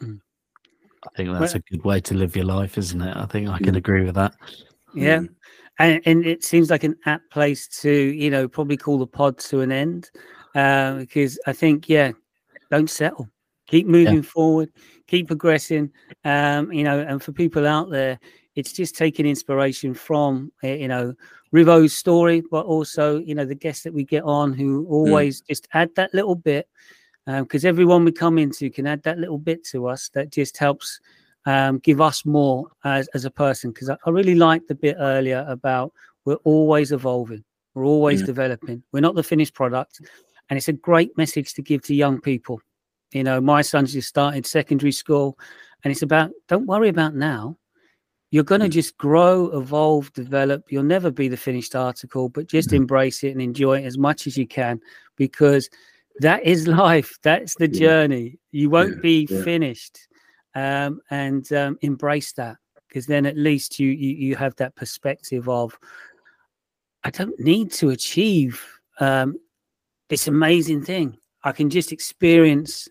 [0.00, 3.16] I think that's a good way to live your life, isn't it?
[3.16, 3.78] I think I can Mm.
[3.78, 4.34] agree with that.
[4.94, 5.18] Yeah.
[5.18, 5.34] Mm.
[5.80, 9.38] and, and it seems like an apt place to you know probably call the pod
[9.38, 10.10] to an end
[10.54, 12.12] uh, because i think yeah
[12.70, 13.26] don't settle
[13.66, 14.70] keep moving forward
[15.06, 15.90] keep progressing
[16.24, 18.18] um you know and for people out there
[18.54, 21.14] it's just taking inspiration from uh, you know
[21.52, 25.68] rivo's story but also you know the guests that we get on who always just
[25.74, 26.68] add that little bit
[27.26, 31.00] because everyone we come into can add that little bit to us that just helps
[31.46, 34.96] um, give us more as, as a person because I, I really liked the bit
[34.98, 35.92] earlier about
[36.24, 37.44] we're always evolving
[37.74, 38.26] we're always Yeah.
[38.26, 40.00] developing we're not the finished product
[40.50, 42.60] and it's a great message to give to young people
[43.12, 45.38] you know my son's just started secondary school
[45.84, 47.56] and it's about don't worry about now
[48.30, 48.72] you're going to Mm.
[48.72, 52.76] just grow evolve develop you'll never be the finished article but just Mhm.
[52.76, 54.80] embrace it and enjoy it as much as you can
[55.16, 55.68] because
[56.20, 59.42] that is life that's the journey you won't Yeah, be yeah.
[59.42, 59.98] finished
[60.54, 62.56] um, and um, embrace that
[62.88, 65.78] because then at least you, you you have that perspective of
[67.04, 68.62] I don't need to achieve
[69.00, 69.34] um,
[70.08, 71.16] this amazing thing.
[71.42, 72.88] I can just experience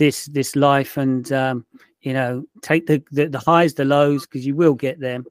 [0.00, 1.64] this this life and um,
[2.00, 5.24] you know take the the, the highs, the lows because you will get them.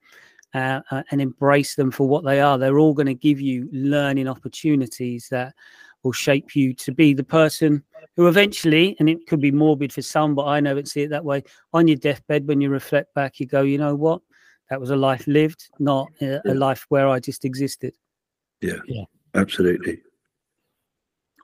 [0.55, 2.57] Uh, uh, and embrace them for what they are.
[2.57, 5.53] They're all going to give you learning opportunities that
[6.01, 7.83] will shape you to be the person
[8.15, 11.23] who eventually, and it could be morbid for some, but I never see it that
[11.23, 11.43] way.
[11.73, 14.23] On your deathbed, when you reflect back, you go, you know what?
[14.71, 17.93] That was a life lived, not a, a life where I just existed.
[18.61, 19.05] yeah, Yeah,
[19.35, 20.01] absolutely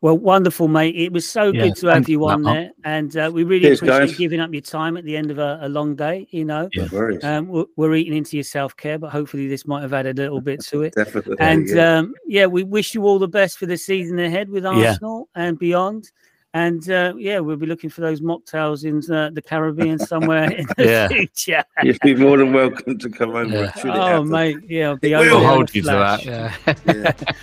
[0.06, 0.95] Well, wonderful, mate.
[0.95, 2.56] It was so Yeah, good to have you on Mark.
[2.56, 4.18] there, and uh, we really Cheers, appreciate guys.
[4.18, 6.27] giving up your time at the end of a, a long day.
[6.30, 6.86] You know, Yeah.
[7.23, 10.22] um, we're, we're eating into your self care, but hopefully this might have added a
[10.22, 10.94] little bit to it.
[10.94, 11.98] definitely And yeah.
[11.98, 14.90] um, yeah, we wish you all the best for the season ahead with Yeah.
[14.90, 16.11] Arsenal and beyond.
[16.53, 20.68] And uh, yeah, we'll be looking for those mocktails in uh, the Caribbean somewhere in
[20.77, 21.07] the Yeah.
[21.07, 21.64] future.
[21.82, 23.72] you'd be more than welcome to come over Yeah.
[23.86, 25.88] Oh, mate, yeah, I'll be It over will there in I'll hold a you to
[25.88, 26.26] that.
[26.26, 26.56] Yeah.
[26.86, 27.11] Yeah.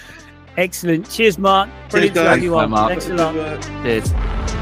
[0.56, 1.10] Excellent.
[1.10, 1.68] Cheers, Mark.
[1.90, 2.34] Brilliant to guys.
[2.34, 2.70] have you on.
[2.70, 2.90] Mark.
[2.90, 3.34] Thanks a lot.
[3.82, 4.61] Cheers.